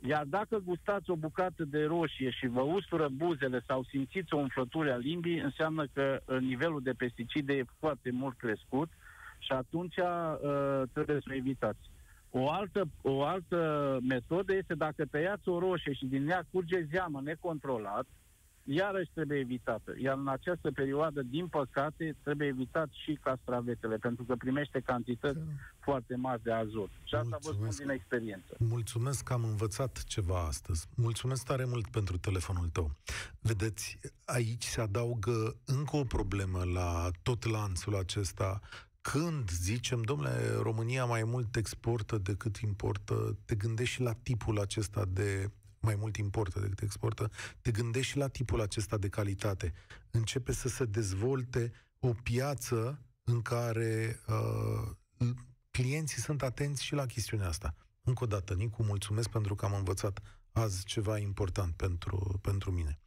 Iar 0.06 0.24
dacă 0.26 0.62
gustați 0.66 1.10
o 1.10 1.16
bucată 1.16 1.64
de 1.66 1.84
roșie 1.86 2.30
și 2.30 2.48
vă 2.48 2.62
ustură 2.62 3.08
buzele 3.12 3.64
sau 3.68 3.84
simțiți 3.84 4.34
o 4.34 4.38
umflătură 4.38 4.94
a 4.94 4.96
limbii, 4.96 5.40
înseamnă 5.40 5.86
că 5.94 6.20
uh, 6.26 6.40
nivelul 6.40 6.82
de 6.84 6.92
pesticide 6.92 7.54
e 7.54 7.66
foarte 7.80 8.12
mult 8.12 8.38
crescut 8.38 8.90
și 9.40 9.52
atunci 9.52 9.98
uh, 9.98 10.82
trebuie 10.94 11.20
să 11.20 11.28
o 11.32 11.36
evitați. 11.36 11.90
O 12.32 12.50
altă, 12.50 12.88
o 13.02 13.24
altă 13.24 13.98
metodă 14.08 14.54
este 14.54 14.74
dacă 14.74 15.06
tăiați 15.06 15.50
o 15.50 15.60
roșie 15.60 15.94
și 15.94 16.06
din 16.06 16.30
ea 16.30 16.46
curge 16.52 16.88
zeamă 16.92 17.22
necontrolat, 17.24 18.06
iarăși 18.68 19.10
trebuie 19.14 19.40
evitată. 19.40 19.94
Iar 19.98 20.18
în 20.18 20.28
această 20.28 20.72
perioadă, 20.72 21.22
din 21.22 21.48
păcate, 21.48 22.16
trebuie 22.24 22.48
evitat 22.48 22.90
și 22.92 23.20
castravetele, 23.24 23.96
pentru 23.96 24.24
că 24.24 24.36
primește 24.36 24.80
cantități 24.80 25.38
da. 25.38 25.52
foarte 25.80 26.16
mari 26.16 26.44
de 26.44 26.52
azot. 26.52 26.90
Și 27.04 27.16
asta 27.16 27.38
Mulțumesc. 27.42 27.60
vă 27.60 27.72
spun 27.72 27.86
din 27.86 27.96
experiență. 27.96 28.56
Mulțumesc 28.60 29.24
că 29.24 29.34
am 29.34 29.44
învățat 29.44 30.04
ceva 30.04 30.40
astăzi. 30.46 30.88
Mulțumesc 30.96 31.46
tare 31.46 31.66
mult 31.66 31.88
pentru 31.88 32.18
telefonul 32.18 32.68
tău. 32.68 32.92
Vedeți, 33.40 34.00
aici 34.26 34.64
se 34.64 34.82
adaugă 34.82 35.56
încă 35.66 35.96
o 35.96 36.04
problemă 36.04 36.64
la 36.74 37.10
tot 37.24 37.46
lanțul 37.46 37.96
acesta 37.96 38.60
când 39.02 39.50
zicem, 39.50 40.02
domnule, 40.02 40.56
România 40.62 41.06
mai 41.06 41.24
mult 41.24 41.56
exportă 41.56 42.18
decât 42.18 42.58
importă, 42.58 43.38
te 43.46 43.56
gândești 43.56 43.94
și 43.94 44.02
la 44.02 44.14
tipul 44.14 44.60
acesta 44.60 45.06
de 45.06 45.52
mai 45.88 45.96
mult 46.00 46.16
importă 46.18 46.60
decât 46.60 46.82
exportă, 46.82 47.32
te 47.62 47.72
gândești 47.72 48.12
și 48.12 48.18
la 48.18 48.28
tipul 48.28 48.62
acesta 48.62 48.98
de 48.98 49.08
calitate. 49.08 49.74
Începe 50.12 50.52
să 50.52 50.68
se 50.68 50.86
dezvolte 50.86 51.72
o 52.00 52.14
piață 52.24 53.02
în 53.24 53.42
care 53.42 54.20
uh, 54.28 54.90
clienții 55.72 56.22
sunt 56.22 56.42
atenți 56.42 56.84
și 56.84 56.94
la 56.94 57.06
chestiunea 57.06 57.48
asta. 57.48 57.76
Încă 58.04 58.24
o 58.24 58.28
dată, 58.28 58.54
Nicu, 58.54 58.84
mulțumesc 58.84 59.30
pentru 59.30 59.56
că 59.56 59.66
am 59.66 59.74
învățat 59.74 60.20
azi 60.52 60.84
ceva 60.84 61.18
important 61.18 61.74
pentru, 61.76 62.40
pentru 62.42 62.72
mine. 62.72 63.00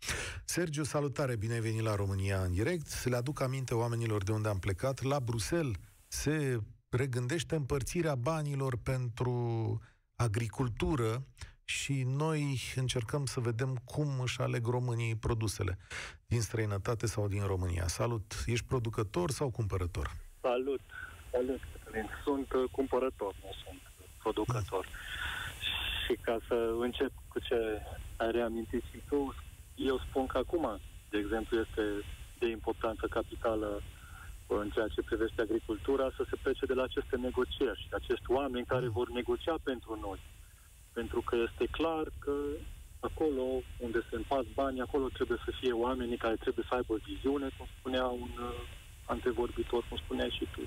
Sergiu, 0.45 0.85
salutare, 0.85 1.37
bine 1.37 1.53
ai 1.53 1.61
venit 1.61 1.83
la 1.83 1.95
România 1.95 2.43
în 2.43 2.53
direct. 2.53 2.87
Să 2.87 3.09
le 3.09 3.17
aduc 3.17 3.41
aminte 3.41 3.75
oamenilor 3.75 4.23
de 4.23 4.33
unde 4.33 4.49
am 4.49 4.59
plecat. 4.59 5.03
La 5.03 5.21
Bruxelles 5.21 5.77
se 6.09 6.61
regândește 6.89 7.55
împărțirea 7.55 8.15
banilor 8.15 8.77
pentru 8.77 9.81
agricultură 10.15 11.27
și 11.71 12.05
noi 12.07 12.43
încercăm 12.77 13.25
să 13.27 13.41
vedem 13.41 13.73
cum 13.85 14.09
își 14.21 14.41
aleg 14.41 14.67
românii 14.67 15.17
produsele 15.17 15.79
din 16.27 16.41
străinătate 16.41 17.07
sau 17.07 17.29
din 17.29 17.45
România. 17.47 17.87
Salut! 17.87 18.27
Ești 18.47 18.67
producător 18.67 19.31
sau 19.31 19.51
cumpărător? 19.51 20.07
Salut! 20.41 20.81
Salut, 21.31 21.61
Cătălin! 21.73 22.09
Sunt 22.25 22.53
uh, 22.53 22.71
cumpărător, 22.71 23.35
nu 23.45 23.53
sunt 23.65 23.81
producător. 24.23 24.85
Mm. 24.87 24.99
Și 26.05 26.15
ca 26.27 26.39
să 26.49 26.57
încep 26.81 27.13
cu 27.29 27.39
ce 27.39 27.59
ai 28.17 28.31
reamintit 28.31 28.83
și 28.91 28.99
tu, 29.09 29.35
eu 29.75 29.99
spun 30.07 30.27
că 30.27 30.39
acum, 30.39 30.81
de 31.11 31.19
exemplu, 31.19 31.59
este 31.65 31.85
de 32.39 32.49
importanță 32.49 33.07
capitală 33.07 33.83
în 34.47 34.71
ceea 34.71 34.89
ce 34.95 35.03
privește 35.03 35.41
agricultura, 35.41 36.11
să 36.17 36.23
se 36.31 36.37
plece 36.43 36.67
de 36.67 36.75
la 36.75 36.83
aceste 36.83 37.17
negocieri 37.17 37.81
și 37.81 37.89
acești 37.93 38.31
oameni 38.39 38.67
care 38.67 38.89
vor 38.89 39.09
negocia 39.11 39.57
pentru 39.63 39.99
noi 40.01 40.21
pentru 40.93 41.21
că 41.21 41.37
este 41.37 41.67
clar 41.71 42.07
că 42.19 42.35
acolo 43.01 43.43
unde 43.79 44.01
se 44.11 44.17
împart 44.17 44.47
bani, 44.55 44.81
acolo 44.81 45.07
trebuie 45.09 45.39
să 45.45 45.53
fie 45.61 45.73
oamenii 45.73 46.17
care 46.17 46.35
trebuie 46.35 46.65
să 46.69 46.75
aibă 46.75 46.95
viziune, 47.07 47.49
cum 47.57 47.67
spunea 47.79 48.07
un 48.07 48.33
uh, 48.41 48.61
antevorbitor, 49.05 49.85
cum 49.89 49.97
spuneai 49.97 50.37
și 50.39 50.47
tu. 50.55 50.61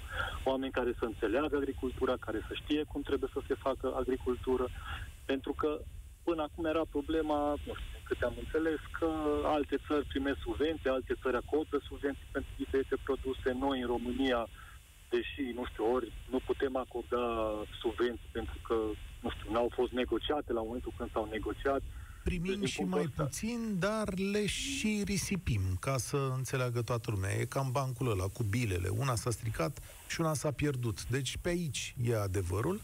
Oameni 0.43 0.71
care 0.71 0.91
să 0.99 1.05
înțeleagă 1.05 1.55
agricultura, 1.55 2.15
care 2.19 2.39
să 2.47 2.53
știe 2.53 2.83
cum 2.83 3.01
trebuie 3.01 3.29
să 3.33 3.39
se 3.47 3.53
facă 3.53 3.93
agricultură, 3.95 4.67
pentru 5.25 5.53
că 5.53 5.81
până 6.23 6.41
acum 6.41 6.65
era 6.65 6.85
problema, 6.89 7.39
nu 7.49 7.73
știu, 7.79 7.99
câte 8.03 8.25
am 8.25 8.33
înțeles, 8.43 8.79
că 8.99 9.09
alte 9.43 9.77
țări 9.87 10.05
primesc 10.05 10.39
subvenții, 10.39 10.89
alte 10.89 11.13
țări 11.21 11.35
acordă 11.35 11.77
subvenții 11.87 12.27
pentru 12.31 12.51
diferite 12.57 12.95
produse. 13.03 13.51
Noi, 13.51 13.81
în 13.81 13.87
România, 13.87 14.47
deși, 15.09 15.43
nu 15.57 15.63
știu, 15.65 15.93
ori 15.93 16.11
nu 16.29 16.39
putem 16.45 16.75
acorda 16.75 17.25
subvenții 17.81 18.29
pentru 18.31 18.57
că, 18.67 18.75
nu 19.23 19.29
știu, 19.29 19.51
n-au 19.51 19.69
fost 19.73 19.91
negociate 19.91 20.53
la 20.53 20.61
momentul 20.61 20.93
când 20.97 21.11
s-au 21.11 21.27
negociat. 21.31 21.81
Primim 22.23 22.59
Deci, 22.59 22.69
și 22.69 22.77
din 22.77 22.89
mai 22.89 22.99
punctul 22.99 23.23
ăsta- 23.23 23.23
puțin, 23.39 23.75
dar 23.79 24.07
le 24.17 24.45
și 24.45 25.01
risipim, 25.05 25.61
ca 25.79 25.97
să 25.97 26.17
înțeleagă 26.35 26.81
toată 26.81 27.11
lumea. 27.11 27.31
E 27.33 27.45
cam 27.45 27.69
bancul 27.71 28.11
ăla 28.11 28.27
cu 28.27 28.43
bilele. 28.43 28.87
Una 28.87 29.15
s-a 29.15 29.29
stricat 29.31 29.73
și 30.07 30.21
una 30.21 30.33
s-a 30.33 30.51
pierdut. 30.51 30.97
Deci 31.07 31.37
pe 31.41 31.49
aici 31.49 31.95
e 32.03 32.15
adevărul. 32.17 32.81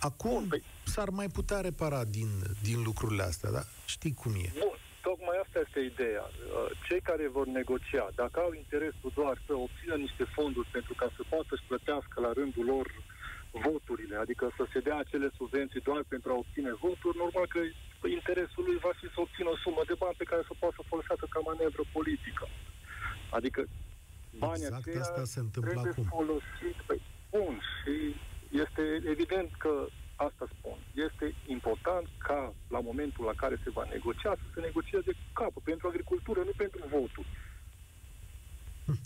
Acum 0.00 0.48
Păi- 0.48 0.62
s-ar 0.84 1.08
mai 1.08 1.28
putea 1.28 1.60
repara 1.60 2.04
din, 2.04 2.28
din 2.62 2.82
lucrurile 2.82 3.22
astea, 3.22 3.50
dar 3.50 3.66
știi 3.86 4.14
cum 4.14 4.32
e. 4.34 4.50
Bun, 4.64 4.76
tocmai 5.08 5.36
asta 5.44 5.58
este 5.66 5.80
ideea. 5.92 6.24
Uh, 6.30 6.70
Cei 6.88 7.00
care 7.00 7.28
vor 7.28 7.46
negocia, 7.60 8.06
dacă 8.14 8.36
au 8.40 8.52
interesul 8.62 9.10
doar 9.14 9.36
să 9.46 9.52
obțină 9.66 9.94
niște 9.94 10.24
fonduri 10.36 10.68
pentru 10.76 10.94
ca 11.00 11.06
să 11.16 11.22
poată 11.32 11.52
să 11.58 11.62
plătească 11.70 12.16
la 12.20 12.32
rândul 12.32 12.64
lor 12.64 12.86
voturile, 13.52 14.16
adică 14.16 14.44
să 14.56 14.64
se 14.72 14.80
dea 14.80 14.96
acele 14.98 15.28
subvenții 15.36 15.86
doar 15.88 16.02
pentru 16.08 16.28
a 16.32 16.40
obține 16.42 16.72
voturi, 16.84 17.16
normal 17.24 17.46
că 17.54 17.60
interesul 18.18 18.64
lui 18.68 18.78
va 18.86 18.92
fi 19.00 19.06
să 19.14 19.18
obțină 19.20 19.48
o 19.50 19.56
sumă 19.64 19.82
de 19.90 19.96
bani 20.02 20.20
pe 20.20 20.28
care 20.30 20.42
să 20.48 20.54
poată 20.58 20.74
să 20.78 20.88
folosească 20.92 21.26
ca 21.30 21.40
manevră 21.50 21.82
politică. 21.92 22.44
Adică 23.38 23.60
banii 24.44 24.64
Exact 24.64 24.86
aceia 24.86 25.00
asta 25.00 25.24
se 25.34 25.40
întâmplă 25.46 25.70
trebuie 25.72 25.92
acum. 25.96 26.08
folosit. 26.16 26.76
Păi, 26.88 27.00
bun, 27.34 27.54
și 27.78 27.94
este 28.62 28.84
evident 29.14 29.50
că 29.64 29.72
asta 30.26 30.44
spun. 30.58 30.78
Este 31.08 31.26
important 31.46 32.06
ca 32.28 32.54
la 32.74 32.80
momentul 32.80 33.24
la 33.24 33.36
care 33.42 33.56
se 33.64 33.70
va 33.70 33.84
negocia 33.90 34.34
să 34.40 34.46
se 34.54 34.60
negocieze 34.60 35.10
cu 35.18 35.26
capul 35.40 35.62
pentru 35.64 35.88
agricultură, 35.88 36.40
nu 36.48 36.54
pentru 36.56 36.80
voturi. 36.96 37.30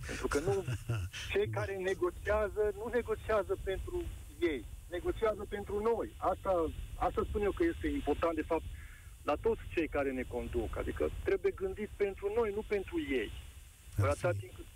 Pentru 0.07 0.28
că 0.28 0.38
nu, 0.38 0.55
cei 1.32 1.49
care 1.49 1.74
negociază, 1.76 2.62
nu 2.78 2.90
negociază 2.93 3.55
pentru 3.62 4.05
ei, 4.51 4.64
negociază 4.90 5.45
pentru 5.49 5.76
noi. 5.90 6.09
Asta, 6.16 6.53
asta 6.97 7.22
spun 7.28 7.43
eu 7.43 7.51
că 7.53 7.64
este 7.64 7.86
important, 7.88 8.34
de 8.34 8.49
fapt, 8.53 8.64
la 9.22 9.34
toți 9.34 9.61
cei 9.74 9.88
care 9.88 10.11
ne 10.12 10.22
conduc. 10.22 10.76
Adică 10.76 11.11
trebuie 11.24 11.53
gândit 11.62 11.90
pentru 11.97 12.32
noi, 12.36 12.53
nu 12.55 12.62
pentru 12.74 12.97
ei. 13.01 13.30
Păi 13.97 14.05
Ar 14.05 14.11
atâta 14.11 14.32
fi. 14.32 14.38
timp 14.38 14.55
cât 14.55 14.66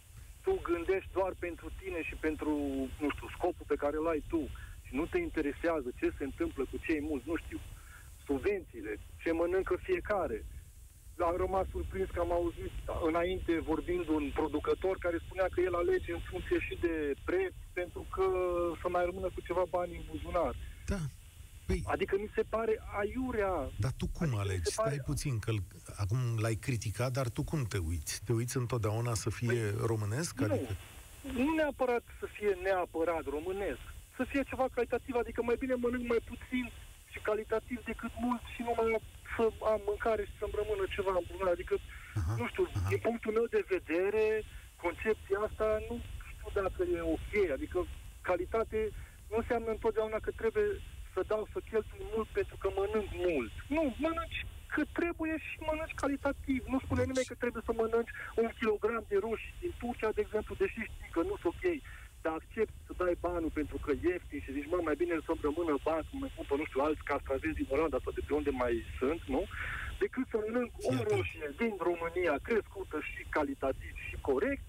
tu 0.46 0.60
gândești 0.72 1.10
doar 1.12 1.32
pentru 1.38 1.66
tine 1.80 2.02
și 2.02 2.14
pentru, 2.14 2.50
nu 3.02 3.08
știu, 3.14 3.28
scopul 3.36 3.66
pe 3.66 3.80
care 3.82 3.96
îl 3.96 4.08
ai 4.08 4.22
tu 4.28 4.42
și 4.86 4.94
nu 4.94 5.04
te 5.06 5.18
interesează 5.18 5.88
ce 6.00 6.08
se 6.18 6.24
întâmplă 6.24 6.62
cu 6.70 6.76
cei 6.86 7.00
mulți, 7.00 7.28
nu 7.28 7.36
știu, 7.36 7.60
subvențiile, 8.26 8.92
ce 9.22 9.30
mănâncă 9.32 9.76
fiecare. 9.82 10.44
Am 11.24 11.36
rămas 11.36 11.66
surprins 11.70 12.08
că 12.10 12.20
am 12.20 12.32
auzit 12.32 12.72
înainte 13.06 13.60
vorbind 13.60 14.08
un 14.08 14.30
producător 14.34 14.96
care 14.98 15.18
spunea 15.26 15.46
că 15.50 15.60
el 15.60 15.74
alege 15.74 16.12
în 16.12 16.20
funcție 16.30 16.58
și 16.60 16.78
de 16.80 17.14
preț 17.24 17.52
pentru 17.72 18.06
că 18.14 18.24
să 18.80 18.86
mai 18.88 19.04
rămână 19.04 19.28
cu 19.34 19.40
ceva 19.48 19.62
bani 19.70 19.96
în 19.96 20.02
buzunar. 20.10 20.54
Da. 20.86 20.98
Păi, 21.66 21.82
Adică 21.86 22.16
mi 22.20 22.30
se 22.34 22.42
pare 22.48 22.74
aiurea 23.00 23.70
dar 23.84 23.92
tu 23.96 24.06
cum 24.06 24.26
Adică 24.26 24.36
mi 24.36 24.42
alegi? 24.44 24.62
se 24.70 24.72
pare- 24.76 24.90
Stai 24.94 25.04
puțin, 25.10 25.38
că 25.38 25.50
acum 25.96 26.18
l-ai 26.42 26.54
criticat, 26.54 27.10
dar 27.12 27.28
tu 27.28 27.42
cum 27.44 27.62
te 27.64 27.78
uiți? 27.78 28.20
Te 28.24 28.32
uiți 28.32 28.56
întotdeauna 28.56 29.14
să 29.14 29.30
fie 29.30 29.62
românesc? 29.90 30.34
Păi, 30.36 30.46
Nu. 30.46 30.52
Adică, 30.54 30.74
nu 31.42 31.54
neapărat 31.54 32.04
să 32.20 32.26
fie 32.36 32.58
neapărat 32.62 33.24
românesc, 33.36 33.84
să 34.16 34.24
fie 34.30 34.42
ceva 34.50 34.66
calitativ, 34.74 35.14
adică 35.14 35.42
mai 35.42 35.56
bine 35.58 35.74
mănânc 35.74 36.08
mai 36.08 36.20
puțin 36.30 36.64
și 37.12 37.18
calitativ 37.28 37.84
decât 37.84 38.10
mult 38.20 38.40
și 38.54 38.60
nu 38.62 38.72
mai 38.76 38.90
să 39.36 39.44
am 39.72 39.80
mâncare 39.90 40.22
și 40.28 40.38
să-mi 40.40 40.56
rămână 40.60 40.84
ceva 40.96 41.12
în 41.16 41.24
buzunar. 41.28 41.52
Adică, 41.56 41.74
Aha, 42.20 42.34
nu 42.40 42.44
știu, 42.50 42.64
aha. 42.68 42.88
din 42.90 43.00
punctul 43.06 43.32
meu 43.38 43.46
de 43.56 43.62
vedere, 43.74 44.24
concepția 44.84 45.38
asta 45.48 45.66
nu 45.88 45.94
știu 46.32 46.48
dacă 46.62 46.80
e 46.96 47.00
ok. 47.16 47.32
Adică 47.56 47.78
calitate 48.28 48.78
nu 49.30 49.36
înseamnă 49.42 49.70
întotdeauna 49.76 50.18
că 50.26 50.30
trebuie 50.40 50.68
să 51.14 51.20
dau 51.32 51.42
să 51.52 51.58
cheltui 51.70 52.04
mult 52.14 52.28
pentru 52.38 52.56
că 52.60 52.66
mănânc 52.78 53.08
mult. 53.26 53.52
Nu, 53.76 53.82
mănânci 54.04 54.40
că 54.74 54.82
trebuie 54.98 55.34
și 55.46 55.56
mănânci 55.68 56.00
calitativ. 56.02 56.60
Nu 56.72 56.78
spune 56.84 57.00
Deci- 57.00 57.10
nimeni 57.10 57.30
că 57.30 57.36
trebuie 57.42 57.62
să 57.68 57.72
mănânci 57.80 58.12
un 58.42 58.48
kilogram 58.58 59.04
de 59.12 59.16
roșii 59.26 59.54
din 59.62 59.72
Turcia, 59.82 60.10
de 60.16 60.20
exemplu, 60.26 60.52
deși 60.62 60.80
știi 60.90 61.10
că 61.14 61.20
nu 61.30 61.34
sunt 61.42 61.52
ok. 61.54 61.64
Dar 62.26 62.34
accept 62.42 62.74
să 62.86 62.92
dai 63.02 63.14
banul 63.26 63.52
pentru 63.60 63.76
că 63.84 63.90
e 63.94 63.98
ieftin 64.12 64.40
și 64.44 64.54
zici, 64.56 64.70
mă, 64.72 64.78
mai 64.88 64.96
bine 65.02 65.14
să-mi 65.26 65.44
rămână 65.48 65.74
bani, 65.88 66.06
să 66.08 66.14
mai 66.22 66.32
cumpăr, 66.36 66.56
nu 66.60 66.66
știu, 66.68 66.80
alți 66.86 67.02
castraveți 67.10 67.58
din 67.60 67.68
Olanda 67.74 67.98
sau 68.04 68.12
de 68.18 68.22
pe 68.26 68.32
unde 68.40 68.50
mai 68.62 68.74
sunt, 68.98 69.20
nu? 69.34 69.42
Decât 70.02 70.24
să 70.32 70.36
mănânc 70.44 70.70
o 70.88 70.92
Iată. 70.92 71.08
roșie 71.14 71.48
din 71.62 71.72
România, 71.88 72.34
crescută 72.48 72.96
și 73.10 73.20
calitativ 73.36 73.94
și 74.08 74.16
corect, 74.30 74.64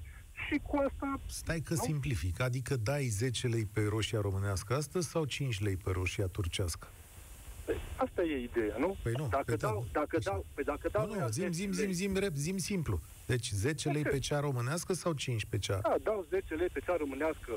și 0.46 0.56
cu 0.68 0.76
asta 0.88 1.10
stai 1.42 1.62
că 1.68 1.74
Nu? 1.78 1.84
simplific. 1.90 2.36
Adică 2.50 2.74
dai 2.90 3.06
10 3.22 3.48
lei 3.48 3.66
pe 3.76 3.82
roșia 3.96 4.20
românească 4.28 4.72
astăzi 4.82 5.08
sau 5.14 5.24
5 5.26 5.60
lei 5.66 5.78
pe 5.84 5.90
roșia 6.00 6.28
turcească? 6.36 6.88
Asta 7.96 8.22
e 8.24 8.38
ideea, 8.44 8.76
nu? 8.78 8.98
Păi 9.04 9.14
nu, 9.18 9.28
Dacă 9.32 9.44
pe 9.44 9.56
dau, 9.56 9.86
da- 9.92 10.00
dacă 10.00 10.18
dau, 10.24 10.46
pe 10.54 10.62
dacă 10.62 10.90
dau... 10.92 11.06
Nu, 11.08 11.14
nu, 11.14 11.20
ăia 11.20 11.28
zim, 11.28 11.52
10 11.52 11.54
zim, 11.54 11.70
lei- 11.72 11.78
zim, 11.78 11.92
zim, 11.92 12.16
rep, 12.18 12.36
zim 12.36 12.58
simplu. 12.58 13.00
Deci 13.26 13.50
10 13.52 13.90
lei 13.90 14.02
pe 14.04 14.20
cea 14.20 14.40
românească 14.40 14.94
sau 14.94 15.14
5 15.14 15.46
pe 15.46 15.58
cea? 15.58 15.80
Da, 15.80 15.96
dau 16.04 16.26
10 16.30 16.54
lei 16.56 16.68
pe 16.74 16.80
cea 16.86 16.96
românească, 16.98 17.52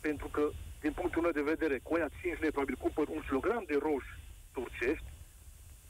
pentru 0.00 0.28
că, 0.28 0.50
din 0.80 0.92
punctul 0.92 1.22
meu 1.22 1.30
de 1.30 1.42
vedere, 1.52 1.78
cu 1.82 1.94
aia 1.94 2.08
5 2.22 2.38
lei 2.40 2.50
probabil 2.50 2.76
cumpăr 2.80 3.06
un 3.08 3.22
kilogram 3.26 3.64
de 3.66 3.76
roșii 3.82 4.18
turcești, 4.52 5.04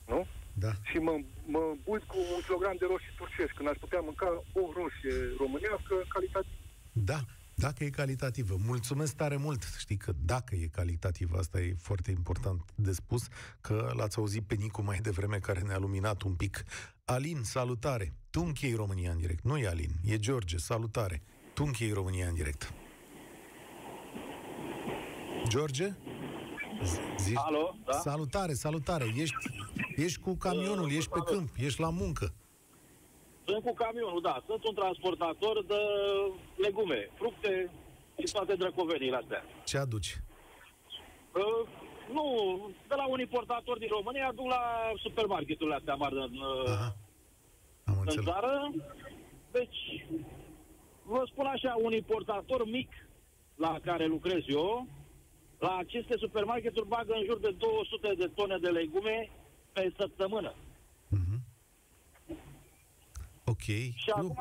nu? 0.06 0.26
Da. 0.64 0.72
Și 0.90 0.96
mă, 0.98 1.14
mă 1.46 1.62
buit 1.84 2.02
cu 2.02 2.16
un 2.36 2.40
kilogram 2.46 2.76
de 2.78 2.86
roșii 2.88 3.14
turcești, 3.16 3.56
când 3.56 3.68
aș 3.68 3.76
putea 3.84 4.00
mânca 4.00 4.28
o 4.60 4.62
roșie 4.78 5.16
românească, 5.42 5.94
calitate. 6.14 6.46
Da, 6.92 7.18
dacă 7.58 7.84
e 7.84 7.90
calitativă. 7.90 8.56
Mulțumesc 8.66 9.14
tare 9.14 9.36
mult. 9.36 9.74
Știi 9.78 9.96
că 9.96 10.12
dacă 10.24 10.54
e 10.54 10.66
calitativă, 10.66 11.38
asta 11.38 11.60
e 11.60 11.74
foarte 11.78 12.10
important 12.10 12.62
de 12.74 12.92
spus, 12.92 13.26
că 13.60 13.92
l-ați 13.96 14.18
auzit 14.18 14.42
pe 14.42 14.54
Nicu 14.54 14.82
mai 14.82 14.98
devreme 14.98 15.38
care 15.38 15.60
ne-a 15.60 15.78
luminat 15.78 16.22
un 16.22 16.34
pic. 16.34 16.64
Alin, 17.04 17.42
salutare. 17.42 18.12
Tu 18.30 18.40
închei 18.40 18.74
România 18.74 19.10
în 19.10 19.18
direct. 19.18 19.44
Nu 19.44 19.58
e 19.58 19.68
Alin, 19.68 19.90
e 20.04 20.18
George. 20.18 20.56
Salutare. 20.56 21.22
Tu 21.54 21.64
închei 21.64 21.92
România 21.92 22.28
în 22.28 22.34
direct. 22.34 22.72
George? 25.48 25.94
Z- 26.84 27.20
Zici... 27.22 27.36
Alo, 27.36 27.76
da? 27.84 27.92
Salutare, 27.98 28.52
salutare. 28.54 29.12
Ești, 29.16 29.34
ești 29.96 30.20
cu 30.20 30.34
camionul, 30.36 30.92
ești 30.92 31.10
pe 31.10 31.18
câmp, 31.26 31.50
ești 31.56 31.80
la 31.80 31.90
muncă. 31.90 32.34
Sunt 33.48 33.62
cu 33.64 33.74
camionul, 33.74 34.20
da. 34.20 34.42
Sunt 34.46 34.64
un 34.64 34.74
transportator 34.74 35.64
de 35.64 35.80
legume, 36.56 37.10
fructe 37.14 37.70
și 38.18 38.32
toate 38.32 38.54
drăcovenile 38.54 39.16
astea. 39.16 39.44
Ce 39.64 39.78
aduci? 39.78 40.16
Uh, 41.34 41.68
nu, 42.12 42.24
de 42.88 42.94
la 42.94 43.06
un 43.06 43.20
importator 43.20 43.78
din 43.78 43.88
România 43.88 44.32
duc 44.34 44.46
la 44.46 44.62
supermarketurile 45.02 45.74
astea 45.74 45.94
mari 45.94 46.14
în, 46.14 46.34
uh, 46.36 46.68
Aha. 46.68 46.96
Am 47.84 47.94
în 47.94 48.00
înțeles. 48.00 48.24
țară. 48.24 48.72
Deci, 49.50 50.06
vă 51.02 51.22
spun 51.26 51.46
așa, 51.46 51.74
un 51.82 51.92
importator 51.92 52.66
mic 52.66 52.88
la 53.54 53.78
care 53.84 54.06
lucrez 54.06 54.42
eu, 54.46 54.86
la 55.58 55.76
aceste 55.76 56.14
supermarketuri 56.18 56.88
bagă 56.88 57.12
în 57.12 57.24
jur 57.24 57.38
de 57.38 57.54
200 57.58 58.14
de 58.18 58.30
tone 58.34 58.56
de 58.58 58.68
legume 58.68 59.30
pe 59.72 59.92
săptămână. 59.98 60.54
Mhm. 63.48 63.56
Ok. 63.56 63.66
Și 64.02 64.08
Nu. 64.08 64.14
acum, 64.14 64.38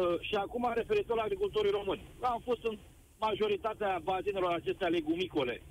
uh, 0.00 0.20
și 0.20 0.34
acum 0.34 0.72
referitor 0.74 1.16
la 1.16 1.22
agricultorii 1.22 1.70
români. 1.70 2.02
Am 2.20 2.40
fost 2.44 2.64
în 2.64 2.78
majoritatea 3.18 4.00
bazinelor 4.02 4.52
acestea 4.52 4.88
legumicole 4.88 5.62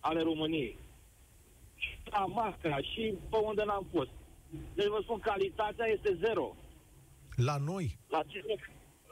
ale 0.00 0.20
României. 0.22 0.78
Și 1.76 1.90
la 2.10 2.24
Masca 2.26 2.76
și 2.92 3.14
pe 3.30 3.36
unde 3.36 3.62
n-am 3.64 3.86
fost. 3.94 4.10
Deci 4.74 4.86
vă 4.86 4.98
spun, 5.02 5.18
calitatea 5.18 5.86
este 5.86 6.18
zero. 6.24 6.56
La 7.36 7.56
noi? 7.56 7.98
La, 8.08 8.22
ce, 8.26 8.38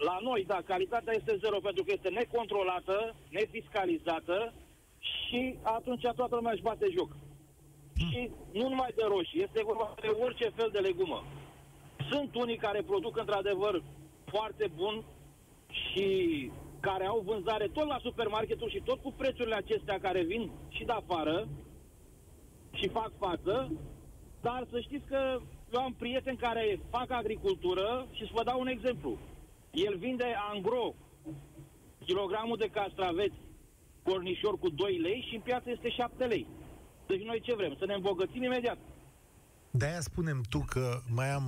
la 0.08 0.18
noi, 0.22 0.44
da, 0.46 0.58
calitatea 0.64 1.12
este 1.16 1.36
zero 1.40 1.58
pentru 1.60 1.84
că 1.84 1.92
este 1.92 2.08
necontrolată, 2.08 3.14
nefiscalizată 3.30 4.52
și 4.98 5.54
atunci 5.62 6.02
toată 6.16 6.34
lumea 6.34 6.52
își 6.52 6.62
bate 6.62 6.86
joc. 6.96 7.16
Și 7.96 8.30
nu 8.52 8.68
numai 8.68 8.92
de 8.96 9.02
roșii, 9.06 9.42
este 9.42 9.62
vorba 9.64 9.94
de 10.00 10.08
orice 10.08 10.48
fel 10.56 10.68
de 10.72 10.78
legumă. 10.78 11.24
Sunt 12.10 12.34
unii 12.34 12.56
care 12.56 12.82
produc 12.82 13.18
într-adevăr 13.18 13.82
foarte 14.24 14.70
bun 14.74 15.04
și 15.68 16.06
care 16.80 17.06
au 17.06 17.22
vânzare 17.24 17.66
tot 17.66 17.86
la 17.86 17.98
supermarketuri 18.02 18.72
și 18.72 18.82
tot 18.84 19.02
cu 19.02 19.12
prețurile 19.12 19.54
acestea 19.54 19.98
care 20.00 20.22
vin 20.22 20.50
și 20.68 20.84
de 20.84 20.92
afară 20.92 21.48
și 22.72 22.88
fac 22.88 23.12
față, 23.18 23.72
dar 24.40 24.66
să 24.70 24.80
știți 24.80 25.06
că 25.06 25.40
eu 25.72 25.80
am 25.80 25.94
prieteni 25.98 26.36
care 26.36 26.80
fac 26.90 27.10
agricultură 27.10 28.06
și 28.12 28.24
să 28.24 28.30
vă 28.34 28.42
dau 28.44 28.60
un 28.60 28.66
exemplu. 28.66 29.18
El 29.70 29.96
vinde 29.96 30.34
angro 30.52 30.94
kilogramul 32.04 32.56
de 32.56 32.68
castraveți 32.72 33.34
cornișor 34.02 34.58
cu 34.58 34.68
2 34.68 34.98
lei 34.98 35.26
și 35.28 35.34
în 35.34 35.40
piață 35.40 35.70
este 35.70 35.88
7 35.88 36.24
lei. 36.24 36.46
Deci 37.06 37.22
noi 37.22 37.40
ce 37.40 37.54
vrem? 37.54 37.74
Să 37.78 37.86
ne 37.86 37.94
îmbogățim 37.94 38.42
imediat. 38.42 38.78
De-aia 39.70 40.00
spunem 40.00 40.40
tu 40.48 40.64
că 40.68 40.98
mai 41.14 41.30
am 41.30 41.44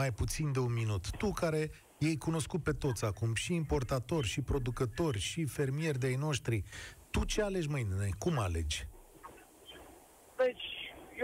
mai 0.00 0.10
puțin 0.20 0.52
de 0.52 0.58
un 0.58 0.72
minut. 0.82 1.04
Tu 1.20 1.28
care 1.42 1.62
ei 2.08 2.16
cunoscut 2.26 2.62
pe 2.62 2.74
toți 2.84 3.04
acum, 3.04 3.30
și 3.34 3.52
importatori, 3.54 4.26
și 4.34 4.40
producători, 4.50 5.18
și 5.30 5.40
fermieri 5.56 5.98
de-ai 6.02 6.18
noștri. 6.26 6.56
Tu 7.10 7.20
ce 7.24 7.42
alegi, 7.42 7.68
mâine? 7.68 8.08
Cum 8.18 8.38
alegi? 8.46 8.78
Deci, 10.42 10.66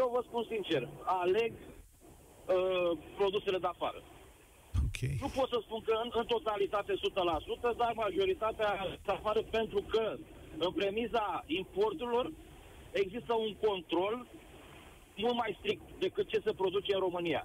eu 0.01 0.07
vă 0.14 0.20
spun 0.29 0.43
sincer, 0.53 0.83
aleg 1.22 1.53
uh, 1.57 2.91
produsele 3.16 3.59
de 3.64 3.70
afară. 3.75 4.01
Okay. 4.87 5.16
Nu 5.25 5.29
pot 5.39 5.49
să 5.55 5.59
spun 5.66 5.81
că 5.89 5.95
în, 6.05 6.11
în 6.20 6.27
totalitate 6.35 6.93
100%, 6.93 6.97
dar 7.77 7.93
majoritatea 7.95 8.70
de 9.07 9.12
afară 9.12 9.43
pentru 9.59 9.81
că 9.93 10.16
în 10.59 10.72
premiza 10.72 11.45
importurilor 11.47 12.33
există 12.93 13.33
un 13.45 13.53
control 13.66 14.27
mult 15.16 15.37
mai 15.43 15.57
strict 15.59 15.83
decât 15.99 16.27
ce 16.29 16.41
se 16.45 16.53
produce 16.53 16.95
în 16.95 17.01
România. 17.01 17.45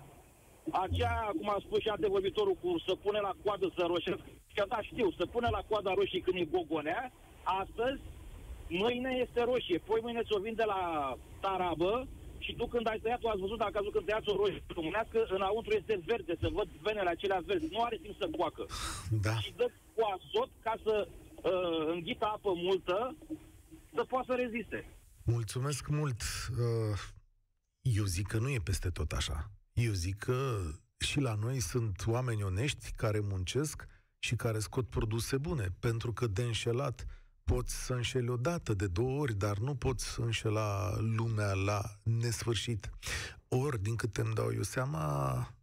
Aceea, 0.72 1.32
cum 1.38 1.50
a 1.50 1.58
spus 1.66 1.80
și 1.80 1.88
antevorbitorul, 1.88 2.58
cu 2.62 2.70
să 2.88 2.96
pune 2.96 3.20
la 3.20 3.34
coadă 3.44 3.72
să 3.78 3.84
roșesc, 3.88 4.24
că 4.54 4.66
da, 4.68 4.82
știu, 4.82 5.12
să 5.18 5.26
pune 5.26 5.48
la 5.52 5.62
coada 5.70 5.94
roșii 5.94 6.22
când 6.22 6.38
e 6.38 6.46
gogonea, 6.46 7.12
astăzi, 7.44 8.02
mâine 8.68 9.12
este 9.26 9.44
roșie, 9.44 9.78
poi 9.78 10.00
mâine 10.02 10.22
ți-o 10.24 10.40
vinde 10.40 10.64
la 10.64 10.82
tarabă 11.40 12.08
și 12.38 12.56
tu 12.56 12.66
când 12.68 12.88
ai 12.88 13.00
tăiat-o, 13.00 13.30
ați 13.30 13.40
văzut 13.40 13.58
dacă 13.58 13.78
ați 13.78 13.90
când 13.90 14.06
tăiați 14.06 14.30
o 14.30 14.36
roșie 14.36 14.64
românească, 14.68 15.26
înăuntru 15.30 15.74
este 15.74 16.02
verde, 16.06 16.34
să 16.40 16.50
văd 16.52 16.68
venele 16.82 17.10
acelea 17.10 17.42
verzi, 17.46 17.68
nu 17.72 17.82
are 17.82 17.98
timp 18.02 18.16
să 18.20 18.30
coacă. 18.38 18.66
Da. 19.22 19.36
Și 19.40 19.54
dă 19.56 19.68
cu 19.96 20.02
azot 20.14 20.50
ca 20.64 20.76
să 20.84 21.08
uh, 21.08 21.94
înghită 21.94 22.26
apă 22.26 22.52
multă, 22.56 23.16
să 23.94 24.04
poată 24.04 24.26
să 24.30 24.36
reziste. 24.36 24.86
Mulțumesc 25.24 25.88
mult. 25.88 26.22
Uh, 26.52 27.00
eu 27.82 28.04
zic 28.04 28.28
că 28.28 28.38
nu 28.38 28.50
e 28.50 28.58
peste 28.64 28.90
tot 28.90 29.12
așa. 29.12 29.52
Eu 29.80 29.92
zic 29.92 30.18
că 30.18 30.60
și 30.98 31.20
la 31.20 31.34
noi 31.34 31.60
sunt 31.60 32.04
oameni 32.06 32.44
onești 32.44 32.92
care 32.92 33.20
muncesc 33.20 33.86
și 34.18 34.36
care 34.36 34.60
scot 34.60 34.90
produse 34.90 35.38
bune, 35.38 35.76
pentru 35.80 36.14
că 36.14 36.28
de 36.28 36.44
înșelat 36.44 37.06
poți 37.44 37.86
să 37.86 37.94
înșeli 37.94 38.30
o 38.30 38.36
dată, 38.36 38.74
de 38.74 38.88
două 38.88 39.20
ori, 39.20 39.34
dar 39.34 39.58
nu 39.58 39.76
poți 39.76 40.20
înșela 40.20 40.98
lumea 40.98 41.54
la 41.54 41.82
nesfârșit. 42.04 42.90
Ori, 43.48 43.82
din 43.82 43.96
câte 43.96 44.22
îmi 44.22 44.34
dau 44.34 44.54
eu 44.54 44.62
seama, 44.62 45.54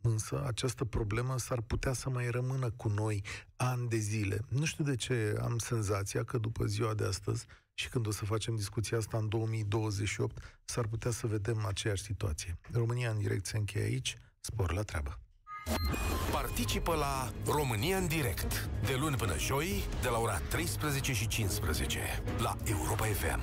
însă 0.00 0.44
această 0.46 0.84
problemă 0.84 1.38
s-ar 1.38 1.60
putea 1.60 1.92
să 1.92 2.10
mai 2.10 2.30
rămână 2.30 2.70
cu 2.70 2.88
noi 2.88 3.24
ani 3.56 3.88
de 3.88 3.96
zile. 3.96 4.40
Nu 4.48 4.64
știu 4.64 4.84
de 4.84 4.96
ce 4.96 5.36
am 5.40 5.58
senzația 5.58 6.24
că 6.24 6.38
după 6.38 6.64
ziua 6.64 6.94
de 6.94 7.04
astăzi 7.04 7.46
și 7.78 7.88
când 7.88 8.06
o 8.06 8.10
să 8.10 8.24
facem 8.24 8.54
discuția 8.54 8.98
asta 8.98 9.18
în 9.18 9.28
2028, 9.28 10.60
s-ar 10.64 10.86
putea 10.86 11.10
să 11.10 11.26
vedem 11.26 11.64
aceeași 11.66 12.02
situație. 12.02 12.58
România 12.72 13.10
în 13.10 13.18
direct 13.18 13.46
se 13.46 13.56
încheie 13.56 13.84
aici, 13.84 14.16
spor 14.40 14.72
la 14.72 14.82
treabă. 14.82 15.20
Participă 16.32 16.94
la 16.94 17.32
România 17.46 17.96
în 17.96 18.06
direct, 18.06 18.68
de 18.86 18.94
luni 18.94 19.16
până 19.16 19.38
joi, 19.38 19.84
de 20.02 20.08
la 20.08 20.18
ora 20.18 20.38
13 20.38 21.12
și 21.12 21.28
15, 21.28 22.22
la 22.38 22.56
Europa 22.64 23.04
FM. 23.04 23.40